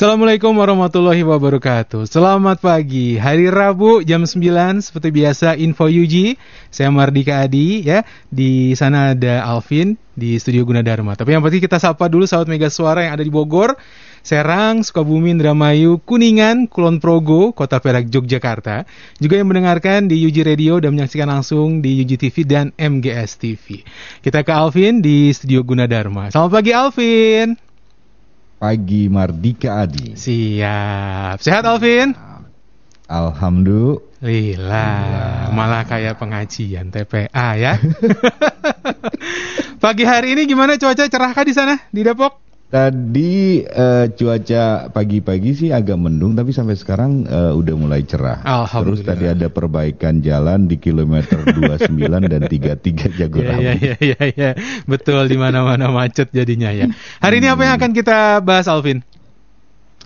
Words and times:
Assalamualaikum 0.00 0.56
warahmatullahi 0.56 1.20
wabarakatuh. 1.20 2.08
Selamat 2.08 2.56
pagi. 2.64 3.20
Hari 3.20 3.52
Rabu 3.52 4.00
jam 4.00 4.24
9 4.24 4.80
Seperti 4.80 5.12
biasa 5.12 5.60
Info 5.60 5.92
UG 5.92 6.40
Saya 6.72 6.88
Mardika 6.88 7.44
Adi 7.44 7.84
ya. 7.84 8.00
Di 8.32 8.72
sana 8.80 9.12
ada 9.12 9.44
Alvin 9.44 10.00
Di 10.16 10.40
studio 10.40 10.64
Gunadarma 10.64 11.20
Tapi 11.20 11.36
yang 11.36 11.44
pasti 11.44 11.60
kita 11.60 11.76
sapa 11.76 12.08
dulu 12.08 12.24
Sahabat 12.24 12.48
Mega 12.48 12.72
Suara 12.72 13.04
yang 13.04 13.20
ada 13.20 13.20
di 13.20 13.28
Bogor. 13.28 13.76
Serang, 14.24 14.80
Sukabumi, 14.80 15.36
Indramayu, 15.36 16.00
Kuningan, 16.00 16.64
Kulon 16.72 16.96
Progo, 16.96 17.52
Kota 17.52 17.76
Perak, 17.76 18.08
Yogyakarta. 18.08 18.88
Juga 19.20 19.36
yang 19.36 19.52
mendengarkan 19.52 20.08
di 20.08 20.16
UG 20.16 20.48
Radio 20.48 20.80
dan 20.80 20.96
menyaksikan 20.96 21.28
langsung 21.28 21.84
di 21.84 22.00
UG 22.00 22.16
TV 22.16 22.48
dan 22.48 22.72
MGS 22.80 23.36
TV. 23.36 23.84
Kita 24.24 24.48
ke 24.48 24.52
Alvin 24.56 25.04
di 25.04 25.28
studio 25.36 25.60
Gunadarma. 25.60 26.32
Selamat 26.32 26.52
pagi 26.56 26.72
Alvin 26.72 27.68
pagi 28.60 29.08
Mardika 29.08 29.80
Adi. 29.80 30.12
Siap. 30.12 31.40
Sehat 31.40 31.64
Alvin? 31.64 32.12
Alhamdulillah. 33.08 35.48
Malah 35.50 35.82
kayak 35.88 36.20
pengajian 36.20 36.92
TPA 36.92 37.56
ya. 37.56 37.80
pagi 39.82 40.04
hari 40.04 40.36
ini 40.36 40.44
gimana 40.44 40.76
cuaca 40.76 41.08
cerahkah 41.08 41.44
di 41.48 41.56
sana 41.56 41.80
di 41.88 42.04
Depok? 42.04 42.49
Tadi 42.70 43.66
uh, 43.66 44.06
cuaca 44.14 44.86
pagi-pagi 44.94 45.50
sih 45.58 45.68
agak 45.74 45.98
mendung 45.98 46.38
tapi 46.38 46.54
sampai 46.54 46.78
sekarang 46.78 47.26
uh, 47.26 47.50
udah 47.58 47.74
mulai 47.74 48.06
cerah. 48.06 48.46
Terus 48.70 49.02
tadi 49.02 49.26
ada 49.26 49.50
perbaikan 49.50 50.22
jalan 50.22 50.70
di 50.70 50.78
kilometer 50.78 51.42
29 51.50 51.90
dan 52.30 52.46
33 52.46 53.18
Jagorawi. 53.18 53.58
Iya 53.58 53.72
iya 53.74 53.94
iya 53.98 54.18
ya. 54.30 54.50
betul 54.86 55.26
di 55.26 55.34
mana-mana 55.34 55.90
macet 55.90 56.30
jadinya 56.30 56.70
ya. 56.70 56.86
Hari 57.18 57.42
ini 57.42 57.50
apa 57.50 57.62
yang 57.66 57.74
akan 57.74 57.90
kita 57.90 58.38
bahas 58.38 58.70
Alvin? 58.70 59.02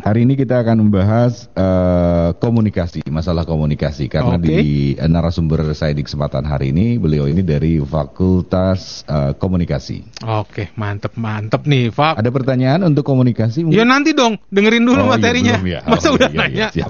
Hari 0.02 0.26
ini 0.26 0.34
kita 0.34 0.58
akan 0.58 0.82
membahas 0.82 1.46
uh, 1.54 2.34
komunikasi, 2.42 3.06
masalah 3.14 3.46
komunikasi 3.46 4.10
karena 4.10 4.34
okay. 4.34 4.50
di 4.50 4.58
uh, 4.98 5.06
narasumber 5.06 5.70
saya 5.70 5.94
di 5.94 6.02
kesempatan 6.02 6.42
hari 6.42 6.74
ini 6.74 6.98
beliau 6.98 7.30
ini 7.30 7.46
dari 7.46 7.78
Fakultas 7.78 9.06
uh, 9.06 9.38
Komunikasi. 9.38 10.26
Oke, 10.26 10.50
okay, 10.50 10.66
mantep 10.74 11.14
mantep 11.14 11.62
nih, 11.62 11.94
Pak. 11.94 12.18
Ada 12.18 12.26
pertanyaan 12.34 12.82
untuk 12.90 13.06
komunikasi? 13.06 13.70
Mungkin? 13.70 13.78
Ya 13.78 13.86
nanti 13.86 14.18
dong, 14.18 14.34
dengerin 14.50 14.82
dulu 14.82 14.98
oh, 14.98 15.06
iya, 15.06 15.14
materinya. 15.14 15.54
Iya, 15.54 15.62
belum, 15.62 15.74
ya. 15.78 15.80
Masa 15.86 16.06
oh, 16.10 16.16
udah 16.18 16.30
iya, 16.34 16.38
nanya? 16.42 16.66
Iya, 16.74 16.86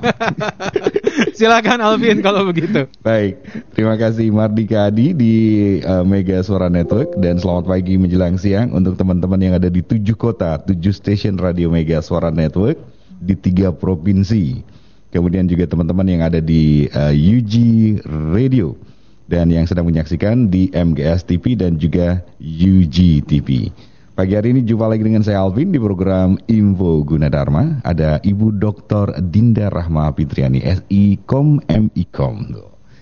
Silakan 1.38 1.80
Alvin 1.84 2.24
kalau 2.24 2.48
begitu. 2.48 2.88
Baik, 3.04 3.36
terima 3.76 4.00
kasih 4.00 4.32
Mardika 4.32 4.88
Adi 4.88 5.12
di 5.12 5.34
uh, 5.84 6.08
Mega 6.08 6.40
Suara 6.40 6.72
Network 6.72 7.20
dan 7.20 7.36
selamat 7.36 7.68
pagi 7.68 8.00
menjelang 8.00 8.40
siang 8.40 8.72
untuk 8.72 8.96
teman-teman 8.96 9.38
yang 9.44 9.54
ada 9.60 9.68
di 9.68 9.84
tujuh 9.84 10.16
kota, 10.16 10.56
tujuh 10.64 10.96
stasiun 10.96 11.36
radio 11.36 11.68
Mega 11.68 12.00
Suara 12.00 12.32
Network 12.32 12.93
di 13.20 13.34
tiga 13.38 13.70
provinsi. 13.70 14.62
Kemudian 15.14 15.46
juga 15.46 15.70
teman-teman 15.70 16.06
yang 16.10 16.22
ada 16.26 16.42
di 16.42 16.90
uh, 16.90 17.14
eh, 17.14 17.38
UG 17.38 17.54
Radio 18.34 18.74
dan 19.30 19.48
yang 19.48 19.64
sedang 19.64 19.86
menyaksikan 19.86 20.50
di 20.50 20.68
MGS 20.74 21.24
TV 21.24 21.54
dan 21.54 21.78
juga 21.78 22.20
UG 22.42 23.22
TV. 23.24 23.70
Pagi 24.14 24.38
hari 24.38 24.54
ini 24.54 24.62
jumpa 24.62 24.86
lagi 24.86 25.02
dengan 25.02 25.26
saya 25.26 25.42
Alvin 25.42 25.74
di 25.74 25.78
program 25.78 26.38
Info 26.46 27.02
Gunadarma. 27.02 27.82
Ada 27.82 28.22
Ibu 28.22 28.62
Dr. 28.62 29.18
Dinda 29.18 29.66
Rahma 29.70 30.14
Fitriani, 30.14 30.62
SI 30.62 31.18
Kom 31.26 31.58
MI 31.66 32.04
Kom. 32.14 32.46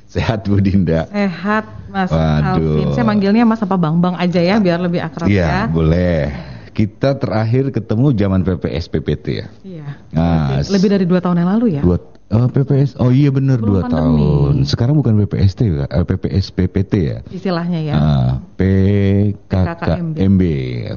Sehat 0.08 0.48
Bu 0.48 0.60
Dinda. 0.60 1.08
Sehat 1.12 1.64
Mas 1.88 2.12
Waduh. 2.12 2.60
Alvin. 2.60 2.86
Saya 2.96 3.04
manggilnya 3.08 3.44
Mas 3.44 3.60
apa 3.60 3.76
Bang 3.76 4.00
Bang 4.00 4.16
aja 4.16 4.40
ya 4.40 4.56
biar 4.60 4.80
lebih 4.80 5.00
akrab 5.04 5.28
ya. 5.28 5.32
Iya, 5.32 5.52
boleh 5.68 6.51
kita 6.72 7.20
terakhir 7.20 7.68
ketemu 7.70 8.16
zaman 8.16 8.40
PPS 8.42 8.88
PPT 8.88 9.26
ya. 9.44 9.46
Iya. 9.62 9.86
Nah, 10.12 10.60
lebih 10.64 10.88
dari 10.88 11.04
dua 11.04 11.20
tahun 11.20 11.44
yang 11.44 11.50
lalu 11.52 11.66
ya. 11.78 11.82
Dua 11.84 12.00
Oh, 12.32 12.48
PPS. 12.48 12.96
Oh 12.96 13.12
iya 13.12 13.28
benar 13.28 13.60
dua 13.60 13.84
tahun. 13.92 14.64
Sekarang 14.64 14.96
bukan 14.96 15.20
PPST 15.20 15.68
ya, 15.68 15.84
uh, 15.84 16.00
PPS 16.00 16.48
PPT 16.48 16.92
ya. 17.12 17.20
Istilahnya 17.28 17.84
ya. 17.84 17.92
Uh, 17.92 18.32
PKKMB, 18.56 20.40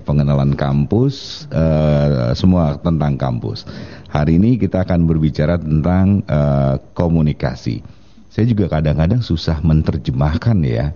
pengenalan 0.08 0.56
kampus, 0.56 1.44
uh, 1.52 2.32
semua 2.40 2.80
tentang 2.80 3.20
kampus. 3.20 3.68
Hari 4.16 4.40
ini 4.40 4.56
kita 4.56 4.88
akan 4.88 5.04
berbicara 5.04 5.60
tentang 5.60 6.24
uh, 6.32 6.80
komunikasi. 6.96 7.84
Saya 8.32 8.48
juga 8.48 8.72
kadang-kadang 8.72 9.20
susah 9.20 9.60
menerjemahkan 9.60 10.56
ya 10.64 10.96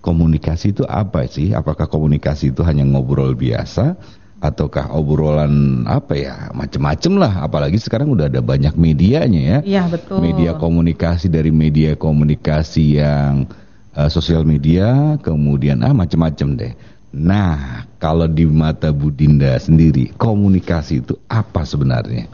komunikasi 0.00 0.72
itu 0.72 0.84
apa 0.88 1.28
sih? 1.28 1.52
Apakah 1.52 1.86
komunikasi 1.86 2.52
itu 2.52 2.64
hanya 2.64 2.84
ngobrol 2.84 3.36
biasa? 3.36 3.96
Ataukah 4.40 4.88
obrolan 4.96 5.84
apa 5.84 6.16
ya 6.16 6.48
macem-macem 6.56 7.20
lah. 7.20 7.44
Apalagi 7.44 7.76
sekarang 7.76 8.08
udah 8.16 8.32
ada 8.32 8.40
banyak 8.40 8.72
medianya 8.72 9.40
ya. 9.40 9.58
Iya 9.60 9.82
betul. 9.92 10.24
Media 10.24 10.56
komunikasi 10.56 11.28
dari 11.28 11.52
media 11.52 11.92
komunikasi 11.92 12.96
yang 12.96 13.44
uh, 13.92 14.08
sosial 14.08 14.48
media 14.48 15.20
kemudian 15.20 15.84
ah 15.84 15.92
macem-macem 15.92 16.56
deh. 16.56 16.72
Nah 17.12 17.84
kalau 18.00 18.24
di 18.24 18.48
mata 18.48 18.88
Budinda 18.96 19.52
sendiri 19.60 20.16
komunikasi 20.16 21.04
itu 21.04 21.20
apa 21.28 21.68
sebenarnya? 21.68 22.24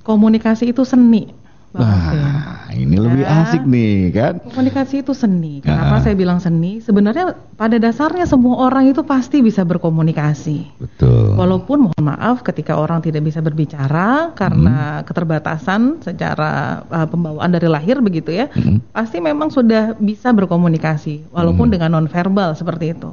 Komunikasi 0.00 0.72
itu 0.72 0.80
seni 0.88 1.43
Wah, 1.74 2.70
ini 2.70 2.94
lebih 2.94 3.26
ya. 3.26 3.50
asik 3.50 3.66
nih 3.66 4.14
kan? 4.14 4.38
Komunikasi 4.46 5.02
itu 5.02 5.10
seni. 5.10 5.58
Kenapa 5.58 5.98
uh 5.98 6.02
saya 6.06 6.14
bilang 6.14 6.38
seni? 6.38 6.78
Sebenarnya 6.78 7.34
pada 7.58 7.82
dasarnya 7.82 8.30
semua 8.30 8.70
orang 8.70 8.94
itu 8.94 9.02
pasti 9.02 9.42
bisa 9.42 9.66
berkomunikasi. 9.66 10.78
Betul. 10.78 11.34
Walaupun 11.34 11.90
mohon 11.90 12.04
maaf 12.04 12.46
ketika 12.46 12.78
orang 12.78 13.02
tidak 13.02 13.26
bisa 13.26 13.42
berbicara 13.42 14.30
karena 14.38 15.02
hmm. 15.02 15.04
keterbatasan 15.10 15.98
secara 16.06 16.84
uh, 16.86 17.06
pembawaan 17.10 17.50
dari 17.50 17.66
lahir 17.66 17.98
begitu 17.98 18.30
ya, 18.30 18.46
hmm. 18.54 18.94
pasti 18.94 19.18
memang 19.18 19.50
sudah 19.50 19.98
bisa 19.98 20.30
berkomunikasi 20.30 21.34
walaupun 21.34 21.66
hmm. 21.66 21.74
dengan 21.74 21.90
nonverbal 21.98 22.54
seperti 22.54 22.94
itu. 22.94 23.10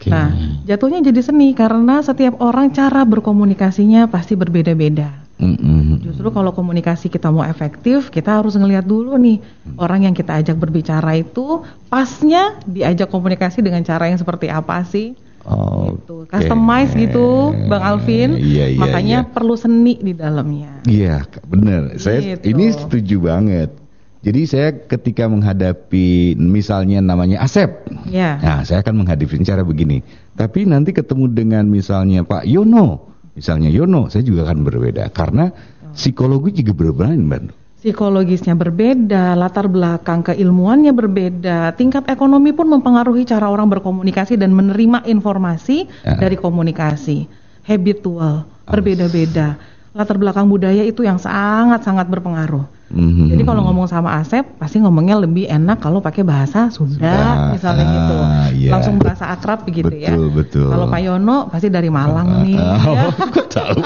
Okay. 0.00 0.08
Nah, 0.08 0.32
jatuhnya 0.64 1.04
jadi 1.04 1.20
seni 1.20 1.52
karena 1.52 2.00
setiap 2.00 2.40
orang 2.40 2.72
cara 2.72 3.04
berkomunikasinya 3.04 4.08
pasti 4.08 4.32
berbeda-beda. 4.32 5.27
Mm-hmm. 5.38 6.02
Justru 6.02 6.28
kalau 6.34 6.50
komunikasi 6.50 7.06
kita 7.06 7.30
mau 7.30 7.46
efektif, 7.46 8.10
kita 8.10 8.42
harus 8.42 8.58
ngelihat 8.58 8.82
dulu 8.82 9.14
nih 9.14 9.38
mm. 9.38 9.78
orang 9.78 10.10
yang 10.10 10.14
kita 10.14 10.34
ajak 10.34 10.58
berbicara 10.58 11.14
itu 11.14 11.62
pasnya 11.86 12.58
diajak 12.66 13.06
komunikasi 13.06 13.62
dengan 13.62 13.86
cara 13.86 14.10
yang 14.10 14.18
seperti 14.18 14.50
apa 14.50 14.82
sih? 14.82 15.14
Oh, 15.48 15.96
gitu. 15.96 16.28
Customize 16.28 16.92
gitu, 16.92 17.56
Bang 17.70 17.80
Alvin. 17.80 18.36
Iya, 18.36 18.74
iya, 18.74 18.80
Makanya 18.82 19.18
iya. 19.24 19.30
perlu 19.30 19.54
seni 19.56 19.96
di 19.96 20.12
dalamnya. 20.12 20.84
Iya, 20.84 21.24
benar. 21.48 21.96
Saya 21.96 22.36
gitu. 22.36 22.44
ini 22.52 22.64
setuju 22.74 23.16
banget. 23.22 23.70
Jadi 24.18 24.40
saya 24.50 24.74
ketika 24.74 25.30
menghadapi 25.30 26.34
misalnya 26.34 26.98
namanya 26.98 27.38
Asep, 27.38 27.86
ya. 28.10 28.34
nah 28.42 28.66
saya 28.66 28.82
akan 28.82 29.06
menghadapi 29.06 29.46
cara 29.46 29.62
begini. 29.62 30.02
Tapi 30.34 30.66
nanti 30.66 30.90
ketemu 30.90 31.30
dengan 31.30 31.64
misalnya 31.70 32.26
Pak 32.26 32.42
Yono, 32.42 33.14
Misalnya 33.38 33.70
Yono, 33.70 34.10
saya 34.10 34.26
juga 34.26 34.50
akan 34.50 34.66
berbeda 34.66 35.06
karena 35.14 35.54
psikologi 35.94 36.58
juga 36.58 36.74
berbeda, 36.74 37.14
Mbak. 37.14 37.42
Psikologisnya 37.78 38.58
berbeda, 38.58 39.38
latar 39.38 39.70
belakang 39.70 40.26
keilmuannya 40.26 40.90
berbeda, 40.90 41.78
tingkat 41.78 42.10
ekonomi 42.10 42.50
pun 42.50 42.66
mempengaruhi 42.66 43.22
cara 43.22 43.46
orang 43.46 43.70
berkomunikasi 43.70 44.34
dan 44.34 44.50
menerima 44.50 45.06
informasi 45.06 45.86
ya. 46.02 46.18
dari 46.18 46.34
komunikasi. 46.34 47.30
Habitual, 47.62 48.50
berbeda-beda. 48.66 49.54
Latar 49.94 50.18
belakang 50.18 50.50
budaya 50.50 50.82
itu 50.82 51.06
yang 51.06 51.22
sangat-sangat 51.22 52.10
berpengaruh. 52.10 52.66
Mm-hmm. 52.88 53.28
Jadi 53.36 53.42
kalau 53.44 53.62
ngomong 53.68 53.84
sama 53.84 54.16
Asep 54.16 54.48
pasti 54.56 54.80
ngomongnya 54.80 55.20
lebih 55.20 55.44
enak 55.44 55.76
kalau 55.84 56.00
pakai 56.00 56.24
bahasa 56.24 56.72
Sunda 56.72 57.52
misalnya 57.52 57.84
ah, 57.84 57.92
gitu. 57.92 58.16
Yeah. 58.64 58.72
Langsung 58.72 58.96
bahasa 58.96 59.28
akrab 59.28 59.68
begitu 59.68 59.92
betul, 59.92 60.04
ya. 60.08 60.12
Betul. 60.16 60.68
Kalau 60.72 60.86
Pak 60.88 61.00
Yono 61.04 61.52
pasti 61.52 61.68
dari 61.68 61.92
Malang 61.92 62.28
uh, 62.28 62.40
nih. 62.48 62.56
Uh, 62.56 62.80
ya. 62.88 63.04
oh, 63.12 63.46
tahu. 63.52 63.80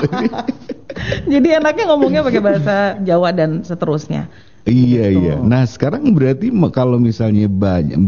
Jadi 1.32 1.48
enaknya 1.50 1.84
ngomongnya 1.90 2.22
pakai 2.22 2.42
bahasa 2.42 2.76
Jawa 3.02 3.34
dan 3.34 3.66
seterusnya. 3.66 4.30
Iya 4.62 5.10
gitu. 5.10 5.18
iya. 5.26 5.34
Nah 5.42 5.66
sekarang 5.66 6.14
berarti 6.14 6.54
kalau 6.70 6.94
misalnya 7.02 7.50
banyak 7.50 7.98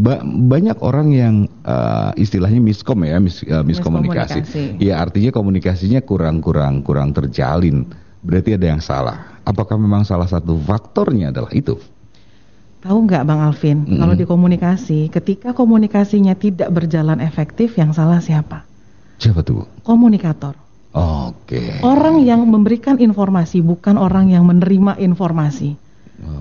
banyak 0.47 0.77
orang 0.79 1.11
yang 1.11 1.35
uh, 1.67 2.15
istilahnya 2.15 2.63
miskom 2.63 3.03
ya, 3.03 3.19
mis, 3.19 3.43
uh, 3.43 3.59
miskomunikasi. 3.67 4.79
Iya 4.79 5.03
artinya 5.03 5.35
komunikasinya 5.35 5.99
kurang 6.07 6.39
kurang 6.39 6.79
kurang 6.87 7.11
terjalin. 7.11 7.83
Berarti 8.25 8.57
ada 8.57 8.65
yang 8.73 8.81
salah 8.81 9.35
Apakah 9.45 9.77
memang 9.77 10.01
salah 10.01 10.25
satu 10.25 10.57
faktornya 10.57 11.29
adalah 11.29 11.53
itu? 11.53 11.77
Tahu 12.81 12.97
nggak 13.05 13.23
Bang 13.29 13.41
Alvin, 13.45 13.85
Mm-mm. 13.85 13.97
kalau 14.01 14.13
di 14.17 14.25
komunikasi, 14.25 14.99
ketika 15.13 15.53
komunikasinya 15.53 16.33
tidak 16.33 16.73
berjalan 16.73 17.21
efektif, 17.21 17.77
yang 17.77 17.93
salah 17.93 18.21
siapa? 18.21 18.65
Siapa 19.21 19.45
tuh? 19.45 19.69
Komunikator. 19.85 20.57
Oke. 20.97 21.81
Orang 21.85 22.25
yang 22.25 22.45
memberikan 22.45 22.97
informasi, 22.97 23.61
bukan 23.61 24.01
orang 24.01 24.33
yang 24.33 24.45
menerima 24.49 24.97
informasi. 24.97 25.77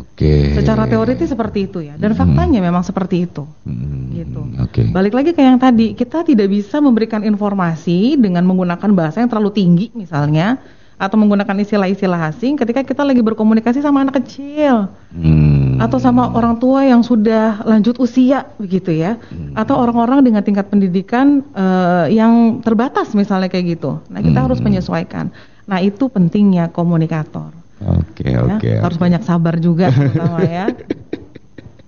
Oke. 0.01 0.57
Secara 0.57 0.89
teoritis 0.89 1.33
seperti 1.33 1.69
itu 1.69 1.85
ya, 1.85 1.97
dan 2.01 2.17
Mm. 2.17 2.19
faktanya 2.21 2.61
memang 2.65 2.85
seperti 2.85 3.29
itu. 3.29 3.45
Hmm, 3.69 4.17
Gitu. 4.17 4.41
Oke. 4.65 4.89
Balik 4.89 5.13
lagi 5.13 5.31
ke 5.37 5.43
yang 5.45 5.61
tadi, 5.61 5.93
kita 5.93 6.25
tidak 6.25 6.49
bisa 6.49 6.81
memberikan 6.81 7.21
informasi 7.21 8.17
dengan 8.17 8.49
menggunakan 8.49 8.91
bahasa 8.97 9.21
yang 9.21 9.29
terlalu 9.29 9.53
tinggi 9.53 9.87
misalnya, 9.93 10.61
atau 10.95 11.17
menggunakan 11.19 11.59
istilah-istilah 11.59 12.31
asing 12.31 12.55
ketika 12.55 12.87
kita 12.87 13.03
lagi 13.03 13.19
berkomunikasi 13.21 13.83
sama 13.83 14.07
anak 14.07 14.23
kecil. 14.23 14.87
Hmm. 15.15 15.79
atau 15.79 15.99
sama 15.99 16.31
orang 16.31 16.59
tua 16.59 16.83
yang 16.87 17.03
sudah 17.03 17.63
lanjut 17.63 17.99
usia 17.99 18.47
begitu 18.59 18.95
ya 18.95 19.15
atau 19.55 19.79
orang-orang 19.79 20.23
dengan 20.23 20.43
tingkat 20.43 20.67
pendidikan 20.67 21.43
eh, 21.51 22.15
yang 22.15 22.59
terbatas 22.63 23.11
misalnya 23.15 23.47
kayak 23.47 23.79
gitu 23.79 23.99
nah 24.07 24.19
kita 24.19 24.43
harus 24.43 24.59
Hmm. 24.59 24.71
menyesuaikan 24.71 25.31
nah 25.67 25.79
itu 25.79 26.07
pentingnya 26.07 26.71
komunikator 26.71 27.51
Oke 27.85 28.27
ya. 28.27 28.43
oke. 28.43 28.71
harus 28.83 28.99
oke. 28.99 29.03
banyak 29.03 29.23
sabar 29.23 29.55
juga 29.59 29.91
terutama 29.95 30.43
ya 30.43 30.67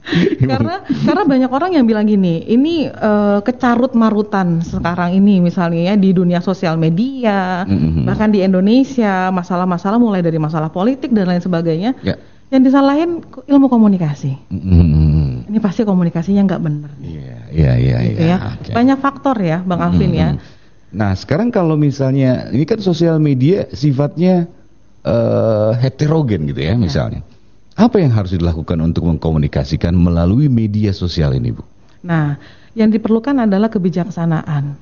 karena 0.50 0.74
karena 0.86 1.22
banyak 1.22 1.50
orang 1.50 1.70
yang 1.74 1.84
bilang 1.84 2.06
gini 2.06 2.46
ini 2.46 2.86
eh, 2.86 3.38
kecarut 3.42 3.92
marutan 3.92 4.62
sekarang 4.62 5.12
ini 5.12 5.42
misalnya 5.42 5.90
ya 5.90 5.94
di 5.94 6.10
dunia 6.10 6.38
sosial 6.38 6.78
media 6.78 7.66
Mhm. 7.66 8.06
bahkan 8.06 8.30
di 8.30 8.40
Indonesia 8.40 9.28
masalah-masalah 9.28 9.98
mulai 9.98 10.22
dari 10.22 10.38
masalah 10.38 10.70
politik 10.70 11.10
dan 11.10 11.26
lain 11.26 11.42
sebagainya 11.42 11.98
Ya. 12.00 12.14
yang 12.48 12.62
disalahin 12.62 13.20
ilmu 13.46 13.66
komunikasi. 13.66 14.38
Hmm. 14.48 15.42
Ini 15.46 15.58
pasti 15.58 15.82
komunikasinya 15.82 16.46
nggak 16.46 16.62
bener. 16.62 16.90
nih, 16.98 17.10
Iya 17.10 17.38
iya 17.50 17.72
iya. 17.74 17.98
gitu 18.06 18.22
iya. 18.22 18.38
ya. 18.70 18.74
Banyak 18.74 18.98
faktor 18.98 19.36
ya, 19.38 19.58
Bang 19.62 19.82
Alvin 19.82 20.12
ya. 20.14 20.28
Hmm. 20.34 20.40
Nah 20.94 21.10
sekarang 21.12 21.50
kalau 21.50 21.74
misalnya 21.74 22.46
ini 22.50 22.62
kan 22.62 22.78
sosial 22.78 23.18
media 23.18 23.66
sifatnya 23.70 24.46
eh, 25.02 25.70
heterogen 25.82 26.46
gitu 26.50 26.62
ya 26.62 26.74
misalnya. 26.74 27.22
Apa 27.76 28.00
yang 28.00 28.08
harus 28.08 28.32
dilakukan 28.32 28.80
untuk 28.80 29.04
mengkomunikasikan 29.04 29.92
melalui 29.92 30.48
media 30.48 30.96
sosial 30.96 31.36
ini 31.36 31.52
bu? 31.52 31.60
Nah, 32.00 32.40
yang 32.72 32.88
diperlukan 32.88 33.36
adalah 33.44 33.68
kebijaksanaan. 33.68 34.80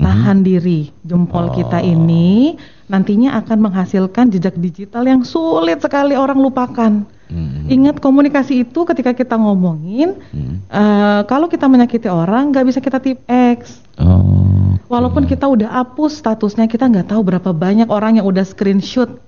Tahan 0.00 0.40
diri, 0.40 0.88
jempol 1.04 1.52
kita 1.52 1.84
ini 1.84 2.56
nantinya 2.88 3.36
akan 3.36 3.68
menghasilkan 3.68 4.32
jejak 4.32 4.56
digital 4.56 5.04
yang 5.04 5.20
sulit 5.28 5.76
sekali 5.84 6.16
orang 6.16 6.40
lupakan. 6.40 7.04
Hmm. 7.28 7.68
Ingat 7.68 8.00
komunikasi 8.00 8.64
itu 8.64 8.80
ketika 8.88 9.12
kita 9.12 9.36
ngomongin, 9.36 10.16
Hmm. 10.32 10.64
eh, 10.72 11.20
kalau 11.28 11.52
kita 11.52 11.68
menyakiti 11.68 12.08
orang 12.08 12.48
nggak 12.48 12.64
bisa 12.64 12.80
kita 12.80 12.96
tip 12.96 13.20
X. 13.28 13.84
Oh. 14.00 14.80
Walaupun 14.88 15.28
kita 15.28 15.44
udah 15.44 15.68
hapus 15.68 16.16
statusnya, 16.24 16.64
kita 16.64 16.88
nggak 16.88 17.12
tahu 17.12 17.20
berapa 17.20 17.52
banyak 17.52 17.92
orang 17.92 18.18
yang 18.18 18.26
udah 18.26 18.42
screenshot 18.42 19.20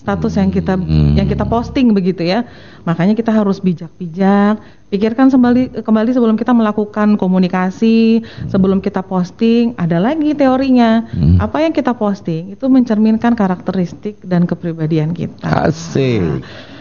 status 0.00 0.32
yang 0.40 0.48
kita 0.48 0.80
Hmm. 0.80 1.12
yang 1.12 1.28
kita 1.28 1.44
posting 1.44 1.92
begitu 1.92 2.24
ya. 2.24 2.48
Makanya 2.88 3.12
kita 3.12 3.28
harus 3.28 3.60
bijak-bijak, 3.60 4.56
pikirkan 4.88 5.28
kembali 5.28 5.84
kembali 5.84 6.10
sebelum 6.16 6.40
kita 6.40 6.56
melakukan 6.56 7.20
komunikasi, 7.20 8.24
sebelum 8.48 8.80
kita 8.80 9.04
posting, 9.04 9.76
ada 9.76 10.00
lagi 10.00 10.32
teorinya. 10.32 11.04
Hmm. 11.12 11.36
Apa 11.36 11.68
yang 11.68 11.76
kita 11.76 11.92
posting 11.92 12.56
itu 12.56 12.64
mencerminkan 12.72 13.36
karakteristik 13.36 14.16
dan 14.24 14.48
kepribadian 14.48 15.12
kita. 15.12 15.68
Asik. 15.68 16.40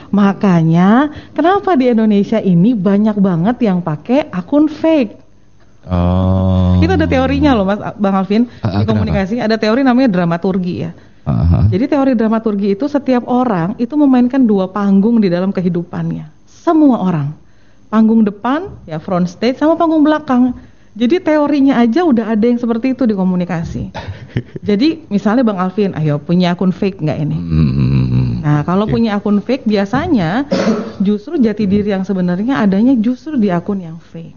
Makanya 0.10 1.12
kenapa 1.36 1.75
di 1.75 1.92
Indonesia 1.92 2.39
ini 2.42 2.74
banyak 2.74 3.19
banget 3.19 3.62
yang 3.62 3.83
pakai 3.83 4.31
akun 4.31 4.72
fake. 4.72 5.19
Oh. 5.89 6.77
Itu 6.80 6.94
ada 6.94 7.10
teorinya 7.10 7.57
loh 7.57 7.65
Mas 7.65 7.80
Bang 7.98 8.13
Alvin 8.13 8.45
Ah, 8.62 8.68
ah, 8.69 8.80
di 8.81 8.86
komunikasi 8.86 9.42
ada 9.42 9.57
teori 9.57 9.81
namanya 9.81 10.10
dramaturgi 10.10 10.75
ya. 10.86 10.92
Aha. 11.27 11.68
Jadi 11.68 11.86
teori 11.92 12.13
dramaturgi 12.16 12.74
itu 12.77 12.86
setiap 12.88 13.27
orang 13.27 13.75
itu 13.81 13.94
memainkan 14.00 14.44
dua 14.48 14.71
panggung 14.71 15.19
di 15.19 15.27
dalam 15.27 15.51
kehidupannya. 15.51 16.30
Semua 16.48 17.04
orang. 17.04 17.36
Panggung 17.89 18.21
depan 18.21 18.69
ya 18.86 19.01
front 19.01 19.25
stage 19.25 19.57
sama 19.57 19.74
panggung 19.74 20.06
belakang. 20.06 20.54
Jadi 21.00 21.21
teorinya 21.21 21.80
aja 21.80 22.04
udah 22.04 22.33
ada 22.33 22.45
yang 22.45 22.60
seperti 22.60 22.98
itu 22.98 23.06
di 23.06 23.16
komunikasi. 23.16 23.94
Jadi 24.68 25.06
misalnya 25.07 25.45
Bang 25.45 25.62
Alvin, 25.62 25.95
ayo 25.95 26.19
punya 26.19 26.54
akun 26.57 26.74
fake 26.74 27.00
nggak 27.00 27.19
ini? 27.24 27.38
Hmm. 27.38 28.30
Nah, 28.44 28.62
kalau 28.65 28.89
Oke. 28.89 28.98
punya 28.98 29.15
akun 29.15 29.39
fake 29.39 29.63
biasanya 29.69 30.50
justru 31.00 31.38
jati 31.38 31.69
diri 31.69 31.94
yang 31.94 32.04
sebenarnya 32.04 32.60
adanya 32.60 32.98
justru 32.98 33.38
di 33.38 33.54
akun 33.54 33.80
yang 33.80 34.01
fake. 34.01 34.36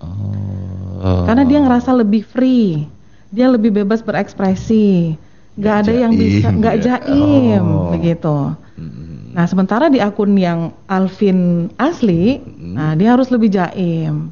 Oh. 0.00 1.24
Karena 1.28 1.44
dia 1.44 1.58
ngerasa 1.60 1.90
lebih 1.92 2.24
free, 2.24 2.86
dia 3.28 3.50
lebih 3.52 3.74
bebas 3.74 4.00
berekspresi, 4.00 5.18
nggak 5.54 5.76
ada 5.86 5.92
yang 5.94 6.12
bisa, 6.14 6.50
jaim, 6.50 6.54
nggak 6.58 6.76
ya. 6.76 6.82
jaim, 6.98 7.64
Oh. 7.64 7.90
begitu. 7.94 8.36
Hmm. 8.74 9.34
Nah, 9.34 9.46
sementara 9.46 9.90
di 9.90 9.98
akun 9.98 10.34
yang 10.38 10.70
Alvin 10.86 11.70
asli, 11.78 12.38
nah 12.58 12.94
dia 12.94 13.14
harus 13.14 13.30
lebih 13.34 13.50
jaim, 13.50 14.30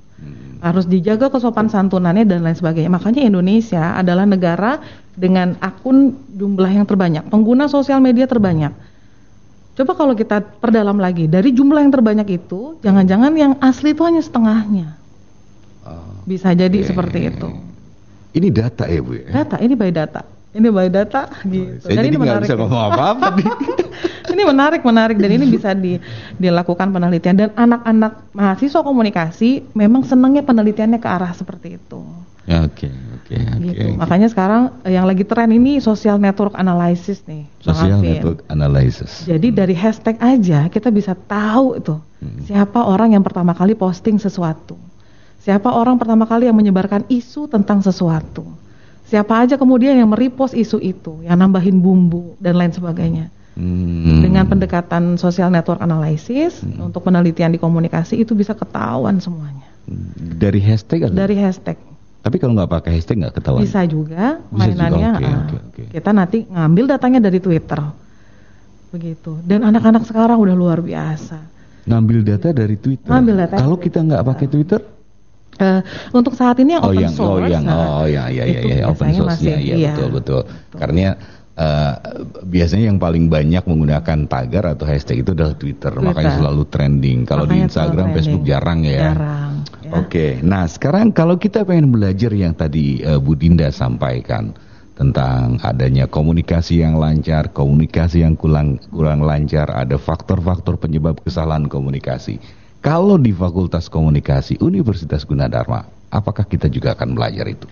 harus 0.63 0.87
dijaga 0.87 1.27
kesopan 1.27 1.67
santunannya 1.67 2.23
dan 2.23 2.47
lain 2.47 2.55
sebagainya. 2.55 2.91
Makanya 2.91 3.23
Indonesia 3.23 3.99
adalah 3.99 4.27
negara 4.27 4.79
dengan 5.15 5.59
akun 5.59 6.15
jumlah 6.39 6.71
yang 6.71 6.87
terbanyak, 6.87 7.27
pengguna 7.31 7.67
sosial 7.67 7.99
media 7.99 8.31
terbanyak. 8.31 8.71
Coba 9.73 9.97
kalau 9.97 10.13
kita 10.13 10.39
perdalam 10.61 11.01
lagi, 11.01 11.27
dari 11.27 11.51
jumlah 11.51 11.81
yang 11.81 11.91
terbanyak 11.91 12.29
itu, 12.39 12.77
jangan-jangan 12.85 13.33
yang 13.35 13.53
asli 13.59 13.97
itu 13.97 14.05
hanya 14.05 14.21
setengahnya. 14.23 15.01
Oh. 15.83 16.23
Bisa 16.29 16.53
jadi 16.55 16.79
Oke. 16.79 16.93
seperti 16.93 17.19
itu. 17.33 17.49
Ini 18.33 18.49
data 18.55 18.85
ya 18.87 19.01
bu 19.03 19.13
ya? 19.19 19.29
Data, 19.33 19.57
ini 19.59 19.75
by 19.75 19.91
data. 19.91 20.23
Ini 20.53 20.69
by 20.69 20.89
data 20.89 21.33
gitu. 21.43 21.81
Saya 21.81 21.97
Dan 21.97 21.97
jadi 21.97 22.09
ini 22.13 22.19
menarik. 22.21 22.45
bisa 22.45 22.57
ngomong 22.61 22.83
apa-apa 22.93 23.27
ini 24.33 24.43
menarik, 24.45 24.81
menarik 24.85 25.17
dan 25.17 25.31
ini 25.33 25.45
bisa 25.49 25.73
di, 25.73 25.97
dilakukan 26.37 26.93
penelitian 26.93 27.37
dan 27.37 27.51
anak-anak 27.57 28.13
mahasiswa 28.33 28.81
komunikasi 28.81 29.65
memang 29.73 30.05
senangnya 30.05 30.45
penelitiannya 30.45 31.01
ke 31.01 31.09
arah 31.09 31.33
seperti 31.33 31.81
itu. 31.81 32.01
Ya, 32.43 32.67
Oke 32.67 32.91
oke 32.91 33.39
oke. 33.39 33.65
gitu. 33.71 33.95
Makanya 33.95 34.27
sekarang 34.27 34.63
yang 34.83 35.07
lagi 35.07 35.23
tren 35.23 35.47
ini 35.49 35.79
social 35.79 36.19
network 36.19 36.59
analysis 36.59 37.23
nih. 37.23 37.47
Social 37.63 38.03
network 38.03 38.43
analysis. 38.51 39.23
Jadi 39.25 39.55
dari 39.55 39.73
hashtag 39.73 40.19
aja 40.19 40.67
kita 40.67 40.91
bisa 40.91 41.17
tahu 41.17 41.81
itu 41.81 41.97
Hmm. 42.23 42.39
siapa 42.47 42.79
orang 42.87 43.19
yang 43.19 43.25
pertama 43.27 43.51
kali 43.51 43.75
posting 43.75 44.15
sesuatu. 44.15 44.79
Siapa 45.43 45.75
orang 45.75 45.99
pertama 45.99 46.23
kali 46.23 46.47
yang 46.47 46.55
menyebarkan 46.55 47.03
isu 47.11 47.51
tentang 47.51 47.83
sesuatu. 47.83 48.47
Siapa 49.13 49.45
aja 49.45 49.61
kemudian 49.61 49.93
yang 49.93 50.09
merepost 50.09 50.57
isu 50.57 50.81
itu, 50.81 51.21
yang 51.21 51.37
nambahin 51.37 51.77
bumbu 51.77 52.33
dan 52.41 52.57
lain 52.57 52.73
sebagainya. 52.73 53.29
Hmm. 53.53 54.25
Dengan 54.25 54.49
pendekatan 54.49 55.21
social 55.21 55.53
network 55.53 55.85
analysis 55.85 56.65
Hmm. 56.65 56.89
untuk 56.89 57.05
penelitian 57.05 57.53
di 57.53 57.61
komunikasi 57.61 58.17
itu 58.17 58.33
bisa 58.33 58.57
ketahuan 58.57 59.21
semuanya 59.21 59.69
dari 60.17 60.61
hashtag 60.63 61.11
ada? 61.11 61.15
dari 61.27 61.37
hashtag. 61.39 61.77
Tapi 62.23 62.39
kalau 62.39 62.55
nggak 62.55 62.71
pakai 62.71 62.91
hashtag 62.97 63.19
nggak 63.19 63.35
ketahuan. 63.43 63.67
Bisa 63.67 63.83
juga 63.83 64.39
Bisa 64.47 64.71
juga, 64.71 64.87
mainannya. 64.89 65.11
oke, 65.11 65.27
ah, 65.27 65.39
oke, 65.43 65.57
oke. 65.59 65.83
Kita 65.91 66.11
nanti 66.15 66.39
ngambil 66.47 66.85
datanya 66.87 67.19
dari 67.19 67.39
Twitter. 67.43 67.81
Begitu. 68.95 69.43
Dan 69.43 69.67
anak-anak 69.67 70.07
sekarang 70.07 70.39
udah 70.39 70.55
luar 70.55 70.79
biasa. 70.79 71.43
Ngambil 71.83 72.19
data 72.23 72.49
dari 72.55 72.79
Twitter. 72.79 73.11
Ngambil 73.11 73.35
data 73.43 73.55
Kalau 73.59 73.75
kita 73.75 73.99
nggak 74.07 74.23
pakai 74.23 74.47
Twitter? 74.47 74.81
Eh, 75.61 75.81
untuk 76.17 76.33
saat 76.33 76.57
ini 76.65 76.75
yang 76.75 76.83
Oh 76.85 76.91
open 76.91 77.05
yang 77.05 77.13
source. 77.13 77.45
oh 77.45 77.49
yang 77.49 77.65
nah, 77.69 78.01
oh 78.03 78.07
ya 78.09 78.25
ya 78.33 78.45
ya 78.49 78.61
ya 78.65 78.85
open 78.89 79.13
source 79.13 79.37
masih, 79.37 79.53
ya 79.53 79.57
ya 79.61 79.75
iya. 79.77 79.93
betul 79.93 80.09
betul. 80.17 80.43
Karena 80.73 81.13
eh, 81.61 81.95
biasanya 82.49 82.85
yang 82.89 82.99
paling 82.99 83.29
banyak 83.29 83.61
menggunakan 83.69 84.19
tagar 84.33 84.65
atau 84.73 84.89
hashtag 84.89 85.21
itu 85.21 85.37
adalah 85.37 85.53
Twitter, 85.53 85.93
Twitter. 85.93 86.09
makanya 86.09 86.33
selalu 86.41 86.63
trending. 86.73 87.29
Kalau 87.29 87.45
di 87.45 87.61
Instagram, 87.61 88.17
Facebook 88.17 88.45
jarang 88.49 88.81
ya. 88.89 89.13
Jarang. 89.13 89.53
ya. 89.85 89.91
Oke, 90.01 90.41
nah 90.41 90.65
sekarang 90.65 91.13
kalau 91.13 91.37
kita 91.37 91.69
pengen 91.69 91.93
belajar 91.93 92.33
yang 92.33 92.57
tadi 92.57 93.05
eh, 93.05 93.21
Bu 93.21 93.37
Dinda 93.37 93.69
sampaikan 93.69 94.57
tentang 94.93 95.61
adanya 95.65 96.09
komunikasi 96.09 96.85
yang 96.85 96.97
lancar, 96.97 97.53
komunikasi 97.53 98.25
yang 98.25 98.37
kurang 98.37 98.81
kurang 98.89 99.25
lancar, 99.25 99.69
ada 99.73 99.97
faktor-faktor 99.97 100.81
penyebab 100.81 101.21
kesalahan 101.21 101.69
komunikasi. 101.69 102.62
Kalau 102.83 103.15
di 103.15 103.31
Fakultas 103.31 103.87
Komunikasi 103.87 104.59
Universitas 104.59 105.23
Gunadarma, 105.23 105.83
apakah 106.11 106.43
kita 106.43 106.67
juga 106.67 106.93
akan 106.93 107.15
belajar 107.15 107.47
itu? 107.47 107.71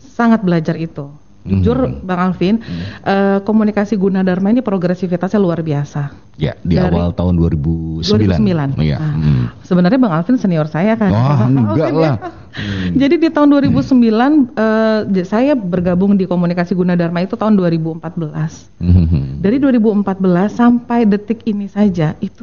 Sangat 0.00 0.40
belajar 0.40 0.74
itu. 0.74 1.12
Jujur 1.46 1.78
Hmm. 1.78 2.02
Bang 2.02 2.18
Alvin, 2.18 2.58
eh, 3.04 3.38
komunikasi 3.38 3.94
Gunadarma 3.94 4.50
ini 4.50 4.58
progresivitasnya 4.58 5.38
luar 5.38 5.62
biasa. 5.62 6.10
Ya, 6.34 6.58
di 6.58 6.74
Dari- 6.74 6.90
awal 6.90 7.12
tahun 7.12 7.38
2009. 7.38 8.02
2009. 8.02 8.74
Iya. 8.82 8.98
Nah, 8.98 9.12
Hmm. 9.14 9.44
Sebenarnya 9.62 9.94
Bang 9.96 10.10
Alvin 10.10 10.36
senior 10.36 10.66
saya 10.66 10.96
kan. 10.96 11.12
Bang 11.12 11.52
enggak 11.54 11.86
Alvin 11.86 11.94
ya. 11.94 12.02
lah. 12.02 12.16
Jadi 12.98 13.14
di 13.20 13.28
tahun 13.28 13.48
2009 13.52 14.10
eh, 14.50 15.00
j- 15.12 15.28
saya 15.28 15.52
bergabung 15.54 16.16
di 16.16 16.24
komunikasi 16.24 16.72
Gunadarma 16.72 17.22
itu 17.22 17.36
tahun 17.36 17.54
2014. 17.54 18.66
Hmm. 18.80 19.38
Dari 19.38 19.60
2014 19.60 20.50
sampai 20.50 21.04
detik 21.04 21.44
ini 21.44 21.68
saja 21.68 22.18
itu 22.18 22.42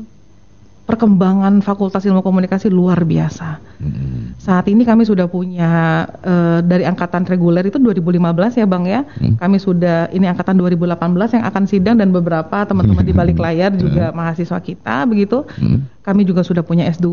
perkembangan 0.84 1.64
Fakultas 1.64 2.04
Ilmu 2.04 2.20
Komunikasi 2.20 2.68
luar 2.68 3.08
biasa. 3.08 3.64
Hmm. 3.80 4.36
Saat 4.36 4.68
ini 4.68 4.84
kami 4.84 5.08
sudah 5.08 5.32
punya 5.32 6.04
eh, 6.20 6.60
dari 6.60 6.84
angkatan 6.84 7.24
reguler 7.24 7.64
itu 7.64 7.80
2015 7.80 8.60
ya 8.60 8.66
Bang 8.68 8.84
ya. 8.84 9.08
Hmm. 9.20 9.40
Kami 9.40 9.58
sudah 9.64 10.12
ini 10.12 10.28
angkatan 10.28 10.60
2018 10.60 11.40
yang 11.40 11.44
akan 11.48 11.64
sidang 11.64 11.96
dan 11.96 12.12
beberapa 12.12 12.68
teman-teman 12.68 13.04
di 13.08 13.16
balik 13.16 13.40
layar 13.40 13.72
juga 13.80 14.12
mahasiswa 14.12 14.60
kita 14.60 15.08
begitu. 15.08 15.48
Hmm. 15.56 15.88
Kami 16.04 16.28
juga 16.28 16.44
sudah 16.44 16.68
punya 16.68 16.84
S2 16.92 17.08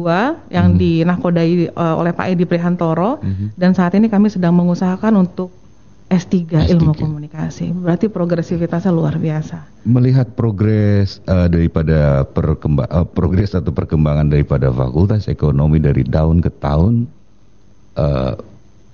yang 0.51 0.75
dinakodai 0.75 1.71
eh, 1.71 1.95
oleh 1.95 2.11
Pak 2.11 2.27
Edi 2.35 2.45
Prihantoro 2.47 3.13
Hmm. 3.21 3.53
dan 3.59 3.75
saat 3.75 3.93
ini 3.99 4.07
kami 4.07 4.31
sedang 4.33 4.55
mengusahakan 4.55 5.19
untuk 5.19 5.60
S3, 6.11 6.35
S3. 6.67 6.75
Ilmu 6.75 6.93
Komunikasi. 6.93 7.71
Berarti 7.71 8.11
progresivitasnya 8.11 8.91
luar 8.91 9.15
biasa. 9.15 9.87
Melihat 9.87 10.35
progres 10.35 11.23
eh, 11.23 11.47
daripada 11.47 12.27
perkemba- 12.27 12.91
eh, 12.91 13.07
progres 13.07 13.55
atau 13.55 13.71
perkembangan 13.71 14.27
daripada 14.27 14.69
Fakultas 14.69 15.31
Ekonomi 15.31 15.79
dari 15.79 16.03
tahun 16.03 16.43
ke 16.43 16.51
tahun 16.59 17.07
eh, 17.95 18.35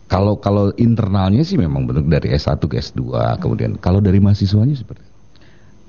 kalau 0.07 0.37
kalau 0.37 0.71
internalnya 0.77 1.41
sih 1.41 1.57
memang 1.57 1.89
bentuk 1.89 2.07
dari 2.07 2.31
S1 2.31 2.61
ke 2.63 2.79
S2 2.79 3.01
kemudian 3.41 3.75
kalau 3.75 3.99
dari 3.99 4.21
mahasiswanya 4.21 4.77
seperti 4.77 5.03
apa? 5.03 5.15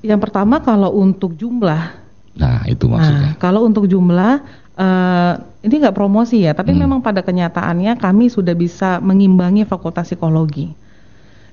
Yang 0.01 0.19
pertama 0.23 0.55
kalau 0.57 0.95
untuk 0.95 1.35
jumlah 1.35 2.07
Nah, 2.37 2.61
itu 2.69 2.85
Nah, 2.85 3.01
maksudnya. 3.01 3.29
kalau 3.35 3.65
untuk 3.65 3.85
jumlah 3.85 4.45
eh, 4.77 5.33
ini 5.59 5.73
nggak 5.75 5.91
promosi 5.91 6.45
ya, 6.45 6.53
tapi 6.53 6.71
Hmm. 6.71 6.85
memang 6.85 6.99
pada 7.01 7.19
kenyataannya 7.19 7.97
kami 7.97 8.29
sudah 8.29 8.53
bisa 8.53 9.01
mengimbangi 9.03 9.65
Fakultas 9.65 10.07
Psikologi. 10.07 10.69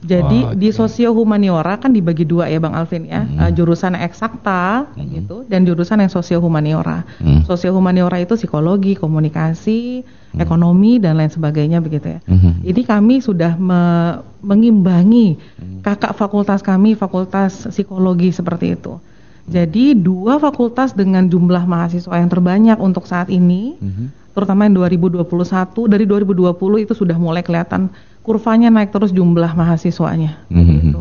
Jadi 0.03 0.39
Oh, 0.45 0.53
di 0.53 0.69
oke. 0.69 0.77
sosio 0.77 1.15
humaniora 1.15 1.79
kan 1.79 1.95
dibagi 1.95 2.27
dua 2.27 2.51
ya 2.51 2.59
Bang 2.59 2.75
Alvin 2.75 3.07
ya, 3.07 3.25
Hmm. 3.25 3.41
Eh, 3.41 3.51
jurusan 3.55 3.95
eksakta 3.95 4.91
Hmm. 4.93 5.07
gitu 5.09 5.37
dan 5.47 5.65
jurusan 5.65 6.03
yang 6.03 6.11
sosio 6.11 6.43
humaniora. 6.43 7.07
Hmm. 7.23 7.47
Sosio 7.47 7.73
humaniora 7.73 8.19
itu 8.19 8.35
psikologi, 8.35 8.99
komunikasi, 8.99 10.05
Hmm. 10.35 10.41
ekonomi 10.43 10.99
dan 10.99 11.17
lain 11.17 11.31
sebagainya 11.31 11.79
begitu 11.79 12.19
ya. 12.19 12.21
Mhm. 12.27 12.67
Ini 12.67 12.83
kami 12.83 13.23
sudah 13.23 13.55
me- 13.55 14.21
mengimbangi 14.45 15.39
Hmm. 15.57 15.81
kakak 15.81 16.13
fakultas 16.13 16.61
kami, 16.61 16.93
fakultas 16.95 17.71
psikologi 17.71 18.29
seperti 18.29 18.75
itu. 18.75 18.99
Jadi 19.45 19.93
dua 19.93 20.37
fakultas 20.37 20.93
dengan 20.93 21.29
jumlah 21.29 21.65
mahasiswa 21.65 22.17
yang 22.17 22.29
terbanyak 22.29 22.77
untuk 22.77 23.05
saat 23.05 23.29
ini, 23.29 23.77
Mhm. 23.77 24.33
terutama 24.33 24.65
yang 24.65 24.75
2021 24.75 25.85
dari 25.85 26.05
2020 26.05 26.81
itu 26.81 26.97
sudah 26.97 27.15
mulai 27.15 27.45
kelihatan 27.45 27.93
kurvanya 28.25 28.73
naik 28.73 28.89
terus 28.91 29.13
jumlah 29.13 29.53
mahasiswanya. 29.53 30.41
Mhm. 30.49 30.65
Gitu. 30.65 31.01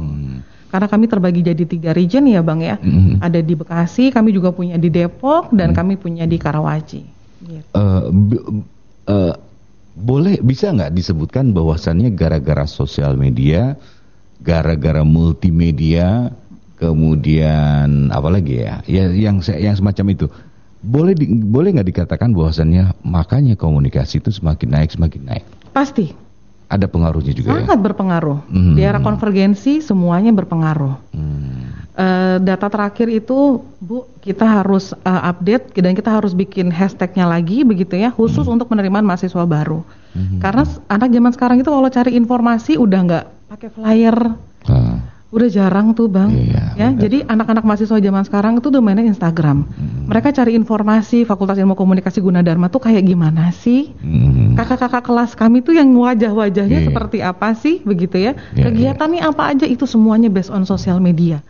Karena 0.68 0.90
kami 0.90 1.06
terbagi 1.06 1.46
jadi 1.46 1.64
tiga 1.64 1.94
region 1.94 2.26
ya 2.26 2.42
bang 2.42 2.60
ya, 2.60 2.76
Mhm. 2.82 3.22
ada 3.22 3.40
di 3.40 3.54
Bekasi, 3.54 4.12
kami 4.12 4.34
juga 4.34 4.52
punya 4.52 4.76
di 4.76 4.90
Depok 4.90 5.54
dan 5.54 5.72
kami 5.72 5.96
punya 5.96 6.26
di 6.26 6.36
Karawaci. 6.36 7.02
Gitu. 7.40 7.68
Eh, 7.72 8.04
b- 8.10 8.44
eh, 9.08 9.34
boleh 9.94 10.42
bisa 10.42 10.74
nggak 10.74 10.92
disebutkan 10.92 11.54
bahwasannya 11.54 12.10
gara-gara 12.12 12.66
sosial 12.66 13.14
media, 13.14 13.78
gara-gara 14.42 15.06
multimedia, 15.06 16.34
kemudian 16.76 18.10
apa 18.10 18.28
lagi 18.34 18.66
ya, 18.66 18.82
ya 18.90 19.14
yang 19.14 19.40
yang 19.46 19.76
semacam 19.78 20.06
itu. 20.10 20.26
Boleh 20.84 21.14
di- 21.16 21.30
boleh 21.30 21.70
nggak 21.78 21.90
dikatakan 21.96 22.34
bahwasannya 22.34 22.98
makanya 23.06 23.54
komunikasi 23.56 24.20
itu 24.20 24.34
semakin 24.34 24.68
naik 24.74 24.90
semakin 24.92 25.22
naik. 25.24 25.46
Pasti 25.72 26.12
Ada 26.68 26.88
pengaruhnya 26.88 27.34
juga 27.34 27.54
ya. 27.54 27.66
sangat 27.66 27.80
berpengaruh. 27.82 28.40
Mhm. 28.50 28.74
Di 28.76 28.82
era 28.82 29.00
konvergensi 29.00 29.80
semuanya 29.80 30.32
berpengaruh. 30.32 30.96
Hmm. 31.14 31.64
Eh, 31.94 32.38
data 32.42 32.74
terakhir 32.74 33.06
itu 33.06 33.62
Bu 33.78 34.10
kita 34.18 34.42
harus 34.50 34.98
eh, 34.98 35.22
update 35.30 35.78
dan 35.78 35.94
kita 35.94 36.10
harus 36.10 36.34
bikin 36.34 36.74
hashtagnya 36.74 37.30
lagi 37.30 37.62
begitu 37.62 37.94
ya 37.94 38.10
khusus 38.10 38.50
untuk 38.50 38.66
penerimaan 38.66 39.06
mahasiswa 39.06 39.46
baru 39.46 39.86
Mhm. 40.18 40.42
karena 40.42 40.66
anak 40.90 41.10
zaman 41.14 41.32
sekarang 41.34 41.58
itu 41.62 41.70
kalau 41.70 41.90
cari 41.90 42.18
informasi 42.18 42.82
udah 42.82 43.00
nggak 43.06 43.26
pakai 43.46 43.70
flyer 43.70 44.18
udah 45.34 45.50
jarang 45.50 45.92
tuh 45.92 46.06
bang. 46.06 46.30
Iya, 46.30 46.64
ya 46.78 46.88
benar. 46.94 47.02
jadi 47.02 47.18
anak-anak 47.26 47.64
mahasiswa 47.66 47.98
zaman 47.98 48.24
sekarang 48.24 48.54
itu 48.62 48.70
udah 48.70 48.80
mainnya 48.80 49.04
Instagram. 49.04 49.66
Hmm. 49.66 50.06
mereka 50.06 50.30
cari 50.30 50.54
informasi 50.54 51.26
Fakultas 51.26 51.58
Ilmu 51.58 51.74
Komunikasi 51.74 52.22
Gunadarma 52.22 52.70
tuh 52.70 52.80
kayak 52.80 53.02
gimana 53.02 53.50
sih? 53.50 53.90
Hmm. 53.98 54.54
kakak-kakak 54.54 55.02
kelas 55.02 55.34
kami 55.34 55.60
tuh 55.60 55.74
yang 55.74 55.90
wajah-wajahnya 55.90 56.86
Iya. 56.86 56.88
seperti 56.88 57.18
apa 57.20 57.58
sih? 57.58 57.82
Begitu 57.82 58.22
ya. 58.22 58.38
Iya, 58.54 58.70
kegiatannya 58.70 59.22
apa 59.26 59.50
aja? 59.50 59.66
Itu 59.66 59.90
semuanya 59.90 60.30
based 60.30 60.54
on 60.54 60.64
sosial 60.64 61.02
media. 61.02 61.42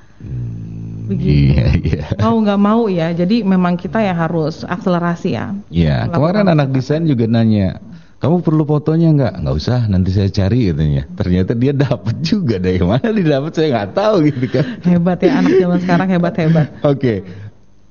Begitu. 1.03 1.51
Iya, 1.51 1.65
iya. 1.83 2.03
mau 2.23 2.39
nggak 2.39 2.59
mau 2.59 2.87
ya. 2.87 3.11
Jadi 3.11 3.43
memang 3.43 3.75
kita 3.75 3.99
ya 3.99 4.15
harus 4.15 4.63
akselerasi 4.63 5.35
ya. 5.35 5.51
Ya, 5.67 6.07
Melakukan 6.07 6.15
kemarin 6.15 6.47
anak 6.47 6.67
desain 6.71 7.03
juga 7.03 7.27
nanya, 7.27 7.83
kamu 8.23 8.39
perlu 8.39 8.63
fotonya 8.63 9.11
nggak? 9.11 9.33
Nggak 9.43 9.55
usah, 9.59 9.79
nanti 9.91 10.15
saya 10.15 10.31
cari 10.31 10.71
katanya. 10.71 11.03
Ternyata 11.11 11.51
dia 11.59 11.75
dapat 11.75 12.23
juga 12.23 12.55
dari 12.55 12.79
mana 12.79 13.11
dia 13.11 13.27
dapat 13.35 13.51
saya 13.51 13.67
nggak 13.75 13.91
tahu 13.91 14.15
gitu 14.31 14.45
kan. 14.47 14.65
hebat 14.87 15.19
ya 15.19 15.31
anak 15.43 15.53
zaman 15.59 15.79
sekarang 15.83 16.07
hebat 16.07 16.33
hebat 16.39 16.67
Oke, 16.95 17.27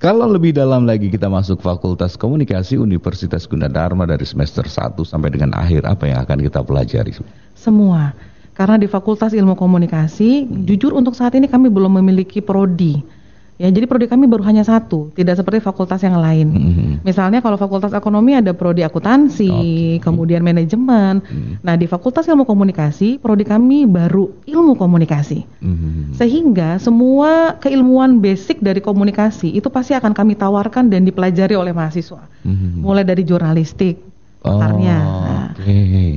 kalau 0.00 0.24
lebih 0.32 0.56
dalam 0.56 0.88
lagi 0.88 1.12
kita 1.12 1.28
masuk 1.28 1.60
Fakultas 1.60 2.16
Komunikasi 2.16 2.80
Universitas 2.80 3.44
Gunadarma 3.44 4.08
dari 4.08 4.24
semester 4.24 4.64
1 4.64 4.96
sampai 5.04 5.28
dengan 5.28 5.52
akhir 5.52 5.84
apa 5.84 6.08
yang 6.08 6.24
akan 6.24 6.38
kita 6.40 6.64
pelajari? 6.64 7.12
semua 7.52 8.16
karena 8.56 8.80
di 8.80 8.88
Fakultas 8.88 9.36
Ilmu 9.36 9.52
Komunikasi 9.52 10.48
jujur 10.64 10.96
untuk 10.96 11.12
saat 11.12 11.36
ini 11.36 11.44
kami 11.44 11.68
belum 11.68 12.00
memiliki 12.00 12.40
prodi 12.40 13.04
ya 13.61 13.68
jadi 13.68 13.85
prodi 13.85 14.09
kami 14.09 14.25
baru 14.28 14.44
hanya 14.49 14.64
satu 14.64 15.12
tidak 15.12 15.40
seperti 15.40 15.61
fakultas 15.61 16.00
yang 16.02 16.16
lain 16.18 16.49
Mhm. 16.52 16.92
Misalnya 17.02 17.42
kalau 17.42 17.59
Fakultas 17.59 17.90
Ekonomi 17.90 18.38
ada 18.38 18.54
prodi 18.54 18.87
akuntansi, 18.87 19.50
Oke. 19.99 20.06
kemudian 20.06 20.40
manajemen. 20.47 21.18
Hmm. 21.23 21.59
Nah, 21.61 21.75
di 21.75 21.90
Fakultas 21.90 22.30
Ilmu 22.30 22.47
Komunikasi, 22.47 23.18
prodi 23.18 23.42
kami 23.42 23.90
baru 23.90 24.30
ilmu 24.47 24.78
komunikasi. 24.78 25.42
Mhm. 25.59 26.14
Sehingga 26.14 26.78
semua 26.78 27.59
keilmuan 27.59 28.23
basic 28.23 28.62
dari 28.62 28.78
komunikasi 28.78 29.50
itu 29.50 29.66
pasti 29.66 29.99
akan 29.99 30.14
kami 30.14 30.38
tawarkan 30.38 30.87
dan 30.87 31.02
dipelajari 31.02 31.59
oleh 31.59 31.75
mahasiswa. 31.75 32.23
Mhm. 32.47 32.87
Mulai 32.87 33.02
dari 33.02 33.26
jurnalistik, 33.26 33.99
Oh, 34.42 34.58
akarnya. 34.58 34.99
Nah. 34.99 35.49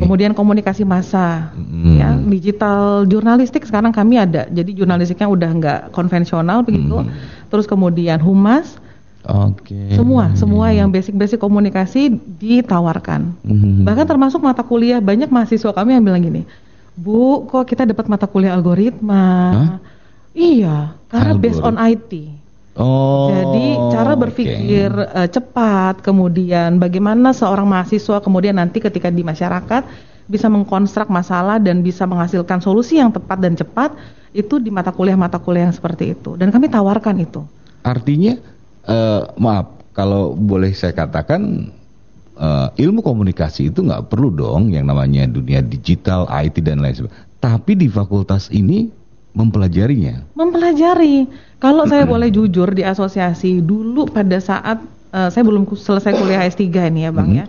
Kemudian 0.02 0.34
komunikasi 0.34 0.82
massa, 0.82 1.54
Hmm. 1.54 1.94
ya 1.94 2.10
digital 2.18 3.06
jurnalistik 3.06 3.62
sekarang 3.70 3.94
kami 3.94 4.18
ada. 4.18 4.50
Jadi 4.50 4.74
jurnalistiknya 4.74 5.30
udah 5.30 5.50
nggak 5.54 5.80
konvensional 5.94 6.66
begitu. 6.66 7.06
Hmm. 7.06 7.14
Terus 7.54 7.70
kemudian 7.70 8.18
humas, 8.18 8.82
Oke. 9.22 9.94
semua 9.94 10.34
semua 10.34 10.74
yang 10.74 10.90
basic-basic 10.90 11.38
komunikasi 11.38 12.18
ditawarkan. 12.42 13.38
Mhm. 13.46 13.86
Bahkan 13.86 14.06
termasuk 14.10 14.42
mata 14.42 14.66
kuliah 14.66 14.98
banyak 14.98 15.30
mahasiswa 15.30 15.70
kami 15.70 15.94
yang 15.94 16.02
bilang 16.02 16.26
gini, 16.26 16.42
Bu, 16.98 17.46
kok 17.46 17.70
kita 17.70 17.86
dapat 17.86 18.10
mata 18.10 18.26
kuliah 18.26 18.58
algoritma? 18.58 19.26
Hah? 19.54 19.78
Iya, 20.36 20.98
karena 21.14 21.32
based 21.38 21.62
on 21.62 21.78
IT. 21.78 22.12
Oh. 22.76 23.32
Jadi 23.32 23.80
cara 23.96 24.14
berpikir 24.20 24.92
eh, 24.92 25.30
cepat, 25.32 26.04
kemudian 26.04 26.76
bagaimana 26.76 27.32
seorang 27.32 27.64
mahasiswa 27.64 28.20
kemudian 28.20 28.60
nanti 28.60 28.84
ketika 28.84 29.08
di 29.08 29.24
masyarakat 29.24 29.84
bisa 30.28 30.52
mengkonstruk 30.52 31.08
masalah 31.08 31.62
dan 31.62 31.80
bisa 31.80 32.04
menghasilkan 32.04 32.60
solusi 32.60 33.00
yang 33.00 33.16
tepat 33.16 33.40
dan 33.40 33.56
cepat 33.56 33.96
itu 34.36 34.60
di 34.60 34.68
mata 34.68 34.92
kuliah-mata 34.92 35.40
kuliah 35.40 35.72
yang 35.72 35.76
seperti 35.76 36.12
itu. 36.12 36.36
Dan 36.36 36.52
kami 36.52 36.68
tawarkan 36.68 37.16
itu. 37.24 37.48
Artinya, 37.88 38.36
eh, 38.84 39.22
maaf, 39.40 39.72
kalau 39.96 40.36
boleh 40.36 40.76
saya 40.76 40.92
katakan, 40.92 41.72
eh, 42.36 42.68
ilmu 42.84 43.00
komunikasi 43.00 43.72
itu 43.72 43.88
nggak 43.88 44.12
perlu 44.12 44.36
dong 44.36 44.76
yang 44.76 44.92
namanya 44.92 45.24
dunia 45.32 45.64
digital, 45.64 46.28
IT 46.28 46.60
dan 46.60 46.84
lain 46.84 46.92
sebagainya. 46.92 47.24
Tapi 47.40 47.72
di 47.80 47.88
fakultas 47.88 48.52
ini 48.52 48.92
mempelajarinya. 49.36 50.32
Mempelajari. 50.34 51.28
Kalau 51.60 51.84
saya 51.86 52.08
boleh 52.14 52.32
jujur 52.32 52.72
di 52.72 52.82
asosiasi 52.82 53.60
dulu 53.60 54.08
pada 54.10 54.40
saat 54.40 54.80
eh, 55.16 55.30
saya 55.32 55.44
belum 55.48 55.64
selesai 55.72 56.12
kuliah 56.14 56.44
S3 56.44 56.68
ini 56.92 57.08
ya 57.08 57.12
Bang 57.16 57.32
ya. 57.32 57.48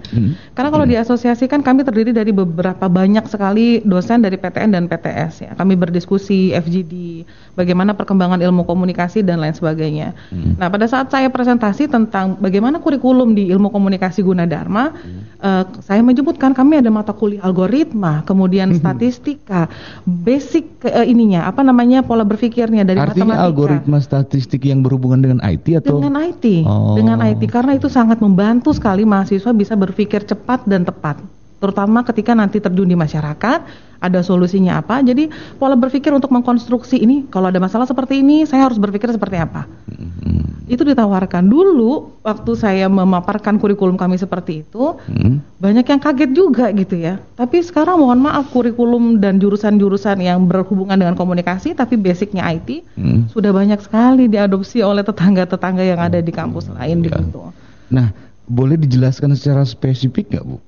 Karena 0.54 0.70
kalau 0.70 0.86
di 0.86 0.94
asosiasi 0.94 1.50
kan 1.50 1.60
kami 1.60 1.82
terdiri 1.82 2.14
dari 2.14 2.30
beberapa 2.30 2.86
banyak 2.86 3.26
sekali 3.26 3.82
dosen 3.82 4.22
dari 4.22 4.38
PTN 4.38 4.70
dan 4.70 4.84
PTS 4.86 5.32
ya. 5.42 5.50
Kami 5.58 5.74
berdiskusi 5.74 6.54
FGD, 6.54 7.26
bagaimana 7.58 7.92
perkembangan 7.92 8.38
ilmu 8.38 8.62
komunikasi 8.62 9.26
dan 9.26 9.42
lain 9.42 9.52
sebagainya. 9.52 10.14
Nah, 10.56 10.70
pada 10.70 10.86
saat 10.86 11.10
saya 11.10 11.26
presentasi 11.26 11.90
tentang 11.90 12.38
bagaimana 12.38 12.78
kurikulum 12.78 13.34
di 13.34 13.50
ilmu 13.50 13.68
komunikasi 13.68 14.22
Gunadarma, 14.22 14.94
eh, 15.42 15.64
saya 15.82 16.00
menyebutkan 16.00 16.52
kami 16.52 16.78
ada 16.78 16.92
mata 16.92 17.10
kuliah 17.10 17.42
algoritma, 17.42 18.22
kemudian 18.22 18.70
statistika, 18.76 19.66
basic 20.04 20.68
eh, 20.84 21.08
ininya 21.08 21.48
apa 21.48 21.64
namanya 21.64 22.04
pola 22.04 22.22
berpikirnya 22.22 22.84
dari 22.84 23.00
Artinya 23.00 23.34
matematika. 23.34 23.46
algoritma 23.48 23.98
statistik 23.98 24.62
yang 24.62 24.84
berhubungan 24.84 25.24
dengan 25.24 25.38
IT 25.42 25.66
atau 25.80 25.98
Dengan 25.98 26.14
IT, 26.20 26.44
Oh. 26.66 26.94
dengan 26.94 27.18
IT 27.24 27.42
karena 27.56 27.72
itu 27.72 27.88
sangat 27.88 28.20
membantu 28.20 28.76
sekali 28.76 29.08
mahasiswa 29.08 29.48
bisa 29.56 29.72
berpikir 29.72 30.28
cepat 30.28 30.68
dan 30.68 30.84
tepat, 30.84 31.16
terutama 31.56 32.04
ketika 32.04 32.36
nanti 32.36 32.60
terjun 32.60 32.88
di 32.88 32.96
masyarakat, 32.96 33.60
ada 33.96 34.20
solusinya 34.20 34.80
apa. 34.80 35.00
Jadi 35.00 35.32
pola 35.56 35.74
berpikir 35.74 36.12
untuk 36.12 36.28
mengkonstruksi 36.28 37.00
ini, 37.00 37.24
kalau 37.32 37.48
ada 37.48 37.56
masalah 37.56 37.88
seperti 37.88 38.20
ini, 38.20 38.44
saya 38.44 38.68
harus 38.68 38.76
berpikir 38.76 39.08
seperti 39.08 39.40
apa. 39.40 39.64
Hmm. 39.88 40.44
Itu 40.66 40.82
ditawarkan 40.82 41.46
dulu 41.46 42.20
waktu 42.26 42.52
saya 42.58 42.90
memaparkan 42.90 43.56
kurikulum 43.56 43.94
kami 43.94 44.18
seperti 44.18 44.66
itu, 44.66 44.98
Hmm. 45.06 45.40
banyak 45.62 45.86
yang 45.86 46.00
kaget 46.02 46.30
juga 46.34 46.68
gitu 46.74 46.98
ya. 46.98 47.22
Tapi 47.38 47.62
sekarang 47.62 48.02
mohon 48.02 48.18
maaf 48.20 48.50
kurikulum 48.50 49.22
dan 49.22 49.38
jurusan-jurusan 49.38 50.18
yang 50.20 50.44
berhubungan 50.44 50.98
dengan 50.98 51.14
komunikasi 51.14 51.72
tapi 51.72 51.94
basicnya 51.96 52.44
IT 52.50 52.82
Hmm. 52.98 53.30
sudah 53.30 53.54
banyak 53.54 53.78
sekali 53.78 54.26
diadopsi 54.26 54.82
oleh 54.82 55.06
tetangga-tetangga 55.06 55.86
yang 55.86 56.02
ada 56.02 56.18
di 56.18 56.32
kampus 56.34 56.66
lain 56.74 57.00
Ya. 57.00 57.14
begitu. 57.14 57.40
Nah, 57.86 58.10
boleh 58.46 58.74
dijelaskan 58.74 59.38
secara 59.38 59.62
spesifik 59.62 60.34
nggak 60.34 60.44
Bu? 60.44 60.58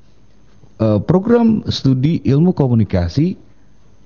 Eh, 0.79 1.01
program 1.03 1.67
studi 1.67 2.23
ilmu 2.23 2.55
komunikasi, 2.55 3.35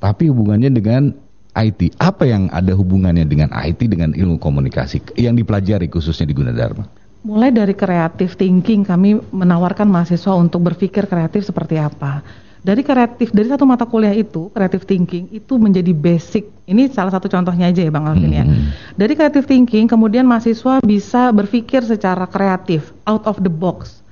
tapi 0.01 0.33
hubungannya 0.33 0.73
dengan 0.73 1.13
IT. 1.53 2.01
Apa 2.01 2.25
yang 2.25 2.49
ada 2.49 2.73
hubungannya 2.73 3.29
dengan 3.29 3.53
IT 3.53 3.93
dengan 3.93 4.17
ilmu 4.17 4.41
komunikasi 4.41 5.05
yang 5.21 5.37
dipelajari 5.37 5.93
khususnya 5.93 6.25
di 6.25 6.33
Gunadarma? 6.33 6.89
Mulai 7.29 7.53
dari 7.53 7.77
kreatif 7.77 8.41
thinking 8.41 8.89
kami 8.89 9.21
menawarkan 9.21 9.85
mahasiswa 9.85 10.33
untuk 10.33 10.65
berpikir 10.65 11.05
kreatif 11.05 11.45
seperti 11.45 11.77
apa. 11.77 12.25
Dari 12.63 12.87
kreatif 12.87 13.35
dari 13.35 13.51
satu 13.51 13.67
mata 13.67 13.83
kuliah 13.83 14.15
itu, 14.15 14.47
kreatif 14.55 14.87
thinking 14.87 15.27
itu 15.35 15.59
menjadi 15.59 15.91
basic. 15.91 16.47
Ini 16.71 16.95
salah 16.95 17.11
satu 17.11 17.27
contohnya 17.27 17.75
aja 17.75 17.83
ya 17.83 17.91
Bang 17.91 18.07
Alvin 18.07 18.31
ya. 18.31 18.47
Hmm. 18.47 18.71
Dari 18.95 19.19
kreatif 19.19 19.51
thinking 19.51 19.91
kemudian 19.91 20.23
mahasiswa 20.23 20.79
bisa 20.87 21.35
berpikir 21.35 21.83
secara 21.83 22.23
kreatif, 22.31 22.95
out 23.03 23.27
of 23.27 23.43
the 23.43 23.51
box. 23.51 24.03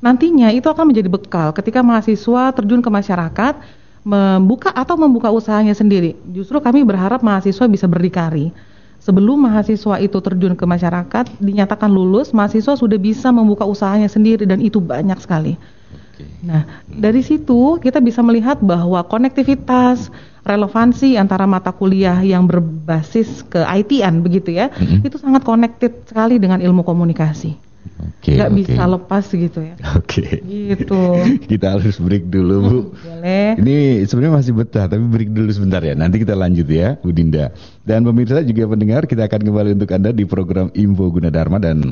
Nantinya 0.00 0.48
itu 0.54 0.72
akan 0.72 0.88
menjadi 0.88 1.10
bekal 1.10 1.52
ketika 1.52 1.84
mahasiswa 1.84 2.54
terjun 2.56 2.80
ke 2.80 2.88
masyarakat 2.88 3.54
membuka 4.08 4.72
atau 4.72 4.96
membuka 4.96 5.28
usahanya 5.28 5.76
sendiri. 5.76 6.16
Justru 6.32 6.64
kami 6.64 6.88
berharap 6.88 7.20
mahasiswa 7.20 7.68
bisa 7.68 7.84
berdikari. 7.84 8.54
Sebelum 9.04 9.36
mahasiswa 9.36 10.00
itu 10.00 10.18
terjun 10.18 10.56
ke 10.58 10.64
masyarakat, 10.64 11.38
dinyatakan 11.38 11.92
lulus, 11.92 12.32
mahasiswa 12.32 12.74
sudah 12.74 12.98
bisa 12.98 13.30
membuka 13.30 13.68
usahanya 13.68 14.10
sendiri 14.10 14.48
dan 14.48 14.58
itu 14.58 14.80
banyak 14.82 15.16
sekali. 15.22 15.60
Nah, 16.42 16.84
dari 16.86 17.22
situ 17.22 17.78
kita 17.78 17.98
bisa 18.00 18.22
melihat 18.24 18.58
bahwa 18.62 19.02
konektivitas, 19.04 20.10
relevansi 20.42 21.20
antara 21.20 21.44
mata 21.44 21.70
kuliah 21.74 22.18
yang 22.24 22.48
berbasis 22.48 23.44
ke 23.44 23.60
IT-an 23.60 24.24
begitu 24.24 24.56
ya, 24.56 24.72
Mhm. 24.72 25.04
itu 25.04 25.16
sangat 25.20 25.44
connected 25.44 25.92
sekali 26.08 26.40
dengan 26.40 26.62
ilmu 26.62 26.80
komunikasi. 26.82 27.68
Oke. 27.98 28.34
Nggak 28.38 28.50
oke. 28.52 28.58
bisa 28.62 28.82
lepas 28.86 29.24
gitu 29.26 29.58
ya. 29.62 29.74
Oke. 29.98 30.24
Gitu. 30.44 31.02
Kita 31.50 31.78
harus 31.78 31.98
break 31.98 32.30
dulu, 32.30 32.54
Bu. 32.62 32.78
Boleh. 32.94 33.58
Ini 33.58 34.06
sebenarnya 34.06 34.34
masih 34.38 34.52
betah, 34.54 34.86
tapi 34.86 35.02
break 35.02 35.30
dulu 35.34 35.50
sebentar 35.50 35.82
ya. 35.82 35.98
Nanti 35.98 36.22
kita 36.22 36.38
lanjut 36.38 36.68
ya, 36.68 36.94
Bu 37.00 37.10
Dinda. 37.10 37.50
Dan 37.82 38.06
pemirsa 38.06 38.44
juga 38.44 38.70
pendengar, 38.70 39.08
kita 39.08 39.26
akan 39.26 39.40
kembali 39.50 39.70
untuk 39.74 39.90
Anda 39.90 40.10
di 40.14 40.24
program 40.28 40.70
Info 40.78 41.10
Gunadarma 41.10 41.58
dan 41.58 41.82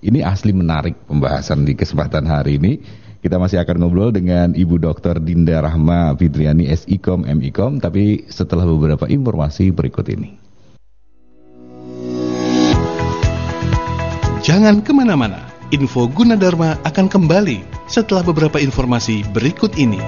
ini 0.00 0.24
asli 0.24 0.54
menarik 0.56 0.96
pembahasan 1.04 1.68
di 1.68 1.76
kesempatan 1.76 2.24
hari 2.24 2.56
ini. 2.56 2.72
Kita 3.20 3.36
masih 3.36 3.60
akan 3.60 3.84
ngobrol 3.84 4.16
dengan 4.16 4.56
Ibu 4.56 4.80
Dr. 4.80 5.20
Dinda 5.20 5.60
Rahma 5.60 6.16
Fitriani 6.16 6.72
SIKOM 6.72 7.28
MIKOM, 7.28 7.76
tapi 7.76 8.24
setelah 8.32 8.64
beberapa 8.64 9.04
informasi 9.04 9.68
berikut 9.76 10.08
ini. 10.08 10.40
Jangan 14.40 14.80
ke 14.80 14.96
mana-mana, 14.96 15.52
info 15.68 16.08
Gunadarma 16.08 16.80
akan 16.80 17.12
kembali 17.12 17.60
setelah 17.84 18.24
beberapa 18.24 18.56
informasi 18.56 19.20
berikut 19.36 19.76
ini. 19.76 20.00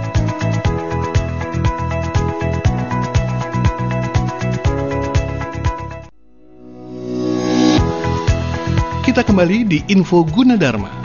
Kita 9.05 9.21
kembali 9.21 9.69
di 9.69 9.79
info 9.93 10.25
Gunadarma. 10.25 11.02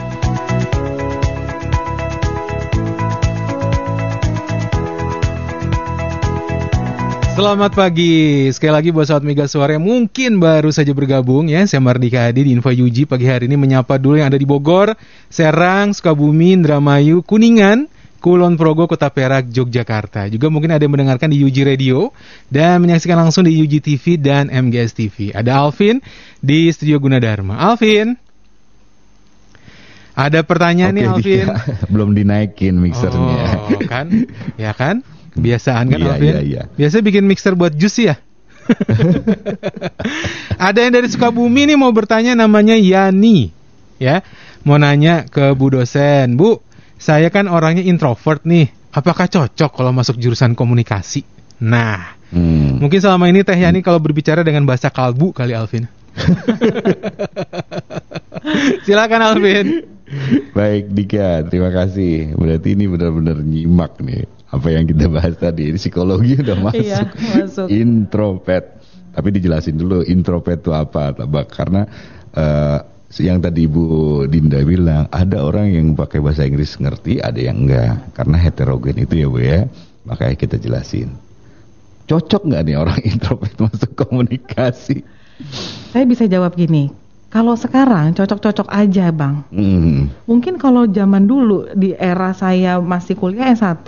Selamat 7.37 7.69
pagi. 7.77 8.49
Sekali 8.49 8.73
lagi 8.73 8.89
buat 8.89 9.05
sahabat 9.05 9.21
Mega 9.21 9.45
Suara 9.45 9.77
yang 9.77 9.85
mungkin 9.85 10.41
baru 10.41 10.73
saja 10.73 10.89
bergabung 10.89 11.45
ya. 11.45 11.61
Saya 11.69 11.77
Mardika 11.77 12.25
Adi 12.25 12.49
di 12.49 12.49
Info 12.49 12.73
Yuji 12.73 13.05
pagi 13.05 13.29
hari 13.29 13.45
ini 13.45 13.53
menyapa 13.53 14.01
dulu 14.01 14.17
yang 14.17 14.33
ada 14.33 14.41
di 14.41 14.47
Bogor, 14.49 14.97
Serang, 15.29 15.93
Sukabumi, 15.93 16.57
Indramayu, 16.57 17.21
Kuningan, 17.21 17.85
Kulon 18.25 18.57
Progo, 18.57 18.89
Kota 18.89 19.13
Perak, 19.13 19.53
Yogyakarta. 19.53 20.25
Juga 20.33 20.49
mungkin 20.49 20.73
ada 20.73 20.81
yang 20.81 20.97
mendengarkan 20.97 21.29
di 21.29 21.45
Yuji 21.45 21.61
Radio 21.61 22.09
dan 22.49 22.81
menyaksikan 22.81 23.21
langsung 23.21 23.45
di 23.45 23.53
Yuji 23.53 23.85
TV 23.85 24.17
dan 24.17 24.49
MGS 24.49 24.97
TV. 24.97 25.29
Ada 25.29 25.61
Alvin 25.61 26.01
di 26.41 26.73
Studio 26.73 26.97
Gunadarma. 26.97 27.53
Alvin. 27.53 28.17
Ada 30.17 30.41
pertanyaan 30.41 30.89
nih 30.97 31.05
Oke, 31.05 31.13
Alvin. 31.13 31.45
Dika. 31.53 31.55
belum 31.93 32.09
dinaikin 32.17 32.81
mixernya. 32.81 33.77
Oh, 33.77 33.85
kan? 33.85 34.25
Ya 34.57 34.73
kan? 34.73 35.05
Kebiasaan 35.37 35.85
kan 35.87 35.99
Iya, 36.01 36.09
Alvin? 36.17 36.33
iya, 36.33 36.39
iya. 36.41 36.61
Biasa 36.73 36.99
bikin 36.99 37.23
mixer 37.23 37.53
buat 37.53 37.71
jus 37.71 37.93
ya? 37.97 38.17
Ada 40.59 40.83
yang 40.83 40.93
dari 40.97 41.07
Sukabumi 41.07 41.69
nih 41.69 41.77
mau 41.77 41.93
bertanya 41.93 42.33
namanya 42.33 42.75
Yani. 42.75 43.53
Ya, 43.97 44.21
mau 44.61 44.77
nanya 44.77 45.25
ke 45.25 45.53
Bu 45.53 45.71
dosen. 45.71 46.35
Bu, 46.35 46.61
saya 46.97 47.29
kan 47.29 47.47
orangnya 47.47 47.81
introvert 47.81 48.43
nih. 48.43 48.69
Apakah 48.91 49.29
cocok 49.29 49.71
kalau 49.71 49.93
masuk 49.93 50.17
jurusan 50.17 50.57
komunikasi? 50.57 51.21
Nah, 51.61 52.17
Hmm. 52.27 52.75
mungkin 52.83 52.99
selama 52.99 53.31
ini 53.31 53.39
Teh 53.39 53.55
Yani 53.55 53.79
kalau 53.79 54.03
berbicara 54.03 54.43
dengan 54.43 54.67
bahasa 54.67 54.91
kalbu 54.91 55.31
kali 55.31 55.55
Alvin. 55.55 55.87
Silakan 58.83 59.21
Alvin. 59.23 59.67
Baik 60.51 60.91
Dika, 60.91 61.43
terima 61.47 61.71
kasih. 61.71 62.35
Berarti 62.35 62.75
ini 62.75 62.85
benar-benar 62.87 63.37
nyimak 63.39 63.99
nih 63.99 64.27
apa 64.47 64.67
yang 64.71 64.87
kita 64.87 65.11
bahas 65.11 65.35
tadi. 65.35 65.71
Ini 65.71 65.79
psikologi 65.79 66.39
udah 66.39 66.57
masuk. 66.59 66.83
Iya, 66.83 67.01
masuk. 67.35 67.67
Introvert. 67.67 68.65
Tapi 69.17 69.27
dijelasin 69.33 69.75
dulu 69.75 70.05
introvert 70.05 70.61
itu 70.61 70.71
apa, 70.71 71.11
Tabak? 71.11 71.49
Karena 71.49 71.83
eh, 72.31 72.79
yang 73.17 73.41
tadi 73.41 73.65
Ibu 73.65 73.83
Dinda 74.29 74.61
bilang 74.61 75.09
ada 75.09 75.41
orang 75.41 75.73
yang 75.73 75.87
pakai 75.97 76.21
bahasa 76.21 76.45
Inggris 76.45 76.77
ngerti, 76.77 77.19
ada 77.19 77.39
yang 77.39 77.67
enggak. 77.67 78.13
Karena 78.15 78.37
heterogen 78.39 78.97
itu 79.01 79.13
ya 79.19 79.27
Bu 79.27 79.39
ya. 79.41 79.61
Makanya 80.07 80.35
kita 80.39 80.55
jelasin. 80.55 81.11
Cocok 82.07 82.47
nggak 82.47 82.63
nih 82.63 82.75
orang 82.79 82.99
introvert 83.11 83.57
masuk 83.59 83.91
komunikasi? 83.99 85.03
Saya 85.91 86.05
bisa 86.07 86.23
jawab 86.23 86.55
gini. 86.55 86.89
Kalau 87.27 87.59
sekarang 87.59 88.15
cocok-cocok 88.15 88.71
aja, 88.71 89.11
Bang. 89.11 89.43
Hmm. 89.51 90.07
Mungkin 90.23 90.55
kalau 90.55 90.87
zaman 90.87 91.27
dulu 91.27 91.67
di 91.75 91.91
era 91.91 92.31
saya 92.31 92.79
masih 92.79 93.19
kuliah 93.19 93.51
S1, 93.51 93.83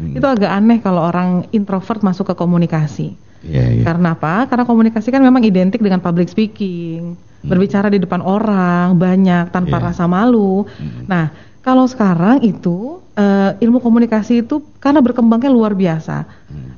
Hmm. 0.00 0.16
itu 0.16 0.24
agak 0.24 0.48
aneh 0.48 0.80
kalau 0.80 1.04
orang 1.04 1.44
introvert 1.52 2.00
masuk 2.00 2.32
ke 2.32 2.34
komunikasi. 2.34 3.12
Iya, 3.44 3.64
iya. 3.72 3.84
Karena 3.84 4.16
apa? 4.16 4.48
Karena 4.48 4.64
komunikasi 4.64 5.12
kan 5.12 5.20
memang 5.20 5.44
identik 5.44 5.80
dengan 5.80 6.00
public 6.00 6.32
speaking, 6.32 7.16
berbicara 7.44 7.88
di 7.88 8.00
depan 8.00 8.20
orang 8.20 8.96
banyak 8.96 9.52
tanpa 9.52 9.76
Iya. 9.80 9.86
rasa 9.92 10.04
malu. 10.04 10.68
Nah, 11.08 11.32
kalau 11.60 11.84
sekarang 11.84 12.40
itu 12.40 13.00
eh, 13.20 13.52
ilmu 13.60 13.84
komunikasi 13.84 14.48
itu 14.48 14.64
karena 14.80 15.04
berkembangnya 15.04 15.52
luar 15.52 15.76
biasa. 15.76 16.24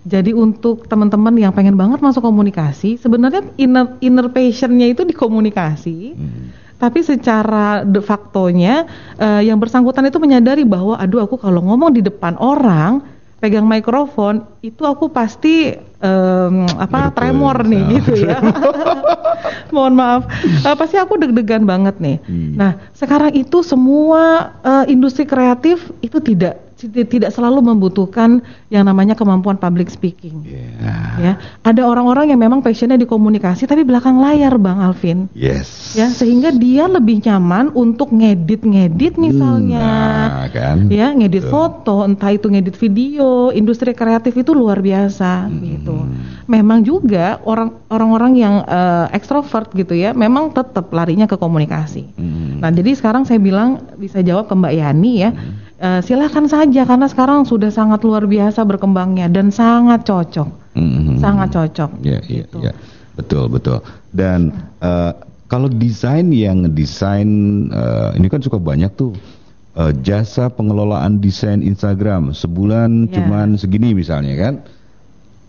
Jadi 0.02 0.34
untuk 0.34 0.90
teman-teman 0.90 1.30
yang 1.38 1.54
pengen 1.54 1.78
banget 1.78 2.02
masuk 2.02 2.26
komunikasi, 2.26 2.98
sebenarnya 2.98 3.46
inner 3.54 3.94
inner 4.02 4.26
passionnya 4.26 4.90
itu 4.90 5.06
di 5.06 5.14
komunikasi. 5.14 6.18
Hmm. 6.18 6.50
Tapi 6.82 6.98
secara 7.06 7.86
de 7.86 8.02
factonya 8.02 8.90
eh, 9.14 9.46
yang 9.46 9.62
bersangkutan 9.62 10.02
itu 10.10 10.18
menyadari 10.18 10.66
bahwa 10.66 10.98
aduh 10.98 11.22
aku 11.22 11.38
kalau 11.38 11.62
ngomong 11.62 11.94
di 11.94 12.02
depan 12.02 12.34
orang 12.42 13.06
pegang 13.42 13.66
mikrofon 13.66 14.46
itu 14.62 14.86
aku 14.86 15.10
pasti 15.10 15.74
em, 15.74 16.56
apa 16.78 17.10
Nervous, 17.10 17.14
tremor 17.18 17.56
nih 17.66 17.82
ah. 17.82 17.90
gitu 17.98 18.12
ya. 18.22 18.38
Mohon 19.74 19.94
maaf, 19.98 20.22
Eh, 20.62 20.76
pasti 20.78 20.94
aku 20.94 21.18
deg-degan 21.18 21.66
banget 21.66 21.98
nih. 21.98 22.22
Hmm. 22.22 22.54
Nah 22.54 22.78
sekarang 22.94 23.34
itu 23.34 23.66
semua 23.66 24.54
eh, 24.62 24.94
industri 24.94 25.26
kreatif 25.26 25.90
itu 26.06 26.22
tidak 26.22 26.61
tidak 26.88 27.30
selalu 27.30 27.62
membutuhkan 27.62 28.42
yang 28.72 28.88
namanya 28.88 29.14
kemampuan 29.14 29.60
public 29.60 29.92
speaking. 29.92 30.42
Ya. 30.46 30.98
Ya, 31.20 31.32
ada 31.62 31.82
orang-orang 31.84 32.32
yang 32.32 32.40
memang 32.40 32.64
passionnya 32.64 32.96
di 32.96 33.04
komunikasi 33.04 33.68
tapi 33.68 33.84
belakang 33.84 34.18
layar, 34.18 34.56
Bang 34.56 34.80
Alvin. 34.80 35.28
Yes. 35.36 35.92
Ya, 35.92 36.08
sehingga 36.08 36.50
dia 36.50 36.88
lebih 36.88 37.20
nyaman 37.22 37.70
untuk 37.76 38.10
ngedit-ngedit 38.10 39.20
misalnya. 39.20 39.84
Nah, 39.84 40.46
kan. 40.48 40.88
Ya, 40.88 41.12
ngedit 41.12 41.46
Betul. 41.46 41.52
foto, 41.52 41.96
entah 42.02 42.32
itu 42.32 42.48
ngedit 42.48 42.74
video, 42.80 43.52
industri 43.52 43.92
kreatif 43.92 44.32
itu 44.34 44.56
luar 44.56 44.80
biasa 44.80 45.46
Hmm. 45.46 45.60
gitu. 45.62 45.96
Memang 46.48 46.82
juga 46.82 47.38
orang 47.44 47.70
orang-orang 47.88 48.32
yang 48.34 48.54
eh, 48.64 49.06
ekstrovert 49.12 49.70
gitu 49.76 49.92
ya, 49.92 50.16
memang 50.16 50.50
tetap 50.50 50.88
larinya 50.90 51.28
ke 51.28 51.36
komunikasi. 51.36 52.08
Hmm. 52.16 52.58
Nah, 52.62 52.70
jadi 52.72 52.96
sekarang 52.96 53.28
saya 53.28 53.38
bilang 53.38 53.82
bisa 54.00 54.22
jawab 54.24 54.48
ke 54.48 54.54
Mbak 54.56 54.74
Yani 54.74 55.12
ya. 55.18 55.30
Eh, 55.82 55.98
silahkan 56.06 56.46
saja 56.46 56.86
karena 56.86 57.10
sekarang 57.10 57.42
sudah 57.42 57.66
sangat 57.74 58.06
luar 58.06 58.22
biasa 58.22 58.62
berkembangnya 58.62 59.26
dan 59.26 59.50
sangat 59.50 60.06
cocok, 60.06 60.78
Hmm. 60.78 61.18
sangat 61.18 61.50
cocok. 61.50 61.90
Ya, 62.06 62.22
iya, 62.30 62.46
Gitu. 62.46 62.62
iya. 62.62 62.70
Betul, 63.18 63.50
betul. 63.50 63.82
Dan 64.14 64.54
eh, 64.78 65.12
kalau 65.50 65.66
desain 65.66 66.30
yang 66.30 66.70
desain 66.70 67.26
eh, 67.66 68.10
ini 68.14 68.30
kan 68.30 68.38
suka 68.38 68.62
banyak 68.62 68.94
tuh 68.94 69.10
eh, 69.74 69.90
jasa 70.06 70.54
pengelolaan 70.54 71.18
desain 71.18 71.58
Instagram 71.58 72.30
sebulan 72.30 73.10
Ya. 73.10 73.18
cuman 73.18 73.58
segini 73.58 73.90
misalnya 73.90 74.38
kan. 74.38 74.54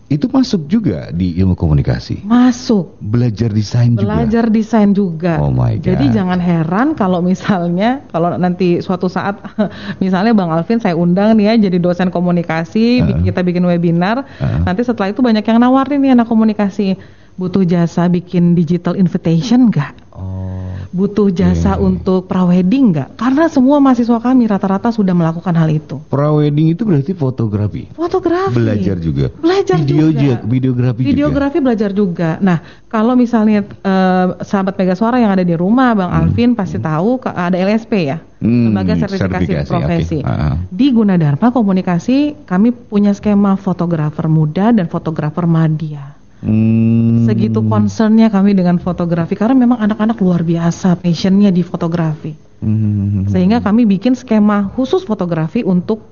Itu 0.04 0.28
masuk 0.28 0.68
juga 0.68 1.08
di 1.10 1.32
ilmu 1.40 1.56
komunikasi. 1.56 2.28
Masuk. 2.28 3.00
Belajar 3.00 3.48
desain 3.48 3.96
juga. 3.96 4.04
Belajar 4.04 4.44
desain 4.52 4.90
juga. 4.92 5.40
Oh 5.40 5.48
my 5.48 5.80
God. 5.80 5.96
Jadi 5.96 6.04
jangan 6.12 6.38
heran 6.38 6.92
kalau 6.92 7.24
misalnya 7.24 8.04
kalau 8.12 8.36
nanti 8.36 8.84
suatu 8.84 9.08
saat 9.08 9.40
misalnya 10.04 10.36
Bang 10.36 10.52
Alvin 10.52 10.76
saya 10.76 10.92
undang 10.92 11.32
nih 11.40 11.56
ya 11.56 11.72
jadi 11.72 11.80
dosen 11.80 12.12
komunikasi, 12.12 13.00
bi- 13.00 13.32
kita 13.32 13.40
bikin 13.40 13.64
webinar. 13.64 14.28
Uh-uh. 14.38 14.68
Nanti 14.68 14.84
setelah 14.84 15.08
itu 15.08 15.24
banyak 15.24 15.42
yang 15.42 15.58
nawarin 15.58 15.98
nih 16.04 16.12
anak 16.12 16.28
komunikasi. 16.28 17.00
Butuh 17.34 17.66
jasa 17.66 18.06
bikin 18.06 18.54
digital 18.54 18.94
invitation 18.94 19.66
nggak? 19.72 20.03
Oh. 20.14 20.70
Butuh 20.90 21.26
jasa 21.28 21.74
Oke. 21.74 21.82
untuk 21.84 22.20
prawedding 22.24 22.94
nggak? 22.94 23.18
Karena 23.18 23.50
semua 23.50 23.82
mahasiswa 23.82 24.14
kami 24.16 24.46
rata-rata 24.46 24.88
sudah 24.88 25.10
melakukan 25.10 25.50
hal 25.50 25.66
itu. 25.66 25.98
Prawedding 26.06 26.70
itu 26.70 26.86
berarti 26.86 27.10
fotografi. 27.10 27.90
Fotografi. 27.90 28.54
Belajar 28.54 28.94
juga. 28.96 29.26
Belajar 29.34 29.82
Video 29.82 30.14
juga. 30.14 30.38
ju- 30.38 30.42
videografi 30.46 31.00
juga. 31.02 31.10
Videografi 31.10 31.58
belajar 31.58 31.90
juga. 31.90 32.38
Nah, 32.38 32.62
kalau 32.86 33.12
misalnya 33.12 33.66
eh, 33.66 34.26
sahabat 34.40 34.78
Mega 34.78 34.94
Suara 34.94 35.18
yang 35.18 35.34
ada 35.34 35.42
di 35.42 35.52
rumah, 35.52 35.92
Bang 35.92 36.14
Alvin 36.14 36.54
pasti 36.54 36.78
tahu 36.78 37.18
ke- 37.18 37.34
ada 37.34 37.58
LSP 37.58 37.92
ya, 38.06 38.22
Hmm, 38.38 38.70
lembaga 38.70 38.94
sertifikasi, 38.94 39.50
sertifikasi, 39.50 39.68
profesi. 39.68 40.18
oke. 40.20 40.30
Ah, 40.30 40.38
ah. 40.46 40.54
Di 40.64 40.86
Gunadarma 40.88 41.50
Komunikasi 41.50 42.18
kami 42.46 42.70
punya 42.70 43.10
skema 43.10 43.58
fotografer 43.58 44.30
muda 44.30 44.70
dan 44.70 44.86
fotografer 44.86 45.42
madya. 45.44 46.14
Hmm. 46.44 47.24
Segitu 47.24 47.64
concernnya 47.64 48.28
kami 48.28 48.52
dengan 48.52 48.76
fotografi 48.76 49.32
karena 49.32 49.56
memang 49.56 49.80
anak-anak 49.80 50.20
luar 50.20 50.44
biasa 50.44 51.00
passionnya 51.00 51.48
di 51.48 51.64
fotografi. 51.64 52.36
Hmm. 52.60 53.24
Sehingga 53.28 53.60
kami 53.60 53.88
bikin 53.88 54.12
skema 54.12 54.68
khusus 54.72 55.02
fotografi 55.02 55.64
untuk 55.64 56.04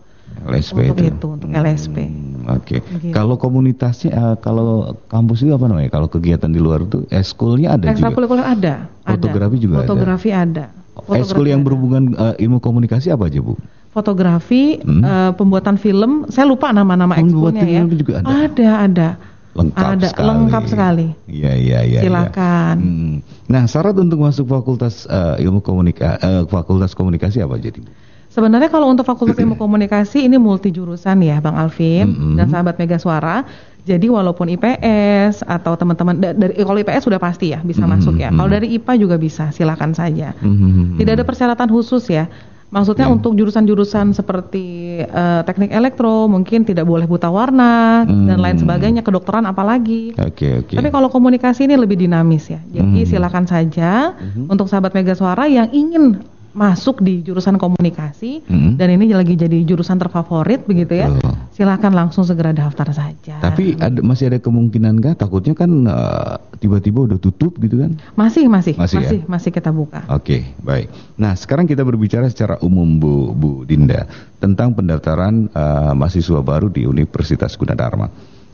LSP 0.42 0.88
untuk 0.88 0.96
itu. 0.96 1.12
itu, 1.12 1.26
untuk 1.28 1.48
LSP. 1.52 1.96
Hmm, 2.08 2.56
Oke. 2.56 2.80
Begitu. 2.80 3.12
Kalau 3.12 3.36
komunitasnya, 3.36 4.10
eh, 4.10 4.36
kalau 4.40 4.96
kampus 5.06 5.44
itu 5.44 5.52
apa 5.52 5.68
namanya? 5.68 5.92
Kalau 5.92 6.08
kegiatan 6.08 6.48
di 6.48 6.56
luar 6.56 6.80
itu, 6.82 7.04
eskulnya 7.12 7.76
ada 7.76 7.92
juga. 7.92 7.92
Ekstrakurikuler 7.92 8.42
ada, 8.42 8.74
ada. 9.04 9.12
Fotografi 9.12 9.56
juga 9.60 9.74
ada? 9.76 9.80
Fotografi 9.84 10.30
ada. 10.32 10.64
Eskul 10.92 11.04
Fotografi 11.04 11.48
yang 11.48 11.60
ada. 11.60 11.66
berhubungan 11.68 12.02
eh, 12.16 12.34
ilmu 12.42 12.58
komunikasi 12.58 13.12
apa 13.12 13.28
aja 13.28 13.40
bu? 13.40 13.54
fotografi, 13.92 14.80
Hmm. 14.80 15.04
eh, 15.04 15.30
pembuatan 15.36 15.76
film, 15.76 16.24
saya 16.32 16.48
lupa 16.48 16.72
nama-nama 16.72 17.12
ekskulnya 17.12 17.60
ya. 17.60 17.84
film 17.84 17.92
juga 17.92 18.12
ada? 18.24 18.48
Ada, 18.48 18.68
ada. 18.88 19.08
Lengkap 19.52 19.84
ada, 20.00 20.08
sekali. 20.08 20.26
lengkap 20.28 20.64
sekali. 20.64 21.06
Iya 21.28 21.52
iya 21.52 21.78
iya. 21.84 22.00
iya. 22.00 22.00
Silakan. 22.08 22.76
Hmm. 22.80 23.16
Nah 23.52 23.68
syarat 23.68 23.96
untuk 24.00 24.18
masuk 24.24 24.48
fakultas 24.48 25.04
eh, 25.04 25.44
ilmu 25.44 25.60
komunikasi, 25.60 26.48
fakultas 26.48 26.96
komunikasi 26.96 27.44
apa 27.44 27.60
jadi? 27.60 27.84
Sebenarnya 28.32 28.72
kalau 28.72 28.88
untuk 28.88 29.04
Fakultas 29.04 29.36
Ilmu 29.36 29.60
Komunikasi 29.60 30.24
ini 30.24 30.40
multi 30.40 30.72
jurusan 30.72 31.20
ya, 31.20 31.36
Bang 31.44 31.52
Alvin 31.52 32.16
Mm-mm. 32.16 32.34
dan 32.40 32.48
sahabat 32.48 32.80
Mega 32.80 32.96
Suara. 32.96 33.44
Jadi 33.84 34.08
walaupun 34.08 34.48
IPS 34.48 35.44
atau 35.44 35.76
teman-teman 35.76 36.16
da- 36.16 36.32
dari 36.32 36.56
kalau 36.56 36.80
IPS 36.80 37.12
sudah 37.12 37.20
pasti 37.20 37.52
ya 37.52 37.60
bisa 37.60 37.84
Mm-mm, 37.84 37.92
masuk 37.92 38.16
ya. 38.16 38.32
Kalau 38.32 38.48
mm-mm. 38.48 38.56
dari 38.56 38.72
IPA 38.80 38.92
juga 38.96 39.16
bisa, 39.20 39.52
silakan 39.52 39.92
saja. 39.92 40.32
Hmm. 40.40 40.96
Tidak 40.96 41.12
ada 41.12 41.28
persyaratan 41.28 41.68
khusus 41.68 42.08
ya. 42.08 42.24
Maksudnya 42.72 43.04
Ya. 43.04 43.12
untuk 43.12 43.36
jurusan-jurusan 43.36 44.16
seperti 44.16 44.64
eh, 44.96 45.40
teknik 45.44 45.70
elektro 45.70 46.24
mungkin 46.24 46.64
tidak 46.64 46.88
boleh 46.88 47.04
buta 47.04 47.28
warna 47.28 48.02
dan 48.08 48.36
Hmm. 48.36 48.40
lain 48.40 48.56
sebagainya, 48.56 49.04
kedokteran 49.04 49.44
apalagi. 49.44 50.16
Oke 50.16 50.64
oke. 50.64 50.74
Tapi 50.80 50.88
kalau 50.88 51.12
komunikasi 51.12 51.68
ini 51.68 51.76
lebih 51.76 52.00
dinamis 52.00 52.48
ya. 52.48 52.60
Jadi 52.64 53.04
Hmm. 53.04 53.08
silakan 53.08 53.44
saja 53.44 54.16
untuk 54.48 54.66
sahabat 54.66 54.92
Mega 54.92 55.12
Suara 55.12 55.44
yang 55.44 55.68
ingin 55.68 56.16
masuk 56.52 57.00
di 57.00 57.24
jurusan 57.24 57.56
komunikasi 57.56 58.44
Hmm. 58.44 58.76
dan 58.76 58.92
ini 58.92 59.08
lagi 59.08 59.32
jadi 59.32 59.64
jurusan 59.64 59.96
terfavorit 59.96 60.62
begitu 60.62 61.00
ya. 61.00 61.08
Betul. 61.08 61.32
Silakan 61.52 61.92
langsung 61.92 62.24
segera 62.24 62.52
daftar 62.52 62.92
saja. 62.92 63.40
Tapi 63.40 63.76
ada, 63.76 64.00
masih 64.00 64.28
ada 64.28 64.36
kemungkinan 64.36 65.00
nggak? 65.00 65.14
Takutnya 65.16 65.52
kan 65.52 65.70
eh, 65.84 66.34
tiba-tiba 66.60 67.08
udah 67.08 67.18
tutup 67.18 67.56
gitu 67.56 67.80
kan? 67.80 67.96
masih 68.14 68.48
masih 68.48 68.76
Masih 68.76 69.00
masih 69.00 69.18
ya? 69.20 69.28
masih, 69.28 69.50
kita 69.50 69.72
buka. 69.72 70.04
Oke, 70.08 70.52
baik. 70.60 70.92
Nah, 71.16 71.32
sekarang 71.32 71.64
kita 71.64 71.82
berbicara 71.82 72.28
secara 72.28 72.60
umum, 72.60 73.00
Bu, 73.00 73.32
Bu 73.32 73.50
Dinda, 73.64 74.04
tentang 74.36 74.76
pendaftaran 74.76 75.48
eh, 75.48 75.92
mahasiswa 75.92 76.40
baru 76.40 76.68
di 76.68 76.84
Universitas 76.84 77.56
Gunadarma. 77.56 78.12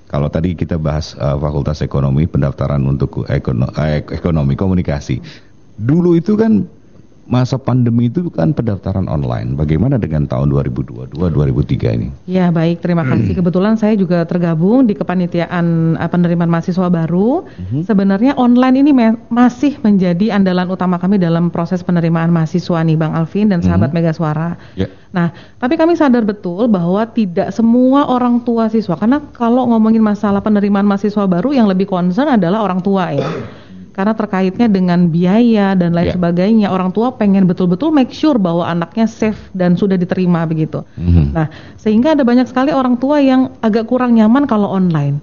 Kalau 0.08 0.30
tadi 0.30 0.54
kita 0.54 0.78
bahas 0.78 1.12
eh, 1.12 1.36
Fakultas 1.36 1.82
Ekonomi, 1.82 2.24
pendaftaran 2.24 2.80
untuk 2.80 3.26
ekono- 3.26 3.74
eh, 3.74 4.06
ekonomi 4.06 4.54
komunikasi. 4.54 5.18
Dulu 5.74 6.14
itu 6.14 6.34
kan 6.34 6.66
masa 7.28 7.60
pandemi 7.60 8.08
itu 8.08 8.32
kan 8.32 8.50
pendaftaran 8.50 9.04
online. 9.04 9.52
Bagaimana 9.52 10.00
dengan 10.00 10.24
tahun 10.24 10.48
2022-2003 10.50 11.92
ini? 11.92 12.08
Ya 12.24 12.48
baik, 12.48 12.80
terima 12.80 13.04
Hmm. 13.04 13.20
kasih. 13.20 13.36
Kebetulan 13.36 13.76
saya 13.76 13.92
juga 13.94 14.24
tergabung 14.24 14.88
di 14.88 14.96
kepanitiaan 14.96 15.64
eh, 15.94 16.08
penerimaan 16.08 16.48
mahasiswa 16.48 16.88
baru. 16.88 17.44
Mhm. 17.44 17.84
Sebenarnya 17.84 18.32
online 18.34 18.80
ini 18.80 18.90
me- 18.90 19.20
masih 19.28 19.76
menjadi 19.78 20.32
andalan 20.32 20.66
utama 20.66 20.96
kami 20.96 21.20
dalam 21.20 21.52
proses 21.52 21.84
penerimaan 21.84 22.32
mahasiswa 22.32 22.80
nih, 22.80 22.96
Bang 22.96 23.12
Alvin 23.12 23.52
dan 23.52 23.60
sahabat 23.60 23.92
Mhm. 23.92 23.96
Mega 24.00 24.12
Suara. 24.16 24.56
Ya. 24.72 24.88
Nah, 25.08 25.28
tapi 25.56 25.76
kami 25.76 25.96
sadar 25.96 26.24
betul 26.24 26.64
bahwa 26.66 27.04
tidak 27.06 27.52
semua 27.52 28.08
orang 28.08 28.40
tua 28.40 28.68
siswa, 28.68 28.96
karena 28.96 29.20
kalau 29.32 29.68
ngomongin 29.68 30.00
masalah 30.00 30.40
penerimaan 30.40 30.84
mahasiswa 30.84 31.24
baru 31.24 31.52
yang 31.52 31.68
lebih 31.68 31.84
concern 31.84 32.28
adalah 32.30 32.60
orang 32.60 32.80
tua 32.80 33.12
ya. 33.12 33.28
Karena 33.98 34.14
terkaitnya 34.14 34.70
dengan 34.70 35.10
biaya 35.10 35.74
dan 35.74 35.90
lain 35.90 36.06
Ya. 36.06 36.14
sebagainya, 36.14 36.70
orang 36.70 36.94
tua 36.94 37.18
pengen 37.18 37.50
betul-betul 37.50 37.90
make 37.90 38.14
sure 38.14 38.38
bahwa 38.38 38.62
anaknya 38.62 39.10
safe 39.10 39.50
dan 39.50 39.74
sudah 39.74 39.98
diterima 39.98 40.46
begitu. 40.46 40.86
Mhm. 40.94 41.34
Nah, 41.34 41.50
sehingga 41.74 42.14
ada 42.14 42.22
banyak 42.22 42.46
sekali 42.46 42.70
orang 42.70 42.94
tua 42.94 43.18
yang 43.18 43.50
agak 43.58 43.90
kurang 43.90 44.14
nyaman 44.14 44.46
kalau 44.46 44.70
online. 44.70 45.18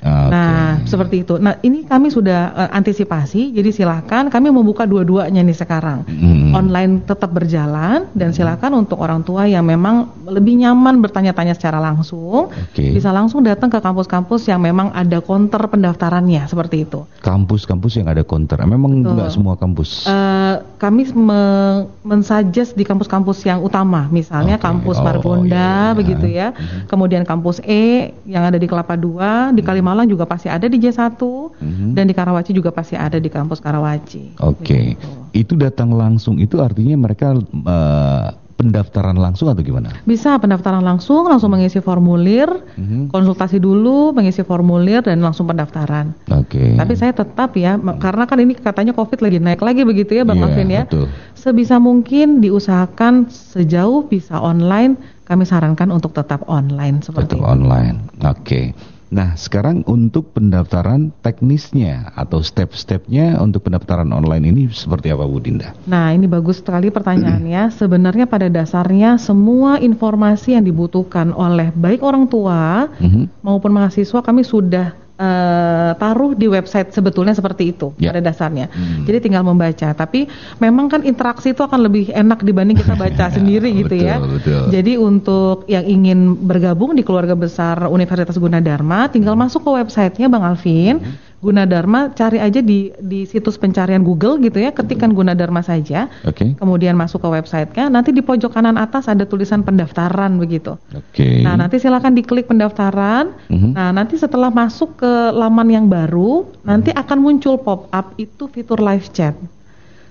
Oke. 0.00 0.32
Nah, 0.32 0.80
seperti 0.88 1.22
itu. 1.22 1.36
Nah, 1.36 1.60
ini 1.60 1.84
kami 1.84 2.08
sudah 2.08 2.56
eh, 2.56 2.70
antisipasi, 2.72 3.52
jadi 3.52 3.68
silakan 3.68 4.32
kami 4.32 4.48
membuka 4.48 4.88
dua-duanya 4.88 5.44
nih 5.44 5.52
sekarang. 5.52 6.08
Mhm. 6.08 6.56
Online 6.56 6.92
tetap 7.04 7.30
berjalan 7.30 8.08
dan 8.16 8.32
silakan 8.32 8.80
untuk 8.80 8.96
orang 8.96 9.20
tua 9.20 9.44
yang 9.44 9.62
memang 9.62 10.08
lebih 10.24 10.56
nyaman 10.56 10.98
bertanya-tanya 10.98 11.52
secara 11.52 11.78
langsung, 11.78 12.48
Oke. 12.48 12.96
bisa 12.96 13.12
langsung 13.12 13.44
datang 13.44 13.68
ke 13.68 13.76
kampus-kampus 13.76 14.48
yang 14.48 14.58
memang 14.58 14.88
ada 14.90 15.20
konter 15.20 15.60
pendaftarannya 15.60 16.48
seperti 16.48 16.88
itu. 16.88 17.04
Kampus-kampus 17.20 18.00
yang 18.00 18.08
ada 18.08 18.24
counter, 18.24 18.56
memang 18.64 19.04
Betul. 19.04 19.12
nggak 19.14 19.30
semua 19.30 19.54
kampus. 19.54 20.08
Eh, 20.08 20.54
kami 20.80 21.12
me- 21.12 21.84
mensuggest 22.02 22.72
di 22.72 22.82
kampus-kampus 22.82 23.44
yang 23.44 23.60
utama, 23.60 24.08
misalnya 24.08 24.56
Oke. 24.56 24.64
kampus 24.64 24.96
Oh, 24.96 25.04
Margonda, 25.04 25.54
iya, 25.54 25.92
iya. 25.92 25.94
begitu 25.94 26.26
ya. 26.26 26.48
Mhm. 26.50 26.88
Kemudian 26.88 27.22
kampus 27.22 27.60
E 27.62 28.10
yang 28.24 28.48
ada 28.48 28.56
di 28.56 28.64
Kelapa 28.64 28.96
II, 28.96 29.52
di 29.52 29.62
Kalimalang 29.90 30.06
juga 30.06 30.22
pasti 30.22 30.46
ada 30.46 30.70
di 30.70 30.78
J1, 30.78 31.18
Mhm. 31.58 31.98
dan 31.98 32.06
di 32.06 32.14
Karawaci 32.14 32.54
juga 32.54 32.70
pasti 32.70 32.94
ada 32.94 33.18
di 33.18 33.26
kampus 33.26 33.58
Karawaci. 33.58 34.38
Oke, 34.38 34.94
Begitu. 34.94 35.10
itu 35.34 35.54
datang 35.58 35.90
langsung 35.90 36.38
itu 36.38 36.62
artinya 36.62 36.94
mereka 36.96 37.34
eh, 37.34 38.28
pendaftaran 38.54 39.16
langsung 39.16 39.48
atau 39.48 39.64
gimana? 39.64 39.90
Bisa 40.04 40.36
pendaftaran 40.36 40.84
langsung, 40.84 41.26
langsung 41.26 41.50
mengisi 41.50 41.80
formulir, 41.80 42.46
Mhm. 42.76 43.10
konsultasi 43.10 43.56
dulu, 43.56 44.12
mengisi 44.12 44.44
formulir 44.44 45.00
dan 45.00 45.18
langsung 45.18 45.48
pendaftaran. 45.48 46.14
Oke. 46.30 46.76
Tapi 46.76 46.92
saya 46.94 47.10
tetap 47.10 47.56
ya, 47.56 47.74
karena 47.98 48.28
kan 48.28 48.38
ini 48.38 48.54
katanya 48.54 48.92
COVID 48.92 49.18
lagi 49.18 49.40
naik 49.40 49.58
lagi 49.58 49.82
begitu 49.82 50.14
ya, 50.14 50.22
Bang 50.22 50.38
Iya, 50.38 50.46
Alvin 50.46 50.70
ya. 50.70 50.82
betul. 50.86 51.08
Sebisa 51.34 51.80
mungkin 51.80 52.38
diusahakan 52.38 53.26
sejauh 53.26 54.06
bisa 54.06 54.36
online, 54.36 54.94
kami 55.24 55.48
sarankan 55.48 55.88
untuk 55.88 56.12
tetap 56.12 56.44
online 56.44 57.00
seperti 57.00 57.32
Tetap 57.32 57.40
itu. 57.40 57.48
online. 57.48 57.96
Oke. 58.20 58.76
Nah, 59.10 59.34
sekarang 59.34 59.82
untuk 59.90 60.30
pendaftaran 60.38 61.10
teknisnya 61.18 62.14
atau 62.14 62.46
step-stepnya 62.46 63.42
untuk 63.42 63.66
pendaftaran 63.66 64.06
online 64.14 64.54
ini 64.54 64.62
seperti 64.70 65.10
apa 65.10 65.26
Bu 65.26 65.42
Dinda? 65.42 65.74
Nah, 65.90 66.14
ini 66.14 66.30
bagus 66.30 66.62
sekali 66.62 66.94
pertanyaannya. 66.94 67.74
Sebenarnya 67.82 68.30
pada 68.30 68.46
dasarnya 68.46 69.18
semua 69.18 69.82
informasi 69.82 70.54
yang 70.54 70.62
dibutuhkan 70.62 71.34
oleh 71.34 71.74
baik 71.74 72.06
orang 72.06 72.30
tua 72.30 72.86
Mhm. 73.02 73.42
maupun 73.42 73.74
mahasiswa 73.74 74.22
kami 74.22 74.46
sudah 74.46 74.94
eh, 75.20 75.90
taruh 76.00 76.32
di 76.32 76.48
website 76.48 76.90
sebetulnya 76.90 77.36
seperti 77.36 77.76
itu 77.76 77.92
Ya. 78.00 78.08
pada 78.08 78.24
dasarnya. 78.24 78.72
Hmm. 78.72 79.04
Jadi 79.04 79.28
tinggal 79.28 79.44
membaca. 79.44 79.92
Tapi 79.92 80.24
memang 80.56 80.88
kan 80.88 81.04
interaksi 81.04 81.52
itu 81.52 81.60
akan 81.60 81.84
lebih 81.84 82.08
enak 82.10 82.40
dibanding 82.40 82.80
kita 82.80 82.96
baca 82.96 83.28
sendiri 83.36 83.68
gitu 83.76 84.00
ya. 84.00 84.16
Betul, 84.16 84.40
betul. 84.40 84.62
Jadi 84.72 84.92
untuk 84.96 85.56
yang 85.68 85.84
ingin 85.84 86.40
bergabung 86.40 86.96
di 86.96 87.04
keluarga 87.04 87.36
besar 87.36 87.84
Universitas 87.86 88.40
Gunadarma, 88.40 89.12
tinggal 89.12 89.36
Hmm. 89.36 89.44
masuk 89.44 89.68
ke 89.68 89.70
websitenya 89.76 90.32
Bang 90.32 90.42
Alvin. 90.42 91.04
Gunadarma 91.40 92.12
cari 92.12 92.36
aja 92.36 92.60
di 92.60 92.92
di 93.00 93.24
situs 93.24 93.56
pencarian 93.56 94.04
Google 94.04 94.36
gitu 94.44 94.60
ya, 94.60 94.76
ketikkan 94.76 95.16
Gunadarma 95.16 95.64
saja. 95.64 96.12
Oke. 96.28 96.52
Kemudian 96.52 96.92
masuk 96.92 97.24
ke 97.24 97.28
websitenya, 97.32 97.88
nanti 97.88 98.12
di 98.12 98.20
pojok 98.20 98.52
kanan 98.52 98.76
atas 98.76 99.08
ada 99.08 99.24
tulisan 99.24 99.64
pendaftaran 99.64 100.36
begitu. 100.36 100.76
Oke. 100.92 101.40
Nah, 101.40 101.56
nanti 101.56 101.80
silakan 101.80 102.12
diklik 102.12 102.44
pendaftaran. 102.44 103.32
Mhm. 103.48 103.72
Nah, 103.72 103.88
nanti 103.88 104.20
setelah 104.20 104.52
masuk 104.52 105.00
ke 105.00 105.12
laman 105.32 105.68
yang 105.72 105.86
baru, 105.88 106.44
nanti 106.60 106.92
akan 106.92 107.18
muncul 107.18 107.56
pop-up 107.56 108.12
itu 108.20 108.44
fitur 108.52 108.76
live 108.76 109.08
chat. 109.08 109.32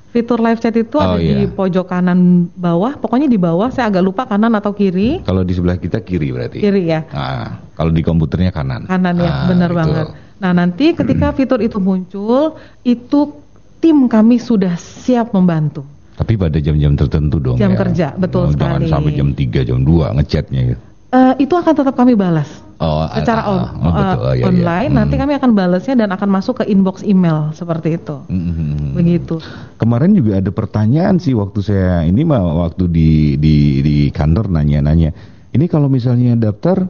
Fitur 0.09 0.41
live 0.41 0.57
chat 0.57 0.73
itu 0.73 0.97
Oh, 0.97 1.13
ada 1.13 1.21
di 1.21 1.45
iya. 1.45 1.53
pojok 1.53 1.85
kanan 1.85 2.49
bawah, 2.57 2.97
pokoknya 2.97 3.29
di 3.29 3.37
bawah, 3.37 3.69
saya 3.69 3.93
agak 3.93 4.01
lupa 4.01 4.25
kanan 4.25 4.57
atau 4.57 4.73
kiri. 4.73 5.21
Kalau 5.21 5.45
di 5.45 5.53
sebelah 5.53 5.77
kita 5.77 6.01
kiri 6.01 6.33
berarti. 6.33 6.57
Kiri 6.57 6.89
ya. 6.89 7.05
Ah, 7.13 7.61
kalau 7.77 7.93
di 7.93 8.01
komputernya 8.01 8.49
kanan. 8.49 8.89
Kanan 8.89 9.13
ya, 9.21 9.29
Ah, 9.29 9.45
benar 9.45 9.69
itu. 9.69 9.77
banget. 9.77 10.07
Nah, 10.39 10.51
nanti 10.51 10.91
ketika 10.91 11.31
fitur 11.31 11.59
itu 11.59 11.77
muncul, 11.77 12.55
itu 12.81 13.19
tim 13.77 14.07
kami 14.07 14.39
sudah 14.39 14.75
siap 14.75 15.31
membantu. 15.31 15.83
Tapi 16.15 16.35
pada 16.35 16.59
jam-jam 16.59 16.95
tertentu 16.95 17.39
dong. 17.39 17.55
Jam 17.55 17.71
ya. 17.71 17.77
kerja, 17.77 18.07
betul 18.13 18.47
Oh, 18.47 18.51
Jangan 18.51 18.83
sekali. 18.83 18.91
sampai 18.91 19.11
jam 19.13 19.29
3, 19.31 19.59
jam 19.63 19.79
2 19.81 20.15
ngechatnya 20.15 20.61
gitu. 20.65 20.81
Eh, 21.09 21.33
itu 21.41 21.53
akan 21.55 21.73
tetap 21.73 21.95
kami 21.95 22.13
balas. 22.13 22.47
Oh, 22.79 23.03
secara 23.11 23.41
ah, 23.41 23.51
on- 23.51 23.59
ah, 23.59 23.71
oh, 23.75 23.91
betul. 23.91 24.19
Oh, 24.19 24.31
iya, 24.31 24.35
iya. 24.35 24.43
online 24.47 24.91
nanti 24.93 25.15
Hmm. 25.15 25.21
kami 25.27 25.33
akan 25.35 25.51
balasnya 25.51 25.95
dan 25.97 26.09
akan 26.11 26.29
masuk 26.29 26.53
ke 26.55 26.71
inbox 26.71 27.03
email 27.03 27.51
seperti 27.51 27.99
itu 27.99 28.23
Mhm. 28.23 28.95
begitu 28.95 29.35
Kemarin 29.75 30.15
juga 30.15 30.39
ada 30.39 30.47
pertanyaan 30.47 31.19
sih 31.19 31.35
waktu 31.35 31.59
saya 31.59 32.07
ini 32.07 32.23
mah 32.23 32.39
waktu 32.39 32.87
di 32.87 33.09
di 33.35 33.55
di 33.79 33.95
kantor 34.09 34.47
nanya-nanya. 34.47 35.11
Ini 35.49 35.65
kalau 35.67 35.91
misalnya 35.91 36.39
daftar 36.39 36.87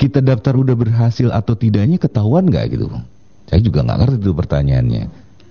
kita 0.00 0.18
daftar 0.20 0.54
udah 0.58 0.74
berhasil 0.74 1.30
atau 1.30 1.54
tidaknya 1.54 1.96
ketahuan 1.98 2.46
nggak 2.50 2.74
gitu? 2.74 2.90
Saya 3.50 3.60
juga 3.60 3.84
nggak 3.84 3.98
ngerti 4.04 4.16
itu 4.24 4.32
pertanyaannya. 4.34 5.02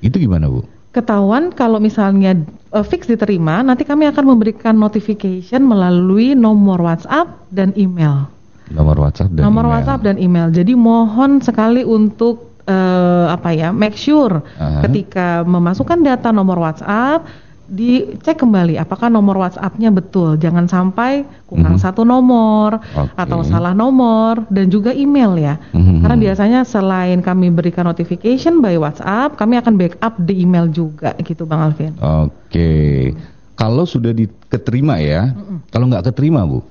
Itu 0.03 0.17
gimana 0.19 0.51
bu? 0.51 0.63
ketahuan 0.93 1.49
kalau 1.51 1.81
misalnya 1.81 2.37
eh, 2.71 2.85
fix 2.85 3.09
diterima 3.09 3.65
nanti 3.65 3.83
kami 3.83 4.07
akan 4.07 4.37
memberikan 4.37 4.77
notification 4.77 5.65
melalui 5.65 6.37
nomor 6.37 6.79
WhatsApp 6.79 7.49
dan 7.49 7.73
email 7.75 8.29
Nomor 8.71 8.95
WhatsApp 8.95 9.33
dan 9.35 9.43
nomor 9.43 9.67
email. 9.67 9.73
WhatsApp 9.75 10.01
dan 10.05 10.15
email 10.21 10.47
jadi 10.53 10.73
mohon 10.77 11.41
sekali 11.43 11.81
untuk 11.83 12.63
eh, 12.69 13.25
apa 13.27 13.49
ya 13.51 13.73
make 13.73 13.97
sure 13.97 14.39
Aha. 14.55 14.85
ketika 14.87 15.41
memasukkan 15.43 15.99
data 16.05 16.29
nomor 16.29 16.61
WhatsApp 16.61 17.25
dicek 17.73 18.37
kembali 18.37 18.77
apakah 18.77 19.09
nomor 19.09 19.41
WhatsApp-nya 19.41 19.89
betul 19.89 20.37
jangan 20.37 20.69
sampai 20.69 21.25
kurang 21.43 21.75
Mhm. 21.75 21.81
satu 21.81 22.05
nomor 22.05 22.77
Oke. 22.77 23.17
atau 23.17 23.41
salah 23.41 23.73
nomor 23.73 24.45
dan 24.47 24.69
juga 24.69 24.93
email 24.93 25.33
ya 25.35 25.55
Mhm. 25.73 26.05
karena 26.05 26.15
biasanya 26.15 26.59
selain 26.63 27.19
kami 27.19 27.49
berikan 27.49 27.83
notification 27.83 28.61
by 28.61 28.77
WhatsApp 28.77 29.33
kami 29.33 29.57
akan 29.57 29.73
backup 29.73 30.13
di 30.21 30.45
email 30.45 30.69
juga 30.69 31.17
gitu 31.19 31.43
Bang 31.43 31.65
Alvin 31.65 31.97
Oke. 31.97 33.11
Kalau 33.53 33.85
sudah 33.85 34.09
diterima 34.11 34.97
ya, 34.97 35.29
kalau 35.69 35.85
nggak 35.85 36.09
keterima 36.09 36.41
bu, 36.41 36.65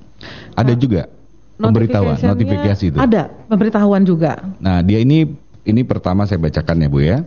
ada 0.51 0.75
juga 0.75 1.07
pemberitahuan, 1.55 2.19
notifikasi 2.19 2.91
itu. 2.91 2.97
ada 2.99 3.31
pemberitahuan 3.47 4.03
juga 4.03 4.39
Nah, 4.59 4.83
dia 4.83 4.99
ini 4.99 5.31
ini 5.63 5.81
pertama 5.83 6.27
saya 6.27 6.43
bacakan 6.43 6.83
ya, 6.83 6.87
Bu 6.87 6.99
ya. 6.99 7.23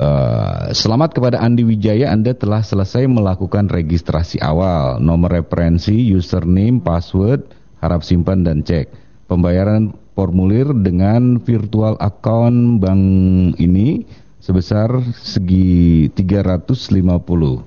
Eh, 0.00 0.72
selamat 0.72 1.12
kepada 1.12 1.44
Andi 1.44 1.60
Wijaya, 1.60 2.08
Anda 2.08 2.32
telah 2.32 2.64
selesai 2.64 3.04
melakukan 3.04 3.68
registrasi 3.68 4.40
awal, 4.40 4.96
nomor 4.96 5.28
referensi, 5.28 5.92
username, 5.92 6.80
password, 6.80 7.44
harap 7.84 8.00
simpan 8.00 8.40
dan 8.40 8.64
cek. 8.64 8.88
Pembayaran 9.28 9.92
formulir 10.16 10.72
dengan 10.72 11.36
virtual 11.44 12.00
account 12.00 12.80
bank 12.80 13.02
ini 13.60 14.08
sebesar 14.40 14.88
segi 15.20 16.08
350. 16.16 17.60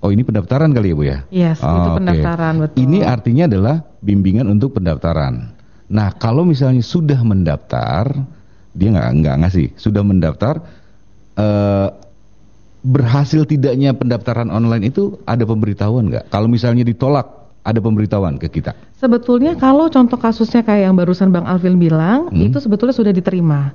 Oh, 0.00 0.08
ini 0.08 0.24
pendaftaran 0.24 0.72
kali 0.72 0.88
ya, 0.88 0.96
Bu 0.96 1.04
ya? 1.04 1.18
Yes, 1.28 1.60
itu 1.60 1.68
Oh, 1.68 1.92
oke. 1.92 2.00
pendaftaran, 2.00 2.54
betul. 2.64 2.80
Ini 2.80 2.98
artinya 3.04 3.44
adalah 3.44 3.76
bimbingan 4.00 4.48
untuk 4.48 4.80
pendaftaran. 4.80 5.52
Nah, 5.92 6.16
kalau 6.16 6.48
misalnya 6.48 6.80
sudah 6.80 7.20
mendaftar, 7.20 8.08
dia 8.72 8.88
nggak 8.88 9.10
nggak 9.20 9.36
ngasih, 9.44 9.68
sudah 9.76 10.00
mendaftar, 10.00 10.64
eh, 11.34 11.88
berhasil 12.84 13.48
tidaknya 13.48 13.96
pendaftaran 13.96 14.52
online 14.52 14.92
itu 14.92 15.16
ada 15.24 15.42
pemberitahuan 15.42 16.12
nggak? 16.12 16.28
Kalau 16.28 16.46
misalnya 16.46 16.84
ditolak, 16.84 17.24
ada 17.64 17.80
pemberitahuan 17.80 18.36
ke 18.36 18.52
kita. 18.52 18.76
Sebetulnya 19.00 19.56
kalau 19.56 19.88
contoh 19.88 20.20
kasusnya 20.20 20.60
kayak 20.60 20.92
yang 20.92 20.94
barusan 20.94 21.32
Bang 21.32 21.48
Alvin 21.48 21.80
bilang, 21.80 22.28
Hmm. 22.28 22.44
itu 22.44 22.60
sebetulnya 22.60 22.92
sudah 22.92 23.08
diterima. 23.08 23.72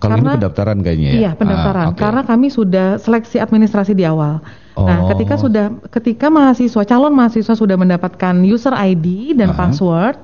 Kalau 0.00 0.16
ini 0.16 0.24
Karena- 0.24 0.34
pendaftaran 0.40 0.78
kayaknya 0.80 1.08
ya? 1.12 1.20
Iya, 1.20 1.30
pendaftaran. 1.36 1.84
Ah, 1.84 1.90
oke. 1.92 2.00
Karena 2.00 2.22
kami 2.24 2.48
sudah 2.48 2.96
seleksi 2.96 3.36
administrasi 3.36 3.92
di 3.92 4.02
awal. 4.02 4.40
Nah, 4.74 5.04
Oh. 5.04 5.12
ketika 5.12 5.36
sudah 5.36 5.76
ketika 5.92 6.32
mahasiswa 6.32 6.82
calon 6.88 7.12
mahasiswa 7.12 7.52
sudah 7.52 7.76
mendapatkan 7.76 8.32
user 8.40 8.72
ID 8.72 9.36
dan 9.36 9.52
Aha. 9.52 9.58
password, 9.60 10.16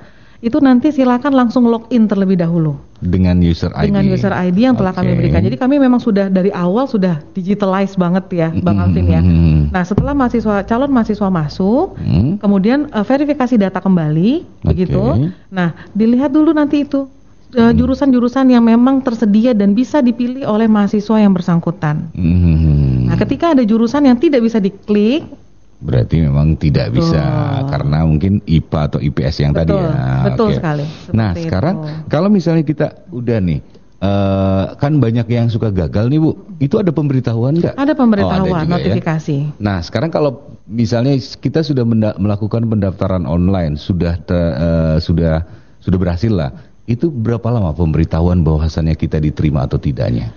itu 0.44 0.60
nanti 0.60 0.92
silakan 0.92 1.32
langsung 1.32 1.64
login 1.64 2.04
terlebih 2.04 2.36
dahulu 2.36 2.76
dengan 3.00 3.36
user 3.40 3.72
ID. 3.76 3.92
dengan 3.92 4.04
user 4.08 4.32
ID 4.32 4.56
yang 4.56 4.76
telah 4.76 4.92
kami 4.92 5.12
Oke. 5.12 5.18
berikan. 5.20 5.40
Jadi 5.44 5.56
kami 5.60 5.76
memang 5.76 6.00
sudah 6.00 6.32
dari 6.32 6.48
awal 6.52 6.88
sudah 6.88 7.20
digitalize 7.36 7.96
banget 7.96 8.24
ya, 8.32 8.48
Bang 8.64 8.80
Alvin 8.80 9.04
ya. 9.04 9.20
Nah, 9.68 9.84
setelah 9.84 10.16
mahasiswa 10.16 10.64
calon 10.64 10.92
mahasiswa 10.92 11.28
masuk, 11.28 11.96
Hmm. 11.96 12.40
Kemudian 12.40 12.88
eh, 12.88 13.04
verifikasi 13.04 13.56
data 13.56 13.80
kembali, 13.80 14.44
Oke. 14.64 14.72
begitu. 14.72 15.32
Nah, 15.52 15.76
dilihat 15.92 16.32
dulu 16.32 16.52
nanti 16.56 16.84
itu 16.88 17.08
eh, 17.52 17.72
jurusan-jurusan 17.72 18.52
yang 18.52 18.64
memang 18.64 19.00
tersedia 19.00 19.52
dan 19.52 19.72
bisa 19.72 20.00
dipilih 20.00 20.44
oleh 20.48 20.68
mahasiswa 20.68 21.16
yang 21.20 21.32
bersangkutan. 21.36 22.08
Mhm. 22.16 23.08
Nah, 23.12 23.16
ketika 23.16 23.52
ada 23.56 23.62
jurusan 23.62 24.04
yang 24.08 24.16
tidak 24.18 24.40
bisa 24.44 24.58
diklik, 24.58 25.24
Berarti 25.76 26.24
memang 26.24 26.56
tidak 26.56 26.88
Betul. 26.88 27.12
bisa 27.12 27.22
karena 27.68 28.00
mungkin 28.02 28.40
IPA 28.42 28.80
atau 28.88 28.98
IPS 28.98 29.36
yang 29.38 29.52
tadi 29.52 29.70
Betul, 29.70 29.84
ya. 29.84 29.92
betul 30.24 30.48
Oke. 30.48 30.56
sekali. 30.56 30.84
Nah 31.12 31.30
sekarang 31.36 31.74
itu. 31.76 31.88
kalau 32.08 32.28
misalnya 32.28 32.64
kita 32.64 32.86
udah 33.12 33.38
nih, 33.38 33.60
eh, 33.98 34.64
kan 34.74 34.92
banyak 34.96 35.26
yang 35.28 35.46
suka 35.46 35.68
gagal 35.68 36.08
nih 36.08 36.16
bu, 36.16 36.32
itu 36.58 36.80
ada 36.80 36.88
pemberitahuan 36.88 37.60
nggak? 37.60 37.76
ada 37.76 37.92
Oh, 37.92 37.98
pemberitahuan, 37.98 38.40
ada 38.56 38.64
juga 38.64 38.72
ya. 38.72 38.76
notifikasi. 38.80 39.36
Nah 39.58 39.78
sekarang 39.78 40.08
kalau 40.08 40.30
misalnya 40.64 41.12
kita 41.36 41.60
sudah 41.60 41.84
menda- 41.84 42.16
melakukan 42.16 42.64
pendaftaran 42.64 43.28
online, 43.28 43.76
sudah 43.76 44.16
te- 44.18 44.32
eh, 44.56 44.96
sudah 44.96 45.44
sudah 45.78 45.98
berhasil 46.00 46.32
lah, 46.32 46.56
itu 46.84 47.06
berapa 47.06 47.46
lama 47.46 47.70
pemberitahuan 47.70 48.40
bahwasannya 48.40 48.96
kita 48.96 49.20
diterima 49.20 49.68
atau 49.68 49.76
tidaknya? 49.76 50.32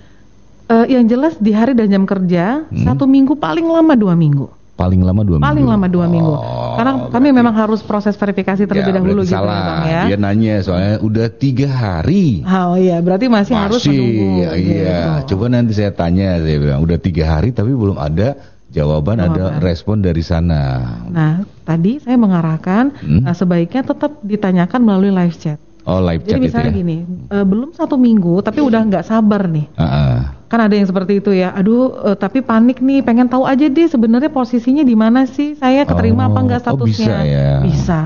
Eh, 0.68 0.86
yang 0.92 1.08
jelas 1.08 1.40
di 1.40 1.50
hari 1.50 1.74
dan 1.74 1.90
jam 1.90 2.04
kerja 2.04 2.68
Hmm. 2.68 2.86
satu 2.86 3.08
minggu 3.08 3.34
paling 3.34 3.66
lama 3.66 3.96
dua 3.96 4.14
minggu. 4.14 4.59
Paling 4.80 5.04
lama 5.04 5.22
dua 5.22 5.38
Paling 5.38 5.60
minggu. 5.60 5.76
lama 5.76 5.88
dua 5.88 6.06
minggu. 6.08 6.32
Oh, 6.32 6.74
Karena 6.74 6.92
kami 7.04 7.12
berarti- 7.12 7.36
memang 7.36 7.54
harus 7.54 7.84
proses 7.84 8.16
verifikasi 8.16 8.64
terlebih 8.64 8.90
Ya, 8.90 8.98
dahulu 8.98 9.22
gitu 9.22 9.36
salah. 9.36 9.52
ya 9.52 9.68
Bang 9.68 9.82
ya. 9.84 10.02
Dia 10.08 10.18
nanya 10.18 10.56
soalnya 10.64 10.94
udah 11.00 11.28
tiga 11.30 11.68
hari. 11.68 12.42
Oh 12.42 12.74
iya, 12.74 12.98
berarti 12.98 13.28
masih, 13.28 13.54
harus 13.54 13.84
menunggu. 13.84 14.40
iya, 14.40 14.50
iya. 14.56 14.98
gitu. 15.20 15.36
Coba 15.36 15.46
nanti 15.52 15.76
saya 15.76 15.92
tanya, 15.92 16.40
saya 16.40 16.58
bilang 16.58 16.80
udah 16.80 16.96
tiga 16.98 17.28
hari 17.30 17.52
tapi 17.52 17.70
belum 17.70 18.00
ada 18.00 18.40
jawaban, 18.70 19.20
ada 19.20 19.52
Jawaban. 19.52 19.60
respon 19.60 20.00
dari 20.00 20.22
sana. 20.22 20.62
Nah, 21.06 21.34
tadi 21.62 22.00
saya 22.00 22.16
mengarahkan 22.16 22.96
Hmm. 22.96 23.26
nah, 23.26 23.34
sebaiknya 23.34 23.84
tetap 23.84 24.16
ditanyakan 24.22 24.80
melalui 24.80 25.12
live 25.12 25.36
chat. 25.36 25.60
Oh, 25.90 26.00
live 26.00 26.22
Jadi 26.22 26.30
chat 26.30 26.38
itu 26.38 26.46
misalnya 26.46 26.70
ya. 26.70 26.78
gini, 26.78 26.98
eh, 27.28 27.42
belum 27.44 27.74
satu 27.74 27.98
minggu 27.98 28.40
tapi 28.40 28.62
udah 28.62 28.82
nggak 28.86 29.04
sabar 29.04 29.50
nih. 29.50 29.66
Ah, 29.74 30.38
Kan 30.46 30.62
ada 30.62 30.74
yang 30.74 30.86
seperti 30.86 31.18
itu 31.18 31.30
ya. 31.30 31.50
Aduh, 31.52 31.94
eh, 32.06 32.16
tapi 32.16 32.40
panik 32.40 32.78
nih, 32.80 33.02
pengen 33.02 33.26
tahu 33.26 33.44
aja 33.44 33.66
deh 33.66 33.86
sebenarnya 33.86 34.30
posisinya 34.30 34.82
di 34.82 34.94
mana 34.94 35.26
sih? 35.26 35.54
Saya 35.54 35.82
keterima 35.84 36.26
Oh, 36.26 36.30
apa 36.30 36.40
enggak 36.40 36.62
oh, 36.64 36.66
statusnya? 36.78 36.90
bisa 36.90 37.16
ya. 37.22 37.50
Bisa. 37.60 38.00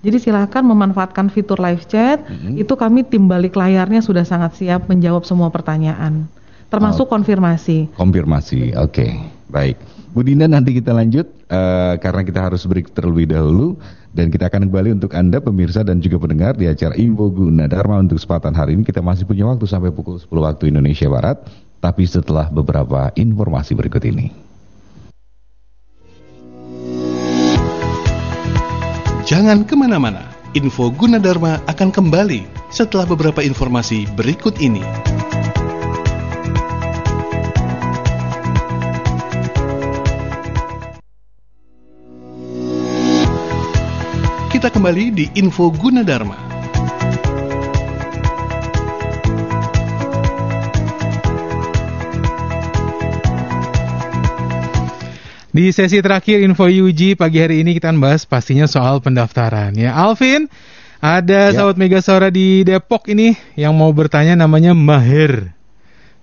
Jadi 0.00 0.18
silakan 0.18 0.66
memanfaatkan 0.66 1.28
fitur 1.28 1.56
live 1.56 1.84
chat. 1.84 2.20
Mm-hmm. 2.20 2.58
Itu 2.58 2.74
kami 2.74 3.02
tim 3.02 3.24
balik 3.24 3.54
layarnya 3.54 4.00
sudah 4.00 4.22
sangat 4.22 4.56
siap 4.56 4.84
menjawab 4.84 5.22
semua 5.22 5.46
pertanyaan, 5.48 6.26
termasuk 6.68 7.06
Oh. 7.06 7.12
konfirmasi. 7.12 7.92
konfirmasi. 7.92 8.74
Oke, 8.76 9.12
baik. 9.46 9.78
Bu 10.10 10.20
Dinda 10.20 10.44
nanti 10.44 10.74
kita 10.74 10.90
lanjut 10.90 11.24
eh, 11.52 11.94
karena 12.00 12.24
kita 12.24 12.40
harus 12.40 12.64
break 12.64 12.96
terlebih 12.96 13.28
dahulu 13.28 13.76
dan 14.16 14.32
kita 14.32 14.48
akan 14.48 14.72
kembali 14.72 14.96
untuk 14.96 15.12
Anda 15.12 15.44
pemirsa 15.44 15.84
dan 15.84 16.00
juga 16.00 16.16
pendengar 16.24 16.56
di 16.56 16.64
acara 16.64 16.96
Info 16.96 17.28
Guna 17.28 17.68
Dharma 17.68 18.00
untuk 18.00 18.16
kesempatan 18.16 18.56
hari 18.56 18.80
ini 18.80 18.88
kita 18.88 19.04
masih 19.04 19.28
punya 19.28 19.44
waktu 19.44 19.68
sampai 19.68 19.92
pukul 19.92 20.16
10 20.16 20.32
waktu 20.32 20.72
Indonesia 20.72 21.06
Barat 21.12 21.44
tapi 21.82 22.08
setelah 22.08 22.48
beberapa 22.48 23.12
informasi 23.18 23.74
berikut 23.74 24.02
ini. 24.06 24.30
Jangan 29.22 29.64
ke 29.64 29.78
mana-mana, 29.78 30.28
info 30.52 30.90
Gunadarma 30.90 31.62
akan 31.70 31.88
kembali 31.94 32.42
setelah 32.74 33.06
beberapa 33.06 33.40
informasi 33.40 34.10
berikut 34.18 34.58
ini. 34.58 34.82
Kita 44.62 44.78
kembali 44.78 45.10
di 45.10 45.26
info 45.42 45.74
Gunadarma. 45.74 46.38
Di 55.50 55.66
sesi 55.74 55.98
terakhir 55.98 56.46
Info 56.46 56.70
UG 56.70 57.18
pagi 57.18 57.42
hari 57.42 57.66
ini 57.66 57.74
kita 57.74 57.90
akan 57.90 57.98
bahas 57.98 58.22
pastinya 58.22 58.70
soal 58.70 59.02
pendaftaran 59.02 59.74
ya. 59.74 59.98
Alvin, 59.98 60.46
ada 61.02 61.50
Ya. 61.50 61.58
sahabat 61.58 61.74
Megasora 61.74 62.30
di 62.30 62.62
Depok 62.62 63.10
ini 63.10 63.34
yang 63.58 63.74
mau 63.74 63.90
bertanya 63.90 64.38
namanya 64.38 64.78
Mahir. 64.78 65.50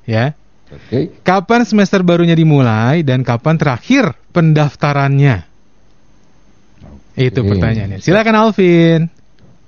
Ya. 0.08 0.32
Oke. 0.72 1.12
Kapan 1.28 1.68
semester 1.68 2.08
barunya 2.08 2.40
dimulai 2.40 3.04
dan 3.04 3.28
kapan 3.28 3.60
terakhir 3.60 4.16
pendaftarannya? 4.32 5.49
Itu 7.20 7.44
Oke. 7.44 7.52
pertanyaannya. 7.60 8.00
Silakan 8.00 8.36
Alvin. 8.40 9.12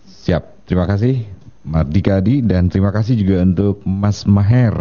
Siap. 0.08 0.64
Terima 0.64 0.88
kasih 0.88 1.28
Mardika 1.68 2.24
Adi 2.24 2.40
dan 2.40 2.72
terima 2.72 2.96
kasih 2.96 3.20
juga 3.20 3.44
untuk 3.44 3.84
Mas 3.84 4.24
Maher 4.24 4.72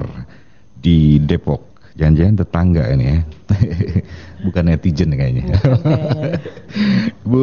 di 0.78 1.18
Depok. 1.18 1.66
Jangan-jangan 1.98 2.37
tetangga 2.46 2.85
ini 2.94 3.04
ya. 3.11 3.18
Bukan 4.46 4.64
netizen 4.70 5.11
kayaknya. 5.12 5.59
Bu 7.28 7.42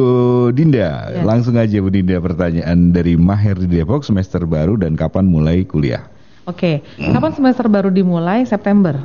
Dinda, 0.50 1.12
Ya. 1.12 1.22
langsung 1.22 1.54
aja 1.54 1.78
Bu 1.78 1.92
Dinda 1.92 2.18
pertanyaan 2.18 2.90
dari 2.90 3.14
Maher 3.14 3.60
di 3.60 3.68
Depok 3.68 4.02
semester 4.02 4.42
baru 4.48 4.74
dan 4.74 4.96
kapan 4.98 5.28
mulai 5.28 5.62
kuliah? 5.62 6.08
Oke, 6.48 6.80
kapan 6.96 7.32
semester 7.36 7.68
baru 7.68 7.92
dimulai? 7.92 8.48
September. 8.48 8.96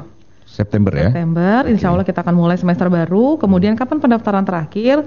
September 0.47 0.93
ya? 0.95 1.11
September, 1.11 1.67
insya 1.67 1.91
Allah 1.91 2.07
kita 2.07 2.23
akan 2.23 2.33
mulai 2.33 2.55
semester 2.55 2.87
baru. 2.87 3.35
Kemudian 3.35 3.75
kapan 3.75 3.99
pendaftaran 3.99 4.47
terakhir? 4.47 5.03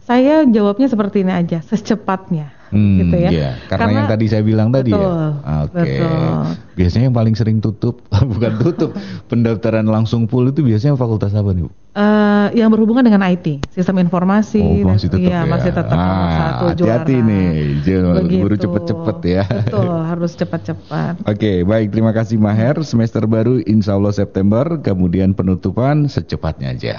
Saya 0.00 0.42
jawabnya 0.42 0.86
seperti 0.86 1.22
ini 1.22 1.30
aja, 1.30 1.62
secepatnya, 1.62 2.50
Hmm, 2.70 2.98
gitu 3.02 3.16
ya. 3.18 3.30
iya. 3.30 3.50
Karena, 3.66 4.02
yang 4.02 4.08
tadi 4.08 4.24
saya 4.26 4.42
bilang 4.42 4.70
tadi 4.70 4.90
betul, 4.90 5.06
ya. 5.06 5.54
Oke. 5.66 5.74
betul. 5.74 6.34
Biasanya 6.74 7.04
yang 7.10 7.16
paling 7.16 7.34
sering 7.34 7.58
tutup, 7.58 8.02
bukan 8.32 8.52
tutup, 8.58 8.90
pendaftaran 9.26 9.84
langsung 9.84 10.26
full 10.26 10.48
itu 10.48 10.62
biasanya 10.62 10.94
fakultas 10.94 11.30
apa 11.32 11.50
nih, 11.50 11.66
Bu? 11.66 11.70
Eh, 11.90 12.46
yang 12.54 12.70
berhubungan 12.70 13.02
dengan 13.02 13.18
IT, 13.26 13.66
sistem 13.74 13.98
informasi, 13.98 14.62
Oh, 14.62 14.94
masih 14.94 15.10
tetap 15.10 15.26
iya, 15.26 15.42
ya. 15.42 15.50
masih 15.50 15.70
tetap 15.74 15.90
nomor 15.90 16.26
Ah, 16.30 16.34
satu 16.38 16.64
hati-hati 16.70 17.14
nih, 17.18 17.50
jangan 17.82 18.24
buru 18.30 18.54
cepet-cepet 18.54 19.16
ya. 19.26 19.42
Betul, 19.42 19.90
harus 20.14 20.32
cepat-cepat. 20.32 21.14
Oke, 21.26 21.66
baik. 21.66 21.90
Terima 21.90 22.14
kasih 22.14 22.38
Maher. 22.38 22.78
Semester 22.86 23.26
baru 23.26 23.58
insya 23.62 23.98
Allah 23.98 24.14
September, 24.14 24.78
kemudian 24.78 25.34
penutupan 25.34 26.06
secepatnya 26.06 26.78
aja. 26.78 26.94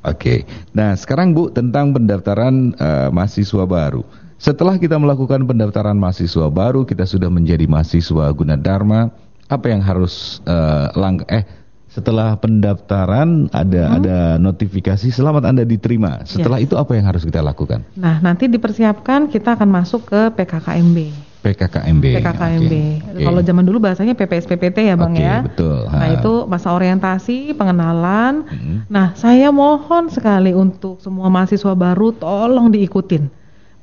Oke. 0.00 0.48
Nah, 0.72 0.96
sekarang 0.96 1.36
Bu 1.36 1.52
tentang 1.52 1.92
pendaftaran 1.92 2.72
eh, 2.72 3.08
mahasiswa 3.12 3.64
baru. 3.68 4.00
Setelah 4.40 4.80
kita 4.80 4.96
melakukan 4.96 5.44
pendaftaran 5.44 6.00
mahasiswa 6.00 6.48
baru, 6.48 6.88
kita 6.88 7.04
sudah 7.04 7.28
menjadi 7.28 7.68
mahasiswa 7.68 8.32
Gunadarma. 8.32 9.12
Apa 9.50 9.66
yang 9.68 9.84
harus 9.84 10.40
eh, 10.48 10.88
lang 10.96 11.20
eh 11.28 11.44
setelah 11.90 12.38
pendaftaran 12.38 13.50
ada 13.50 13.98
ada 13.98 14.18
notifikasi 14.38 15.10
selamat 15.10 15.42
Anda 15.42 15.66
diterima. 15.66 16.22
Setelah 16.22 16.62
itu 16.62 16.78
apa 16.78 16.94
yang 16.94 17.10
harus 17.10 17.26
kita 17.26 17.42
lakukan? 17.42 17.82
Nah, 17.98 18.22
nanti 18.22 18.46
dipersiapkan 18.46 19.26
kita 19.26 19.58
akan 19.58 19.68
masuk 19.68 20.06
ke 20.06 20.20
PKKMB. 20.38 21.29
PKKMB. 21.40 22.04
PKKMB. 22.20 22.72
Oke. 23.16 23.24
Kalau 23.24 23.40
zaman 23.40 23.64
dulu 23.64 23.78
bahasanya 23.80 24.12
PPSPPT 24.12 24.92
ya, 24.92 24.94
Bang 24.94 25.16
Oke, 25.16 25.24
ya. 25.24 25.40
betul. 25.40 25.88
Nah, 25.88 26.06
Ha. 26.12 26.16
itu 26.20 26.32
masa 26.44 26.68
orientasi, 26.76 27.56
pengenalan. 27.56 28.44
Mm-hmm. 28.44 28.76
Nah, 28.92 29.16
saya 29.16 29.48
mohon 29.48 30.12
sekali 30.12 30.52
untuk 30.52 31.00
semua 31.00 31.32
mahasiswa 31.32 31.72
baru 31.72 32.12
tolong 32.12 32.68
diikutin 32.68 33.32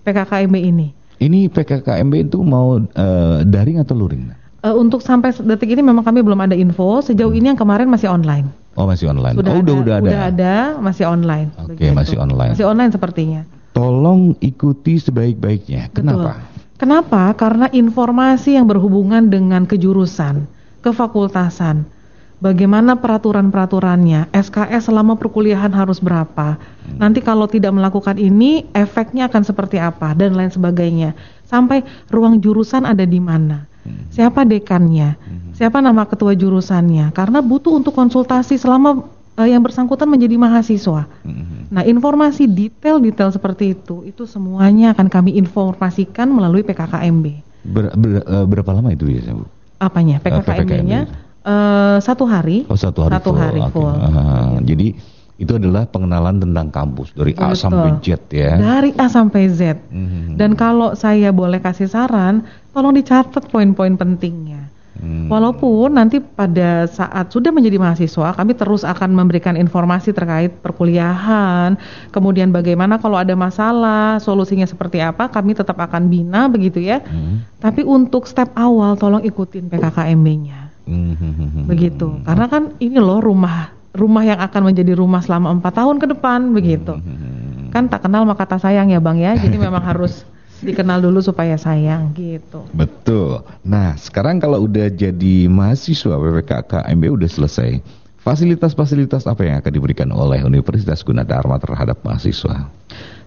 PKKMB 0.05 0.55
ini. 0.61 0.87
Ini 1.17 1.49
PKKMB 1.49 2.29
itu 2.29 2.45
mau 2.45 2.77
eh, 2.77 3.37
daring 3.41 3.81
atau 3.81 3.97
luring? 3.97 4.29
Eh, 4.61 4.73
untuk 4.73 5.01
sampai 5.01 5.33
detik 5.33 5.73
ini 5.73 5.81
memang 5.81 6.05
kami 6.05 6.21
belum 6.21 6.37
ada 6.37 6.53
info. 6.53 7.01
Sejauh 7.01 7.33
ini 7.33 7.49
yang 7.49 7.59
kemarin 7.59 7.89
masih 7.89 8.09
online. 8.09 8.45
Oh 8.77 8.85
masih 8.85 9.09
online. 9.09 9.33
Sudah 9.33 9.57
oh 9.57 9.61
udah 9.65 9.73
ada, 9.73 9.81
udah 9.81 9.95
ada. 9.97 10.05
Udah 10.05 10.21
ada, 10.29 10.55
masih 10.77 11.05
online. 11.09 11.49
Oke, 11.57 11.89
masih 11.89 12.21
online. 12.21 12.53
Masih 12.53 12.65
online 12.69 12.91
sepertinya. 12.93 13.41
Tolong 13.73 14.37
ikuti 14.37 15.01
sebaik-baiknya. 15.01 15.89
Betul. 15.89 16.29
Kenapa? 16.77 17.33
Karena 17.33 17.65
informasi 17.73 18.53
yang 18.53 18.69
berhubungan 18.69 19.33
dengan 19.33 19.65
kejurusan, 19.65 20.45
kefakultasan, 20.85 21.89
bagaimana 22.37 23.01
peraturan-peraturannya, 23.01 24.29
SKS 24.29 24.93
selama 24.93 25.17
perkuliahan 25.17 25.73
harus 25.73 25.97
berapa, 25.97 26.61
Hmm. 26.61 27.01
nanti 27.01 27.25
kalau 27.25 27.49
tidak 27.49 27.73
melakukan 27.73 28.21
ini 28.21 28.69
efeknya 28.77 29.25
akan 29.25 29.41
seperti 29.41 29.81
apa 29.81 30.13
dan 30.13 30.37
lain 30.37 30.53
sebagainya. 30.53 31.17
Sampai 31.49 31.81
ruang 32.13 32.37
jurusan 32.37 32.85
ada 32.85 33.09
di 33.09 33.17
mana, 33.17 33.65
Hmm. 33.81 34.13
siapa 34.13 34.45
dekannya, 34.45 35.17
siapa 35.57 35.81
nama 35.81 36.05
ketua 36.05 36.37
jurusannya, 36.37 37.09
karena 37.09 37.41
butuh 37.41 37.73
untuk 37.73 37.97
konsultasi 37.97 38.53
selama 38.61 39.01
eh, 39.37 39.47
yang 39.47 39.61
bersangkutan 39.61 40.09
menjadi 40.09 40.35
mahasiswa. 40.35 41.05
Mhm. 41.21 41.69
Nah, 41.69 41.83
informasi 41.83 42.45
detail-detail 42.45 43.29
seperti 43.29 43.71
itu, 43.71 44.01
itu 44.03 44.25
semuanya 44.25 44.91
akan 44.91 45.07
kami 45.07 45.37
informasikan 45.37 46.27
melalui 46.27 46.61
PKKMB. 46.61 47.25
Ber- 47.63 47.93
ber- 47.93 48.25
eh, 48.25 48.45
berapa 48.45 48.71
lama 48.73 48.89
itu 48.89 49.05
biasanya, 49.05 49.37
Bu? 49.37 49.45
Apanya? 49.77 50.17
PKKMB-nya 50.17 51.01
eh, 51.43 51.97
satu 52.01 52.25
hari. 52.25 52.65
Oh 52.65 52.75
satu 52.75 53.05
hari 53.05 53.13
Satu 53.15 53.29
full. 53.29 53.39
hari 53.39 53.61
full. 53.69 53.93
Ah, 53.93 54.57
Jadi 54.59 54.97
itu 55.37 55.53
adalah 55.53 55.85
pengenalan 55.85 56.41
tentang 56.41 56.73
kampus 56.73 57.13
dari 57.13 57.37
A 57.37 57.53
Betul. 57.53 57.61
sampai 57.61 57.89
Z 58.01 58.25
ya. 58.33 58.57
Dari 58.57 58.89
A 58.97 59.05
sampai 59.05 59.43
Z. 59.53 59.77
Mhm. 59.87 60.33
Dan 60.33 60.57
kalau 60.57 60.97
saya 60.97 61.29
boleh 61.29 61.61
kasih 61.61 61.85
saran, 61.85 62.41
tolong 62.73 62.91
dicatat 62.91 63.45
poin-poin 63.47 63.93
pentingnya. 63.93 64.73
Hmm. 64.97 65.29
Walaupun 65.29 65.93
nanti 65.93 66.19
pada 66.19 66.89
saat 66.89 67.29
sudah 67.29 67.53
menjadi 67.53 67.77
mahasiswa, 67.77 68.33
kami 68.33 68.57
terus 68.57 68.81
akan 68.81 69.13
memberikan 69.13 69.53
informasi 69.53 70.11
terkait 70.11 70.51
perkuliahan, 70.61 71.77
kemudian 72.09 72.49
bagaimana 72.49 72.97
kalau 72.97 73.17
ada 73.17 73.37
masalah, 73.37 74.17
solusinya 74.17 74.65
seperti 74.65 74.99
apa, 74.99 75.29
kami 75.29 75.53
tetap 75.53 75.77
akan 75.77 76.09
bina 76.09 76.49
begitu 76.49 76.81
ya. 76.81 76.99
Hmm. 77.05 77.45
Tapi 77.61 77.85
untuk 77.85 78.25
step 78.25 78.51
awal 78.57 78.97
tolong 78.97 79.21
ikutin 79.21 79.69
PKKMB-nya. 79.69 80.67
Mhm. 80.87 81.67
Begitu. 81.67 82.23
Karena 82.23 82.47
kan 82.47 82.73
ini 82.79 82.97
loh 82.97 83.19
rumah 83.19 83.75
rumah 83.97 84.23
yang 84.23 84.39
akan 84.39 84.71
menjadi 84.71 84.93
rumah 84.93 85.25
selama 85.25 85.51
empat 85.57 85.73
tahun 85.73 85.97
ke 85.97 86.07
depan 86.15 86.53
begitu. 86.53 86.95
Mhm. 86.95 87.73
Kan 87.73 87.91
tak 87.91 88.07
kenal 88.07 88.23
maka 88.23 88.47
kata 88.47 88.63
sayang 88.63 88.93
ya 88.93 89.03
Bang 89.03 89.19
ya. 89.19 89.35
Jadi 89.35 89.57
memang 89.59 89.83
harus 89.83 90.23
dikenal 90.61 91.03
dulu 91.03 91.21
supaya 91.21 91.53
sayang 91.57 92.13
gitu. 92.17 92.65
Betul. 92.73 93.45
Nah, 93.61 93.93
sekarang 93.97 94.41
kalau 94.41 94.65
udah 94.65 94.89
jadi 94.89 95.45
mahasiswa 95.49 96.17
PPKKMB 96.17 97.03
udah 97.13 97.29
selesai. 97.29 97.81
Fasilitas-fasilitas 98.25 99.23
apa 99.23 99.47
yang 99.47 99.63
akan 99.63 99.71
diberikan 99.71 100.09
oleh 100.11 100.43
Universitas 100.43 100.99
Gunadarma 100.99 101.55
terhadap 101.63 102.03
mahasiswa? 102.03 102.67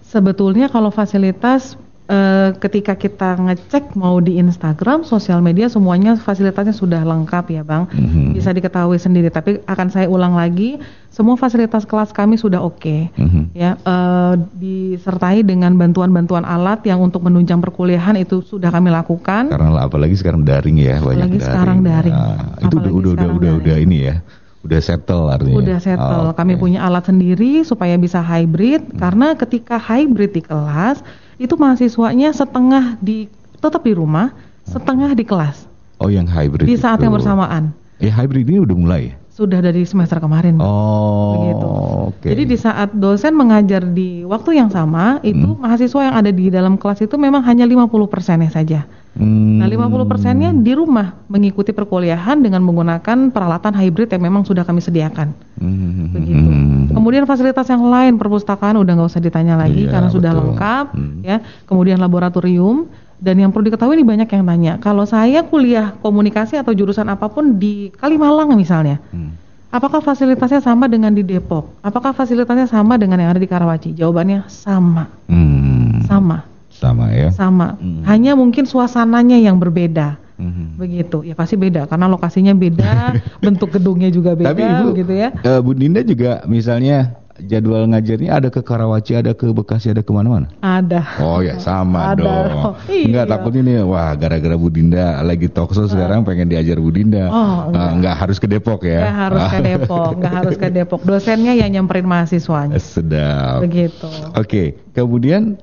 Sebetulnya 0.05 0.69
kalau 0.69 0.93
fasilitas 0.93 1.73
eh, 2.11 2.49
ketika 2.59 2.93
kita 2.99 3.39
ngecek 3.39 3.95
mau 3.95 4.19
di 4.19 4.35
Instagram, 4.35 5.07
sosial 5.07 5.39
media 5.39 5.71
semuanya 5.71 6.19
fasilitasnya 6.19 6.75
sudah 6.75 7.01
lengkap 7.07 7.47
ya 7.55 7.63
Bang. 7.63 7.87
Mhm. 7.87 8.35
Bisa 8.35 8.51
diketahui 8.51 8.99
sendiri. 8.99 9.31
Tapi 9.31 9.63
akan 9.63 9.87
saya 9.87 10.11
ulang 10.11 10.35
lagi, 10.35 10.75
semua 11.07 11.39
fasilitas 11.39 11.87
kelas 11.87 12.11
kami 12.11 12.35
sudah 12.35 12.59
oke. 12.59 13.15
Mhm. 13.15 13.55
Ya, 13.55 13.79
eh, 13.79 14.33
disertai 14.59 15.47
dengan 15.47 15.79
bantuan-bantuan 15.79 16.43
alat 16.43 16.83
yang 16.83 16.99
untuk 16.99 17.23
menunjang 17.23 17.63
perkuliahan 17.63 18.19
itu 18.19 18.43
sudah 18.43 18.67
kami 18.67 18.91
lakukan. 18.91 19.47
Karena 19.47 19.79
apalagi 19.79 20.19
sekarang 20.19 20.43
daring 20.43 20.83
ya, 20.83 20.99
banyak 20.99 21.31
Apalagi 21.31 21.39
sekarang 21.39 21.79
daring. 21.79 22.13
Nah, 22.13 22.59
itu 22.59 22.75
udah 22.75 22.91
Apalagi 22.91 22.99
udah 22.99 23.11
udah 23.15 23.29
udah, 23.39 23.51
udah 23.55 23.75
daring. 23.79 23.87
ini 23.87 23.99
ya. 24.11 24.15
Udah 24.61 24.77
settle 24.77 25.25
artinya. 25.25 25.57
Udah 25.57 25.79
settle. 25.81 26.21
Oh, 26.29 26.33
Kami 26.37 26.53
oke. 26.53 26.61
punya 26.61 26.85
alat 26.85 27.09
sendiri 27.09 27.65
supaya 27.65 27.97
bisa 27.97 28.21
hybrid 28.21 28.93
karena 28.93 29.33
ketika 29.33 29.81
hybrid 29.81 30.37
di 30.37 30.45
kelas 30.45 31.01
itu 31.41 31.57
mahasiswanya 31.57 32.29
setengah 32.31 33.01
di 33.01 33.25
tetap 33.57 33.81
di 33.81 33.93
rumah, 33.93 34.29
setengah 34.63 35.11
di 35.13 35.25
kelas 35.25 35.65
Oh, 35.97 36.09
yang 36.09 36.25
hybrid. 36.25 36.65
di 36.65 36.77
saat 36.77 37.01
itu. 37.01 37.09
yang 37.09 37.13
bersamaan. 37.13 37.73
Ya 37.97 38.13
hybrid 38.13 38.45
ini 38.45 38.61
udah 38.61 38.77
mulai. 38.77 39.03
Sudah 39.31 39.63
dari 39.63 39.87
semester 39.87 40.19
kemarin. 40.19 40.59
Oh, 40.59 41.39
Begitu. 41.39 41.67
oke. 42.11 42.27
Jadi 42.27 42.43
di 42.45 42.57
saat 42.59 42.91
dosen 42.91 43.31
mengajar 43.31 43.79
di 43.81 44.27
waktu 44.27 44.59
yang 44.59 44.67
sama, 44.67 45.23
itu 45.23 45.47
Hmm. 45.47 45.55
mahasiswa 45.57 46.01
yang 46.03 46.15
ada 46.15 46.29
di 46.29 46.51
dalam 46.51 46.75
kelas 46.75 46.99
itu 46.99 47.15
memang 47.15 47.39
hanya 47.41 47.63
50 47.63 48.05
persennya 48.05 48.51
saja. 48.51 48.83
Hmm. 49.11 49.59
Nah 49.59 49.67
50 49.67 50.03
persennya 50.03 50.51
di 50.51 50.71
rumah 50.71 51.15
mengikuti 51.27 51.71
perkuliahan 51.71 52.39
dengan 52.39 52.59
menggunakan 52.59 53.31
peralatan 53.31 53.71
hybrid 53.71 54.11
yang 54.11 54.23
memang 54.23 54.43
sudah 54.43 54.63
kami 54.63 54.79
sediakan. 54.79 55.31
Hmm. 55.59 56.11
begitu. 56.11 56.51
Kemudian 56.91 57.23
fasilitas 57.23 57.71
yang 57.71 57.87
lain 57.87 58.19
perpustakaan 58.19 58.75
udah 58.75 58.91
nggak 58.93 59.09
usah 59.09 59.23
ditanya 59.23 59.55
lagi 59.55 59.87
Iya, 59.87 59.91
karena 59.91 60.09
sudah 60.11 60.31
betul. 60.31 60.41
lengkap 60.43 60.85
Hmm. 60.91 61.19
ya. 61.23 61.37
Kemudian 61.63 62.03
laboratorium 62.03 62.91
dan 63.21 63.37
yang 63.37 63.53
perlu 63.53 63.69
diketahui 63.69 63.93
ini 63.93 64.03
banyak 64.03 64.25
yang 64.27 64.43
tanya. 64.43 64.73
Kalau 64.81 65.05
saya 65.05 65.45
kuliah 65.45 65.93
komunikasi 66.01 66.57
atau 66.57 66.73
jurusan 66.73 67.05
apa 67.05 67.29
pun 67.29 67.55
di 67.55 67.93
Kalimalang 67.93 68.57
misalnya, 68.57 68.97
Hmm. 69.13 69.37
apakah 69.69 70.01
fasilitasnya 70.01 70.59
sama 70.59 70.89
dengan 70.89 71.13
di 71.13 71.21
Depok? 71.21 71.69
Apakah 71.79 72.11
fasilitasnya 72.11 72.65
sama 72.65 72.97
dengan 72.97 73.21
yang 73.21 73.29
ada 73.29 73.37
di 73.37 73.45
Karawaci? 73.45 73.93
Jawabannya 73.93 74.49
sama, 74.49 75.05
Hmm. 75.29 76.01
sama, 76.03 76.41
Sama 76.73 77.13
ya. 77.13 77.29
sama. 77.29 77.77
Hmm. 77.77 78.01
Hanya 78.03 78.33
mungkin 78.33 78.65
suasananya 78.65 79.37
yang 79.37 79.61
berbeda. 79.61 80.17
Hmm. 80.41 80.73
Begitu, 80.73 81.21
ya 81.21 81.37
pasti 81.37 81.53
beda 81.53 81.85
karena 81.85 82.09
lokasinya 82.09 82.57
beda, 82.57 83.13
bentuk 83.45 83.69
gedungnya 83.69 84.09
juga 84.09 84.33
beda, 84.33 84.49
Tapi 84.49 84.61
Ibu, 84.65 84.85
begitu 84.97 85.13
ya. 85.13 85.29
eh, 85.37 85.59
Bu 85.61 85.77
Dinda 85.77 86.01
juga 86.01 86.41
misalnya 86.49 87.20
jadwal 87.39 87.87
ngajarnya 87.87 88.31
ada 88.33 88.47
ke 88.51 88.59
Karawaci, 88.59 89.15
ada 89.15 89.31
ke 89.31 89.47
Bekasi, 89.49 89.93
ada 89.93 90.03
ke 90.03 90.11
mana-mana? 90.11 90.51
Ada. 90.59 91.21
Oh 91.23 91.39
ya 91.39 91.55
sama 91.57 92.11
Ada. 92.11 92.19
dong. 92.19 92.75
Iya. 92.91 93.05
Enggak 93.07 93.25
takut 93.31 93.53
ini 93.55 93.79
wah 93.81 94.11
gara-gara 94.13 94.55
Bu 94.59 94.67
Dinda 94.67 95.23
lagi 95.23 95.47
talkshow 95.47 95.87
sekarang 95.87 96.27
pengen 96.27 96.51
diajar 96.51 96.75
Bu 96.77 96.91
Dinda. 96.91 97.31
Oh, 97.31 97.71
enggak. 97.71 97.79
Eh, 97.79 97.91
enggak 97.95 98.15
harus 98.19 98.37
ke 98.37 98.47
Depok 98.49 98.81
ya. 98.83 98.99
Nggak 99.07 99.15
harus 99.17 99.43
ke 99.47 99.59
Depok, 99.63 100.11
nggak 100.19 100.33
harus 100.33 100.55
ke 100.57 100.67
Depok. 100.67 100.99
Dosennya 101.01 101.53
yang 101.55 101.69
nyamperin 101.71 102.05
mahasiswanya. 102.05 102.75
Sedap. 102.77 103.63
Begitu. 103.63 104.07
Oke, 104.35 104.75
kemudian 104.91 105.55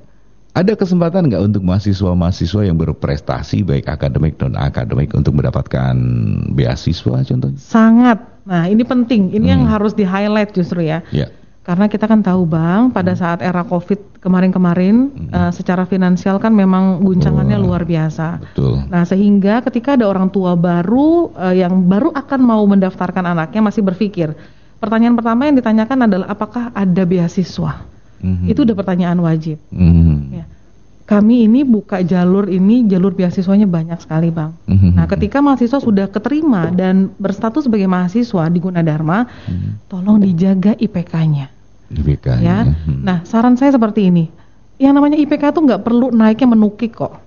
ada 0.57 0.75
kesempatan 0.75 1.31
nggak 1.31 1.43
untuk 1.45 1.63
mahasiswa-mahasiswa 1.63 2.67
yang 2.67 2.75
berprestasi 2.75 3.63
baik 3.63 3.87
akademik 3.87 4.35
non 4.43 4.59
akademik 4.59 5.15
untuk 5.15 5.39
mendapatkan 5.39 5.95
beasiswa 6.51 7.23
contohnya? 7.23 7.59
Sangat. 7.61 8.19
Nah, 8.49 8.65
ini 8.65 8.81
penting. 8.81 9.29
Ini 9.31 9.55
yang 9.55 9.63
Hmm. 9.69 9.73
harus 9.77 9.93
di-highlight 9.93 10.57
justru 10.57 10.83
ya. 10.83 11.05
Ya. 11.13 11.29
Karena 11.69 11.85
kita 11.85 12.09
kan 12.09 12.25
tahu 12.25 12.49
Bang, 12.49 12.89
pada 12.89 13.13
Hmm. 13.13 13.21
saat 13.21 13.45
era 13.45 13.61
Covid 13.61 14.25
kemarin-kemarin 14.25 15.13
eh, 15.29 15.53
secara 15.53 15.85
finansial 15.85 16.41
kan 16.41 16.49
memang 16.49 17.05
guncangannya 17.05 17.61
Wah. 17.61 17.65
luar 17.69 17.83
biasa. 17.85 18.41
Betul. 18.41 18.89
Nah, 18.89 19.05
sehingga 19.05 19.61
ketika 19.61 19.93
ada 19.93 20.09
orang 20.09 20.33
tua 20.33 20.57
baru 20.57 21.29
eh, 21.37 21.61
yang 21.61 21.85
baru 21.85 22.09
akan 22.09 22.41
mau 22.41 22.65
mendaftarkan 22.65 23.21
anaknya 23.21 23.61
masih 23.61 23.85
berpikir. 23.85 24.33
Pertanyaan 24.81 25.13
pertama 25.13 25.45
yang 25.45 25.61
ditanyakan 25.61 26.09
adalah 26.09 26.27
apakah 26.27 26.73
ada 26.73 27.03
beasiswa? 27.05 27.85
Mhm. 28.25 28.49
Itu 28.49 28.65
udah 28.65 28.73
pertanyaan 28.73 29.21
wajib. 29.21 29.61
Mhm. 29.69 30.17
Ya. 30.33 30.45
Kami 31.05 31.45
ini 31.45 31.65
buka 31.65 32.01
jalur 32.01 32.49
ini, 32.49 32.85
jalur 32.85 33.13
beasiswanya 33.13 33.65
banyak 33.65 33.97
sekali, 33.97 34.29
Bang. 34.29 34.57
Mhm. 34.65 34.93
Nah, 34.93 35.05
ketika 35.05 35.41
mahasiswa 35.41 35.81
sudah 35.81 36.05
keterima 36.07 36.69
dan 36.69 37.13
berstatus 37.17 37.65
sebagai 37.65 37.89
mahasiswa 37.89 38.45
di 38.47 38.57
Gunadarma, 38.57 39.25
Mhm. 39.25 39.89
tolong 39.89 40.21
dijaga 40.21 40.77
IPK-nya, 40.77 41.49
IPK 41.89 42.27
ya. 42.41 42.69
Mhm. 42.69 43.01
Nah, 43.05 43.19
saran 43.25 43.57
saya 43.57 43.73
seperti 43.73 44.09
ini. 44.13 44.29
Yang 44.79 44.93
namanya 44.95 45.17
IPK 45.19 45.51
tuh 45.51 45.63
nggak 45.65 45.83
perlu 45.83 46.13
naiknya 46.15 46.55
menukik 46.55 46.95
kok. 46.95 47.19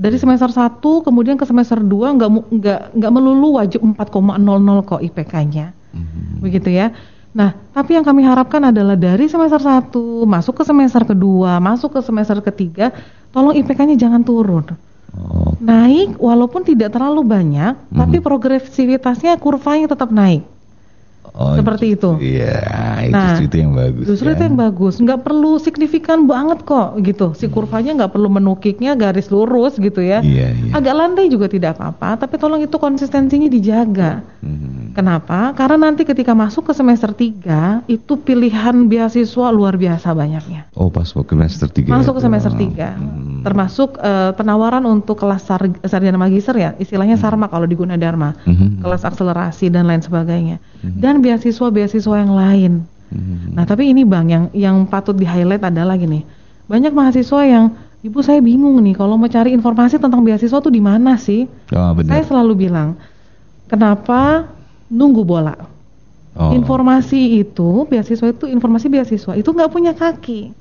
Dari 0.00 0.16
semester 0.16 0.48
1 0.48 1.04
kemudian 1.04 1.36
ke 1.36 1.44
semester 1.44 1.76
2 1.76 2.16
nggak 2.16 2.30
nggak 2.56 2.80
nggak 2.96 3.12
melulu 3.12 3.60
wajib 3.60 3.84
4,00 3.84 4.80
kok 4.80 5.00
IPK-nya. 5.04 5.76
Mhm. 5.92 6.40
Begitu 6.40 6.72
ya. 6.72 6.94
Nah, 7.30 7.54
tapi 7.70 7.94
yang 7.94 8.02
kami 8.02 8.26
harapkan 8.26 8.58
adalah 8.64 8.98
dari 8.98 9.30
semester 9.30 9.60
1 9.60 10.26
masuk 10.26 10.56
ke 10.56 10.64
semester 10.66 11.04
kedua, 11.04 11.60
masuk 11.62 11.94
ke 11.94 12.00
semester 12.02 12.40
ketiga, 12.42 12.90
tolong 13.30 13.54
IPK-nya 13.54 13.94
jangan 13.94 14.24
turun. 14.24 14.66
Oh, 15.10 15.54
Naik 15.58 16.16
walaupun 16.22 16.62
tidak 16.62 16.94
terlalu 16.94 17.26
banyak, 17.26 17.74
tapi 17.90 18.18
Mhm. 18.18 18.24
progresivitasnya 18.24 19.36
kurvanya 19.42 19.90
tetap 19.90 20.10
naik. 20.14 20.46
Oh, 21.30 21.54
Seperti 21.56 21.94
itu. 21.94 22.10
Iya, 22.18 22.58
itu 23.04 23.14
Nah, 23.14 23.36
itu 23.38 23.56
yang 23.56 23.72
bagus. 23.72 24.04
Justru 24.06 24.28
ya. 24.28 24.34
itu 24.34 24.42
yang 24.44 24.58
bagus, 24.58 24.94
nggak 24.98 25.20
perlu 25.20 25.52
signifikan 25.56 26.24
banget 26.24 26.62
kok 26.62 26.98
gitu. 27.00 27.32
Si 27.34 27.46
kurvanya 27.46 27.96
nggak 27.96 28.12
perlu 28.12 28.28
menukiknya 28.28 28.92
garis 28.94 29.28
lurus 29.28 29.76
gitu 29.76 30.00
ya. 30.00 30.20
Iya, 30.20 30.52
iya. 30.52 30.72
Agak 30.74 30.94
landai 30.94 31.26
juga 31.28 31.46
tidak 31.46 31.76
apa-apa, 31.76 32.20
tapi 32.20 32.36
tolong 32.36 32.60
itu 32.60 32.76
konsistensinya 32.76 33.46
dijaga. 33.46 34.20
Mhm. 34.40 34.92
Kenapa? 34.92 35.54
Karena 35.54 35.88
nanti 35.88 36.02
ketika 36.02 36.34
masuk 36.34 36.66
ke 36.66 36.74
semester 36.74 37.14
3 37.14 37.86
itu 37.86 38.18
pilihan 38.18 38.74
beasiswa 38.86 39.46
luar 39.50 39.78
biasa 39.78 40.10
banyaknya. 40.10 40.66
Oh, 40.74 40.90
pas 40.90 41.06
waktu 41.14 41.38
semester 41.38 41.68
3. 41.70 41.94
Masuk 41.94 42.18
ke 42.18 42.22
semester 42.22 42.52
3. 42.52 42.98
Hmm. 42.98 43.40
Termasuk 43.40 43.96
eh, 43.96 44.32
penawaran 44.34 44.82
untuk 44.84 45.16
kelas 45.16 45.46
sar- 45.46 45.78
sarjana 45.86 46.18
magister 46.18 46.52
ya, 46.52 46.74
istilahnya 46.76 47.16
sarma 47.16 47.46
kalau 47.46 47.64
di 47.64 47.78
Gunadarma. 47.78 48.34
Mhm. 48.44 48.82
Kelas 48.82 49.02
akselerasi 49.02 49.70
dan 49.70 49.86
lain 49.86 50.02
sebagainya. 50.02 50.58
Mhm. 50.82 50.98
Dan 50.98 51.09
beasiswa-beasiswa 51.18 52.14
yang 52.14 52.32
lain. 52.38 52.72
Mhm. 53.10 53.58
Nah, 53.58 53.66
tapi 53.66 53.90
ini 53.90 54.06
Bang 54.06 54.30
yang 54.30 54.46
yang 54.54 54.86
patut 54.86 55.18
di-highlight 55.18 55.66
adalah 55.66 55.98
gini. 55.98 56.22
Banyak 56.70 56.94
mahasiswa 56.94 57.42
yang 57.42 57.74
Ibu 58.00 58.24
saya 58.24 58.40
bingung 58.40 58.80
nih 58.80 58.96
kalau 58.96 59.20
mau 59.20 59.28
cari 59.28 59.52
informasi 59.52 60.00
tentang 60.00 60.24
beasiswa 60.24 60.56
tuh 60.56 60.72
di 60.72 60.80
mana 60.80 61.20
sih? 61.20 61.44
Oh, 61.68 61.92
benar. 61.92 62.16
Saya 62.16 62.24
selalu 62.32 62.64
bilang, 62.64 62.96
kenapa 63.68 64.48
nunggu 64.88 65.20
bola? 65.20 65.52
Oh. 66.32 66.56
Informasi 66.56 67.44
itu, 67.44 67.84
beasiswa 67.84 68.32
itu, 68.32 68.48
informasi 68.48 68.88
beasiswa 68.88 69.36
itu 69.36 69.52
nggak 69.52 69.68
punya 69.68 69.92
kaki. 69.92 70.56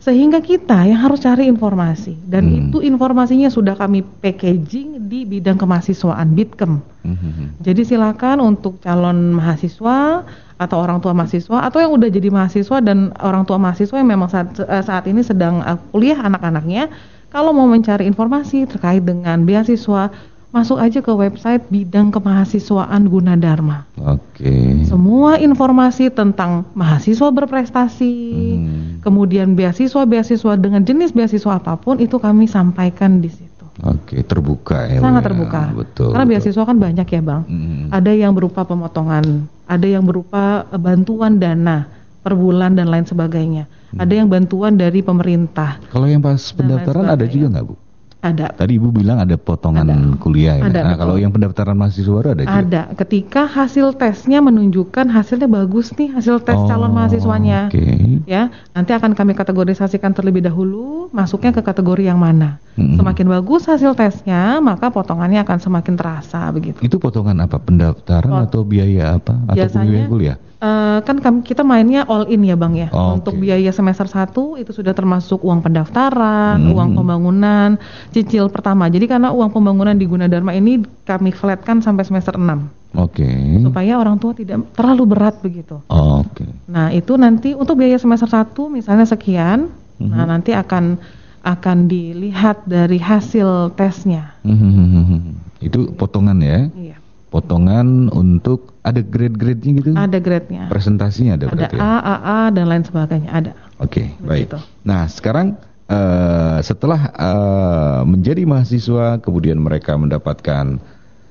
Sehingga 0.00 0.40
kita 0.40 0.88
yang 0.88 0.96
harus 0.96 1.20
cari 1.20 1.44
informasi 1.44 2.16
dan 2.24 2.48
Hmm. 2.48 2.56
itu 2.56 2.78
informasinya 2.80 3.52
sudah 3.52 3.76
kami 3.76 4.00
packaging 4.00 5.12
di 5.12 5.28
bidang 5.28 5.60
kemahasiswaan 5.60 6.32
Bitkem. 6.32 6.80
Mhm. 7.04 7.60
Jadi 7.60 7.84
silakan 7.84 8.40
untuk 8.40 8.80
calon 8.80 9.36
mahasiswa 9.36 10.24
atau 10.56 10.76
orang 10.80 11.04
tua 11.04 11.12
mahasiswa 11.12 11.68
atau 11.68 11.84
yang 11.84 11.92
udah 11.92 12.08
jadi 12.08 12.32
mahasiswa 12.32 12.80
dan 12.80 13.12
orang 13.20 13.44
tua 13.44 13.60
mahasiswa 13.60 13.96
yang 14.00 14.08
memang 14.08 14.32
saat, 14.32 14.56
eh, 14.56 14.80
saat 14.80 15.04
ini 15.04 15.20
sedang 15.20 15.60
eh, 15.60 15.76
kuliah 15.92 16.16
anak-anaknya, 16.16 16.88
kalau 17.28 17.52
mau 17.52 17.68
mencari 17.68 18.08
informasi 18.08 18.64
terkait 18.72 19.04
dengan 19.04 19.44
beasiswa, 19.44 20.08
masuk 20.50 20.82
aja 20.82 20.98
ke 20.98 21.12
website 21.14 21.62
bidang 21.70 22.10
kemahasiswaan 22.10 23.06
Gunadarma. 23.06 23.86
Oke. 23.94 24.82
Semua 24.82 25.38
informasi 25.38 26.10
tentang 26.10 26.66
mahasiswa 26.74 27.30
berprestasi, 27.30 28.14
Hmm. 28.58 28.98
kemudian 29.00 29.54
beasiswa-beasiswa 29.54 30.58
dengan 30.58 30.82
jenis 30.82 31.14
beasiswa 31.14 31.62
apa 31.62 31.78
pun 31.78 32.02
itu 32.02 32.18
kami 32.18 32.50
sampaikan 32.50 33.22
di 33.22 33.30
situ. 33.30 33.46
Oke, 33.80 34.20
terbuka 34.26 34.90
ya. 34.90 34.98
Sangat 35.00 35.22
ya. 35.22 35.26
terbuka. 35.30 35.62
Betul. 35.72 36.10
Karena 36.12 36.26
betul. 36.26 36.32
beasiswa 36.36 36.62
kan 36.66 36.76
banyak 36.76 37.06
ya, 37.06 37.20
Bang. 37.22 37.42
Mhm. 37.46 37.84
Ada 37.94 38.12
yang 38.12 38.32
berupa 38.34 38.60
pemotongan, 38.66 39.46
ada 39.70 39.86
yang 39.86 40.04
berupa 40.04 40.66
bantuan 40.74 41.38
dana 41.38 41.86
per 42.20 42.34
bulan 42.36 42.76
dan 42.76 42.90
lain 42.90 43.06
sebagainya. 43.06 43.64
Hmm. 43.94 44.02
Ada 44.02 44.12
yang 44.18 44.28
bantuan 44.28 44.74
dari 44.76 45.00
pemerintah. 45.00 45.78
Kalau 45.94 46.10
yang 46.10 46.20
pas 46.20 46.42
pendaftaran 46.52 47.06
ada 47.06 47.24
juga 47.24 47.54
nggak 47.54 47.64
bu? 47.64 47.74
Ada. 48.20 48.52
Tadi 48.52 48.76
ibu 48.76 48.92
bilang 48.92 49.16
ada 49.16 49.32
potongan 49.40 49.88
Ada. 49.88 49.96
kuliah 50.20 50.60
ya. 50.60 50.68
Ada, 50.68 50.80
nah 50.84 50.92
betul. 50.92 51.00
kalau 51.00 51.16
yang 51.16 51.32
pendaftaran 51.32 51.72
mahasiswa 51.72 52.12
baru 52.12 52.28
ada 52.36 52.42
juga. 52.44 52.58
Ada. 52.60 52.82
Ketika 52.92 53.42
hasil 53.48 53.96
tesnya 53.96 54.44
menunjukkan 54.44 55.08
hasilnya 55.08 55.48
bagus 55.48 55.88
nih, 55.96 56.12
hasil 56.12 56.44
tes 56.44 56.52
Oh, 56.60 56.68
calon 56.68 56.92
mahasiswanya. 56.92 57.72
Oke. 57.72 57.80
Ya, 58.28 58.52
nanti 58.76 58.92
akan 58.92 59.16
kami 59.16 59.32
kategorisasikan 59.32 60.12
terlebih 60.12 60.44
dahulu 60.44 61.08
masuknya 61.16 61.56
ke 61.56 61.64
kategori 61.64 62.12
yang 62.12 62.20
mana. 62.20 62.60
Mhm. 62.76 63.00
Semakin 63.00 63.26
bagus 63.32 63.64
hasil 63.64 63.96
tesnya, 63.96 64.60
maka 64.60 64.92
potongannya 64.92 65.40
akan 65.40 65.58
semakin 65.58 65.94
terasa 65.96 66.44
begitu. 66.52 66.76
Itu 66.84 67.00
potongan 67.00 67.40
apa? 67.40 67.56
Pendaftaran 67.56 68.30
Pot- 68.36 68.44
atau 68.52 68.60
biaya 68.68 69.16
apa? 69.16 69.32
Atau 69.48 69.80
biaya 69.80 70.04
kuliah? 70.06 70.36
Eh, 70.60 70.98
kan 71.08 71.16
kami, 71.16 71.40
kita 71.40 71.64
mainnya 71.64 72.04
all 72.04 72.28
in 72.28 72.44
ya 72.44 72.52
bang 72.52 72.76
ya. 72.76 72.88
Oh, 72.92 73.16
Untuk 73.16 73.32
oke. 73.32 73.40
biaya 73.40 73.72
semester 73.72 74.04
1 74.04 74.60
itu 74.60 74.76
sudah 74.76 74.92
termasuk 74.92 75.40
uang 75.40 75.64
pendaftaran, 75.64 76.60
Hmm. 76.60 76.76
uang 76.76 76.90
pembangunan, 77.00 77.80
cicil 78.12 78.52
pertama. 78.52 78.92
Jadi 78.92 79.08
karena 79.08 79.32
uang 79.32 79.48
pembangunan 79.48 79.96
di 79.96 80.04
Gunadarma 80.04 80.52
ini 80.52 80.84
kami 81.08 81.32
flatkan 81.32 81.80
sampai 81.80 82.04
semester 82.04 82.36
6 82.36 82.68
Oke. 82.92 83.24
supaya 83.64 83.96
orang 83.96 84.20
tua 84.20 84.36
tidak 84.36 84.60
terlalu 84.76 85.08
berat 85.08 85.40
begitu. 85.40 85.80
Oke. 85.88 86.44
Nah 86.68 86.92
itu 86.92 87.16
nanti 87.16 87.56
untuk 87.56 87.80
biaya 87.80 87.96
semester 87.96 88.28
1 88.28 88.68
misalnya 88.68 89.08
sekian, 89.08 89.72
nah 89.96 90.22
Mhm. 90.22 90.28
nanti 90.28 90.52
akan 90.52 91.00
akan 91.40 91.88
dilihat 91.88 92.68
dari 92.68 93.00
hasil 93.00 93.72
tesnya. 93.72 94.36
Hmm, 94.44 95.40
Itu 95.56 95.96
potongan 95.96 96.36
ya. 96.36 96.68
Iya. 96.68 96.99
Potongan 97.30 98.10
untuk 98.10 98.74
ada 98.82 98.98
grade-grade-nya 98.98 99.72
gitu. 99.78 99.90
Ada 99.94 100.18
grade-nya. 100.18 100.66
Presentasinya 100.66 101.38
ada, 101.38 101.46
Ada 101.46 101.54
berarti 101.54 101.76
ya. 101.78 101.82
A, 101.86 101.94
AA 102.02 102.38
dan 102.58 102.64
lain 102.66 102.82
sebagainya 102.82 103.30
ada. 103.30 103.52
Oke, 103.78 104.10
baik. 104.18 104.50
Begitu. 104.50 104.58
Nah, 104.82 105.06
sekarang 105.06 105.54
eh, 105.86 106.58
setelah 106.66 107.00
eh, 107.14 108.00
menjadi 108.02 108.42
mahasiswa, 108.42 109.22
kemudian 109.22 109.62
mereka 109.62 109.94
mendapatkan 109.94 110.82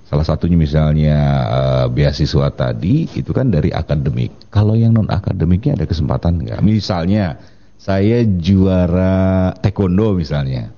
salah 0.08 0.26
satunya 0.26 0.56
misalnya 0.56 1.18
eh, 1.52 1.86
beasiswa 1.91 2.47
tadi, 2.56 3.12
itu 3.20 3.36
kan 3.36 3.52
dari 3.52 3.76
akademik. 3.76 4.50
Kalau 4.56 4.80
yang 4.80 4.95
non 4.95 5.12
akademiknya 5.12 5.76
ada 5.76 5.84
kesempatan 5.84 6.47
nggak? 6.47 6.64
Misalnya 6.64 7.36
saya 7.76 8.24
juara 8.24 9.52
taekwondo 9.60 10.16
misalnya, 10.16 10.72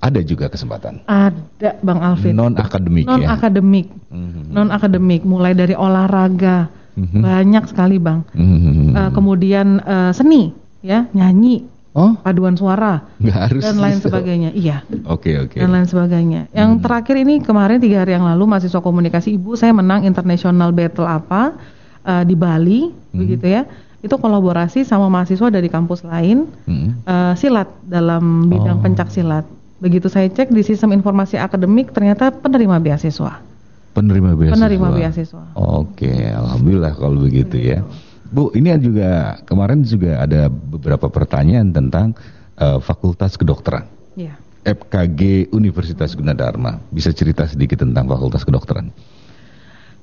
ada 0.00 0.20
juga 0.20 0.48
kesempatan. 0.48 1.04
Ada 1.04 1.76
Bang 1.80 2.00
Alvin. 2.00 2.32
Non 2.32 2.56
akademik 2.56 3.04
non 3.04 3.20
ya. 3.20 3.36
akademik 3.36 3.86
Mhm. 4.08 4.42
non 4.50 4.68
akademik 4.68 5.22
mulai 5.22 5.52
dari 5.52 5.76
olahraga 5.76 6.72
Mhm. 6.96 7.20
banyak 7.20 7.64
sekali 7.66 7.96
bang 7.96 8.24
Mhm. 8.32 8.96
Eh, 8.96 9.10
kemudian 9.12 9.78
eh, 9.78 10.10
seni 10.10 10.50
ya 10.80 11.06
nyanyi 11.12 11.68
Oh, 11.90 12.14
paduan 12.16 12.54
suara 12.54 13.02
nggak 13.18 13.34
harus. 13.36 13.62
dan 13.62 13.76
lain 13.76 13.98
gitu. 13.98 14.06
sebagainya 14.08 14.50
iya 14.52 14.86
Oke, 15.04 15.34
oke. 15.36 15.58
dan 15.58 15.68
lain 15.68 15.84
sebagainya 15.84 16.46
yang 16.50 16.78
terakhir 16.78 17.18
ini 17.18 17.42
kemarin 17.42 17.76
tiga 17.76 18.02
hari 18.02 18.14
yang 18.14 18.22
lalu 18.24 18.46
mahasiswa 18.46 18.78
komunikasi 18.78 19.34
ibu 19.34 19.52
saya 19.52 19.74
menang 19.74 20.06
international 20.06 20.70
battle 20.70 21.04
apa 21.04 21.58
eh, 22.00 22.22
di 22.22 22.34
Bali 22.34 22.88
begitu 23.10 23.42
ya 23.44 23.66
itu 24.00 24.14
kolaborasi 24.14 24.80
sama 24.80 25.10
mahasiswa 25.10 25.50
dari 25.50 25.66
kampus 25.66 26.00
lain 26.02 26.46
Mhm. 26.64 26.90
eh, 27.04 27.32
silat 27.34 27.68
dalam 27.82 28.46
bidang 28.46 28.78
Oh. 28.78 28.82
pencak 28.82 29.10
silat 29.10 29.42
begitu 29.80 30.06
saya 30.12 30.28
cek 30.28 30.52
di 30.52 30.60
sistem 30.62 30.92
informasi 30.92 31.40
akademik 31.40 31.90
ternyata 31.90 32.30
penerima 32.30 32.78
beasiswa 32.78 33.50
Penerima 33.90 34.38
beasiswa. 34.38 34.54
Penerima 34.54 34.88
beasiswa. 34.94 35.44
Oke, 35.58 36.14
alhamdulillah 36.30 36.94
kalau 36.94 37.26
begitu 37.26 37.58
ya. 37.58 37.82
Bu, 38.30 38.54
ini 38.54 38.70
juga 38.78 39.42
kemarin 39.42 39.82
juga 39.82 40.22
ada 40.22 40.46
beberapa 40.46 41.10
pertanyaan 41.10 41.74
tentang 41.74 42.14
eh, 42.54 42.78
Fakultas 42.78 43.34
Kedokteran. 43.34 43.90
Iya. 44.14 44.38
FKG 44.62 45.50
Universitas 45.50 46.14
Gunadarma. 46.14 46.78
Bisa 46.94 47.10
cerita 47.10 47.42
sedikit 47.50 47.82
tentang 47.82 48.06
Fakultas 48.06 48.46
Kedokteran? 48.46 48.94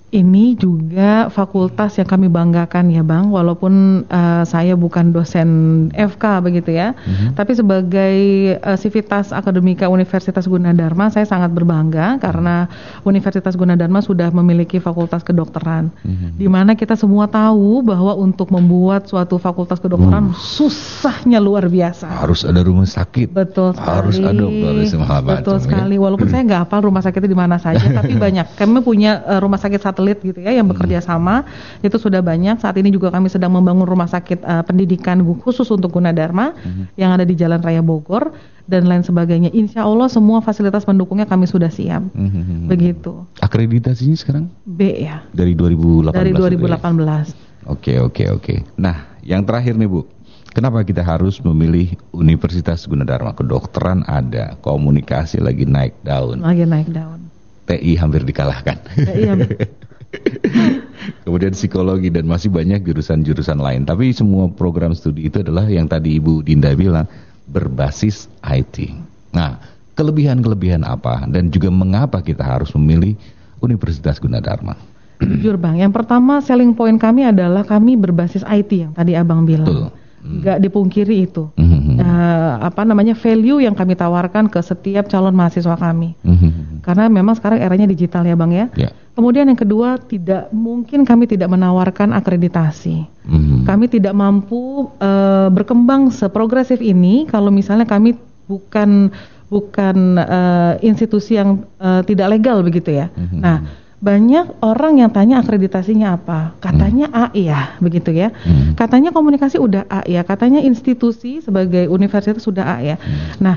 Ini 0.08 0.55
juga 0.55 1.28
fakultas 1.28 1.99
yang 1.99 2.08
kami 2.08 2.32
banggakan 2.32 2.88
ya 2.95 3.03
Bang, 3.03 3.28
walaupun 3.28 4.08
eh, 4.08 4.43
saya 4.47 4.80
bukan 4.80 5.12
dosen 5.12 5.49
FK 5.91 6.39
begitu 6.39 6.72
ya, 6.72 6.95
tapi 7.36 7.51
sebagai 7.51 8.16
eh, 8.55 8.78
sivitas 8.80 9.36
akademika 9.36 9.91
Universitas 9.91 10.47
Gunadarma 10.47 11.12
saya 11.12 11.28
sangat 11.28 11.51
berbangga 11.51 12.24
karena 12.24 12.72
Universitas 13.03 13.60
Gunadarma 13.60 13.99
sudah 13.99 14.32
memiliki 14.32 14.80
fakultas 14.80 15.28
kedokteran, 15.28 15.91
di 16.39 16.47
mana 16.47 16.80
kita 16.80 16.95
semua 16.95 17.28
tahu 17.28 17.84
bahwa 17.84 18.16
untuk 18.16 18.47
membuat 18.47 19.12
suatu 19.12 19.36
fakultas 19.36 19.84
kedokteran 19.84 20.32
susahnya 20.39 21.43
luar 21.43 21.68
biasa. 21.68 22.08
Harus 22.08 22.47
ada 22.47 22.64
rumah 22.64 22.88
sakit. 22.88 23.28
Betul 23.36 23.76
sekali. 23.76 23.91
Harus 23.91 24.18
ada 24.24 24.43
macam, 24.47 25.36
Betul 25.36 25.58
ya. 25.60 25.64
sekali. 25.68 25.95
Walaupun 25.99 26.28
saya 26.32 26.41
nggak 26.47 26.62
hafal 26.64 26.80
rumah 26.88 27.03
sakitnya 27.03 27.30
di 27.30 27.39
mana 27.39 27.60
saja, 27.60 27.84
tapi 27.99 28.16
banyak. 28.16 28.55
Kami 28.55 28.80
punya 28.80 29.20
eh, 29.28 29.39
rumah 29.43 29.60
sakit 29.60 29.84
satelit 29.98 30.22
gitu 30.22 30.38
ya 30.45 30.54
yang 30.54 30.70
bekerja 30.70 31.02
sama. 31.02 31.41
Itu 31.82 31.98
sudah 31.98 32.22
banyak. 32.22 32.62
Saat 32.62 32.78
ini 32.78 32.93
juga 32.93 33.10
kami 33.10 33.34
sedang 33.34 33.50
membangun 33.58 33.89
rumah 33.89 34.06
sakit 34.06 34.45
eh, 34.45 34.64
pendidikan 34.70 35.26
khusus 35.41 35.66
untuk 35.74 35.98
Gunadarma 35.98 36.54
yang 37.02 37.18
ada 37.18 37.26
di 37.26 37.34
Jalan 37.34 37.66
Raya 37.66 37.82
Bogor 37.82 38.30
dan 38.70 38.86
lain 38.86 39.02
sebagainya. 39.02 39.50
Insya 39.58 39.89
Allah 39.89 40.06
semua 40.06 40.45
fasilitas 40.45 40.86
pendukungnya 40.86 41.26
kami 41.26 41.50
sudah 41.50 41.74
siap. 41.74 42.06
Mhm. 42.14 42.70
Begitu. 42.70 43.26
Akreditasinya 43.41 44.14
sekarang 44.14 44.45
B 44.70 45.02
ya. 45.02 45.26
dari 45.34 45.58
2018. 45.58 46.14
Dari 46.14 46.32
itu 46.38 46.43
ya? 46.45 46.78
2018. 46.78 47.34
Oke 47.68 47.98
oke 47.98 48.24
oke. 48.30 48.56
Nah, 48.78 49.18
yang 49.26 49.43
terakhir 49.43 49.76
nih 49.76 49.89
Bu, 49.89 50.08
kenapa 50.56 50.84
kita 50.88 51.04
harus 51.04 51.39
memilih 51.43 51.95
Universitas 52.16 52.88
Gunadarma? 52.88 53.36
Kedokteran 53.36 54.08
ada, 54.08 54.56
komunikasi 54.64 55.43
lagi 55.43 55.68
naik 55.68 55.95
daun, 56.04 56.39
Lagi 56.43 56.64
naik 56.64 56.88
daun. 56.91 57.26
TI 57.68 57.99
hampir 57.99 58.24
dikalahkan. 58.24 58.80
Iya. 58.95 59.36
Kemudian 61.28 61.51
psikologi 61.51 62.07
dan 62.07 62.26
masih 62.26 62.47
banyak 62.47 62.82
jurusan-jurusan 62.88 63.59
lain. 63.59 63.84
Tapi 63.84 64.15
semua 64.15 64.47
program 64.47 64.95
studi 64.95 65.28
itu 65.28 65.43
adalah 65.43 65.68
yang 65.68 65.86
tadi 65.86 66.15
Ibu 66.15 66.47
Dinda 66.47 66.72
bilang 66.74 67.05
berbasis 67.47 68.32
IT. 68.43 68.91
Nah, 69.36 69.59
kelebihan-kelebihan 69.99 70.88
apa 70.88 71.28
dan 71.28 71.51
juga 71.51 71.68
mengapa 71.72 72.24
kita 72.24 72.43
harus 72.43 72.72
memilih 72.76 73.20
Universitas 73.59 74.22
Gunadarma? 74.22 74.78
Jujur 75.18 75.57
bang, 75.57 75.82
yang 75.82 75.89
pertama 75.89 76.38
selling 76.45 76.78
point 76.78 77.01
kami 77.01 77.26
adalah 77.26 77.65
kami 77.65 77.97
berbasis 77.97 78.45
IT 78.45 78.70
yang 78.70 78.93
tadi 78.93 79.18
abang 79.18 79.43
bilang. 79.49 79.65
Betul. 79.65 79.89
Nggak 80.28 80.59
dipungkiri 80.61 81.26
itu. 81.26 81.49
Mhm. 81.57 81.97
Eh, 81.97 82.53
apa 82.61 82.86
namanya 82.86 83.18
value 83.18 83.63
yang 83.63 83.74
kami 83.74 83.97
tawarkan 83.97 84.51
ke 84.51 84.59
setiap 84.61 85.09
calon 85.09 85.34
mahasiswa 85.34 85.74
kami. 85.74 86.13
Mhm. 86.22 86.76
Karena 86.88 87.11
memang 87.11 87.35
sekarang 87.35 87.59
eranya 87.59 87.83
digital 87.83 88.23
ya 88.23 88.39
bang 88.39 88.51
ya. 88.55 88.65
Ya. 88.79 88.89
Kemudian 89.11 89.51
yang 89.51 89.59
kedua 89.59 89.99
tidak 89.99 90.47
mungkin 90.55 91.03
kami 91.03 91.27
tidak 91.27 91.51
menawarkan 91.51 92.15
akreditasi. 92.15 93.03
Mhm. 93.27 93.67
Kami 93.67 93.91
tidak 93.91 94.15
mampu 94.15 94.88
eh, 95.03 95.51
berkembang 95.51 96.15
seprogresif 96.15 96.79
ini 96.79 97.27
kalau 97.27 97.51
misalnya 97.51 97.83
kami 97.83 98.15
bukan 98.47 99.11
bukan 99.51 100.15
eh, 100.15 100.73
institusi 100.88 101.35
yang 101.35 101.67
eh, 101.75 102.07
tidak 102.07 102.39
legal 102.39 102.63
begitu 102.63 102.95
ya. 102.95 103.11
Mhm. 103.11 103.43
Nah, 103.43 103.67
banyak 103.97 104.61
orang 104.61 105.01
yang 105.01 105.09
tanya 105.09 105.41
akreditasinya 105.41 106.15
apa. 106.15 106.53
Katanya 106.61 107.09
A 107.09 107.25
ya, 107.33 107.75
begitu 107.81 108.13
ya. 108.13 108.31
Mhm. 108.31 108.77
Katanya 108.77 109.09
komunikasi 109.11 109.59
udah 109.59 109.89
A 109.91 110.05
ya, 110.07 110.23
katanya 110.23 110.63
institusi 110.63 111.43
sebagai 111.43 111.91
universitas 111.91 112.45
sudah 112.45 112.77
A 112.77 112.77
ya. 112.79 112.95
Hmm. 112.95 113.41
Nah, 113.41 113.55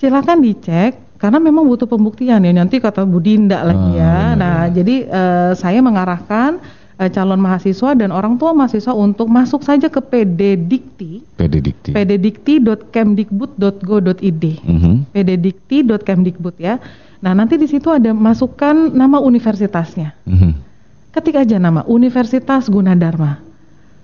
silakan 0.00 0.40
dicek 0.40 0.96
karena 1.20 1.36
memang 1.36 1.62
butuh 1.62 1.84
pembuktian 1.84 2.40
ya. 2.40 2.50
Nanti 2.50 2.80
kata 2.80 3.04
Bu 3.04 3.20
Dinda 3.20 3.60
lagi 3.60 3.92
Ah, 3.92 3.94
ya. 3.94 4.32
benar, 4.32 4.34
Nah, 4.34 4.56
benar. 4.64 4.72
jadi 4.72 4.94
eh, 5.04 5.52
saya 5.54 5.78
mengarahkan 5.78 6.56
eh, 6.96 7.08
calon 7.08 7.36
mahasiswa 7.36 7.92
dan 7.92 8.08
orang 8.08 8.34
tua 8.36 8.50
mahasiswa 8.52 8.90
untuk 8.92 9.28
masuk 9.28 9.60
saja 9.60 9.86
ke 9.86 10.00
PD 10.00 10.56
Dikti, 10.58 11.20
PD 11.36 11.54
Dikti. 11.60 11.90
pddikti.kemdikbud.go.id. 11.92 14.44
Mhm. 14.64 14.92
pddikti.kemdikbud 15.12 16.56
ya. 16.56 16.80
Nah, 17.20 17.32
nanti 17.36 17.56
di 17.56 17.64
situ 17.64 17.88
ada 17.92 18.12
masukkan 18.12 18.88
nama 18.88 19.20
universitasnya. 19.20 20.12
Mhm. 20.24 20.68
Ketik 21.10 21.36
aja 21.36 21.58
nama 21.58 21.82
Universitas 21.84 22.64
Gunadarma. 22.64 23.36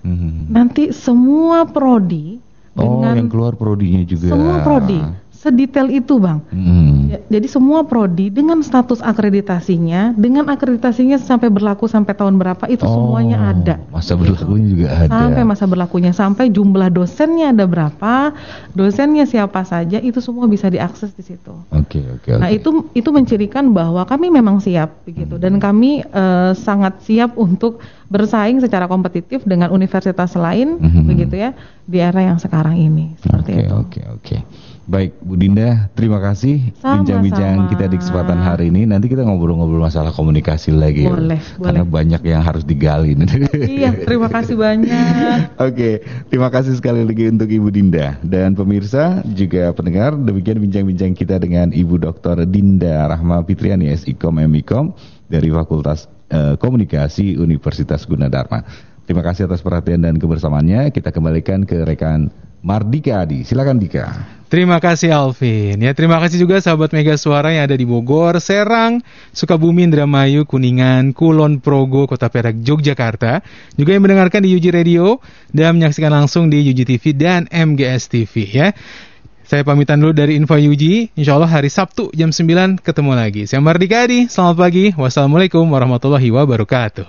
Mhm. 0.03 0.51
Nanti 0.51 0.91
semua 0.91 1.63
prodi 1.65 2.37
Oh, 2.77 2.99
dengan 3.01 3.25
yang 3.25 3.29
keluar 3.31 3.55
prodinya 3.57 4.03
juga. 4.03 4.27
semua 4.29 4.61
prodi 4.61 4.99
sedetail 5.37 5.87
itu, 5.93 6.17
Bang. 6.17 6.41
Mhm. 6.49 6.97
Ya, 7.07 7.19
jadi 7.39 7.47
semua 7.47 7.87
prodi 7.87 8.27
dengan 8.27 8.59
status 8.59 8.99
akreditasinya, 8.99 10.11
dengan 10.17 10.51
akreditasinya 10.51 11.15
sampai 11.15 11.47
berlaku 11.47 11.87
sampai 11.87 12.11
tahun 12.11 12.35
berapa 12.35 12.67
itu 12.67 12.83
semuanya 12.83 13.37
Oh, 13.37 13.51
ada. 13.53 13.75
Masa 13.93 14.17
berlakunya 14.19 14.67
juga 14.67 14.87
ada. 14.91 15.13
Sampai 15.13 15.43
masa 15.47 15.65
berlakunya, 15.69 16.11
sampai 16.11 16.51
jumlah 16.51 16.89
dosennya 16.91 17.55
ada 17.55 17.63
berapa, 17.63 18.35
dosennya 18.75 19.23
siapa 19.23 19.63
saja, 19.63 20.01
itu 20.03 20.19
semua 20.19 20.49
bisa 20.51 20.67
diakses 20.67 21.15
di 21.15 21.23
situ. 21.23 21.53
Oke, 21.71 22.03
oke, 22.03 22.33
oke. 22.33 22.41
Nah 22.41 22.49
itu 22.51 22.89
itu 22.91 23.09
mencirikan 23.13 23.71
bahwa 23.71 24.03
kami 24.03 24.27
memang 24.27 24.59
siap 24.59 25.05
begitu 25.07 25.39
dan 25.39 25.61
kami 25.61 26.03
eh, 26.03 26.51
sangat 26.57 26.99
siap 27.05 27.37
untuk 27.39 27.79
bersaing 28.07 28.59
secara 28.59 28.87
kompetitif 28.87 29.43
dengan 29.43 29.69
universitas 29.69 30.31
lain 30.33 30.79
Mhm. 30.79 31.03
begitu 31.05 31.35
ya 31.37 31.51
di 31.83 31.99
era 31.99 32.19
yang 32.19 32.39
sekarang 32.39 32.75
ini 32.75 33.15
seperti 33.19 33.51
Oke, 33.53 33.63
itu. 33.63 33.73
oke, 33.75 34.01
oke. 34.15 34.37
Baik, 34.87 35.19
Bu 35.19 35.35
Dinda, 35.35 35.91
terima 35.99 36.15
kasih 36.23 36.71
bincang-bincang 36.79 37.67
kita 37.67 37.91
di 37.91 37.99
kesempatan 37.99 38.39
hari 38.39 38.71
ini. 38.71 38.87
Nanti 38.87 39.11
kita 39.11 39.19
ngobrol-ngobrol 39.19 39.83
masalah 39.83 40.15
komunikasi 40.15 40.71
lagi. 40.71 41.03
ya. 41.03 41.11
Boleh, 41.11 41.43
Karena 41.59 41.83
boleh. 41.83 41.91
banyak 41.91 42.21
yang 42.23 42.39
harus 42.39 42.63
digali. 42.63 43.11
Iya, 43.51 43.91
terima 44.07 44.31
kasih 44.31 44.55
banyak. 44.55 44.87
Oke, 45.67 45.99
terima 46.31 46.47
kasih 46.47 46.71
sekali 46.71 47.03
lagi 47.03 47.27
untuk 47.27 47.51
Ibu 47.51 47.67
Dinda 47.67 48.15
dan 48.23 48.55
pemirsa 48.55 49.19
juga 49.27 49.75
pendengar. 49.75 50.15
Demikian 50.15 50.55
bincang-bincang 50.55 51.11
kita 51.11 51.35
dengan 51.35 51.75
Ibu 51.75 51.99
Dr. 51.99 52.47
Dinda 52.47 53.11
Rahma 53.11 53.43
Fitriani 53.43 53.91
SIKOM 53.91 54.39
MIKOM 54.39 54.95
dari 55.27 55.51
Fakultas 55.51 56.07
eh, 56.29 56.55
Komunikasi 56.59 57.35
Universitas 57.39 58.03
Gunadarma. 58.07 58.63
Terima 59.07 59.23
kasih 59.23 59.47
atas 59.47 59.63
perhatian 59.63 60.03
dan 60.03 60.19
kebersamaannya. 60.19 60.91
Kita 60.91 61.15
kembalikan 61.15 61.63
ke 61.63 61.87
rekan 61.87 62.27
Mardika 62.59 63.23
Adi. 63.23 63.47
Silakan 63.47 63.79
Dika. 63.79 64.05
Terima 64.47 64.79
kasih 64.79 65.11
Alvin. 65.11 65.75
Ya, 65.83 65.91
terima 65.91 66.23
kasih 66.23 66.39
juga 66.39 66.59
sahabat 66.63 66.95
Mega 66.95 67.19
Suara 67.19 67.51
yang 67.51 67.67
ada 67.67 67.75
di 67.75 67.83
Bogor, 67.83 68.39
Serang, 68.39 69.03
Sukabumi, 69.35 69.83
Indramayu, 69.83 70.47
Kuningan, 70.47 71.11
Kulon 71.11 71.59
Progo, 71.59 72.07
Kota 72.07 72.31
Perak, 72.31 72.55
Yogyakarta. 72.63 73.43
Juga 73.75 73.91
yang 73.91 74.07
mendengarkan 74.07 74.39
di 74.39 74.55
UJ 74.55 74.71
Radio 74.71 75.19
dan 75.51 75.75
menyaksikan 75.75 76.15
langsung 76.15 76.47
di 76.47 76.63
UJ 76.63 76.87
TV 76.87 77.11
dan 77.11 77.47
MGS 77.51 78.07
TV 78.07 78.33
ya. 78.47 78.67
Saya 79.47 79.63
pamitan 79.63 80.03
dulu 80.03 80.11
dari 80.11 80.35
Info 80.35 80.59
UJ. 80.59 81.15
Insya 81.15 81.39
Allah 81.39 81.47
hari 81.47 81.71
Sabtu 81.71 82.11
jam 82.11 82.35
9 82.35 82.83
ketemu 82.83 83.11
lagi. 83.15 83.47
Saya 83.47 83.63
Mardika 83.63 84.03
Adi. 84.03 84.27
Selamat 84.27 84.59
pagi. 84.59 84.91
Wassalamualaikum 84.91 85.63
warahmatullahi 85.63 86.27
wabarakatuh. 86.35 87.07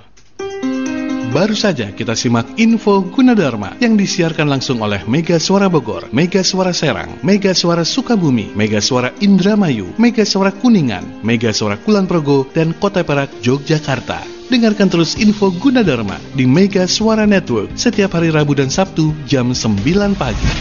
Baru 1.35 1.53
saja 1.53 1.93
kita 1.93 2.15
simak 2.17 2.47
info 2.57 3.05
Gunadarma 3.05 3.77
yang 3.83 3.99
disiarkan 3.99 4.49
langsung 4.49 4.81
oleh 4.81 5.05
Mega 5.05 5.37
Suara 5.37 5.69
Bogor, 5.69 6.09
Mega 6.09 6.41
Suara 6.41 6.73
Serang, 6.73 7.21
Mega 7.21 7.53
Suara 7.53 7.85
Sukabumi, 7.85 8.55
Mega 8.57 8.81
Suara 8.81 9.13
Indramayu, 9.21 9.93
Mega 10.01 10.25
Suara 10.25 10.55
Kuningan, 10.55 11.21
Mega 11.21 11.53
Suara 11.53 11.77
Kulon 11.77 12.09
Progo, 12.09 12.49
dan 12.57 12.73
Kota 12.73 13.05
Perak, 13.05 13.29
Yogyakarta. 13.45 14.25
Dengarkan 14.49 14.89
terus 14.89 15.21
info 15.21 15.53
Gunadarma 15.53 16.17
di 16.33 16.49
Mega 16.49 16.89
Suara 16.89 17.29
Network 17.29 17.77
setiap 17.77 18.17
hari 18.17 18.33
Rabu 18.33 18.57
dan 18.57 18.73
Sabtu 18.73 19.13
jam 19.29 19.53
9 19.53 19.85
pagi. 20.17 20.59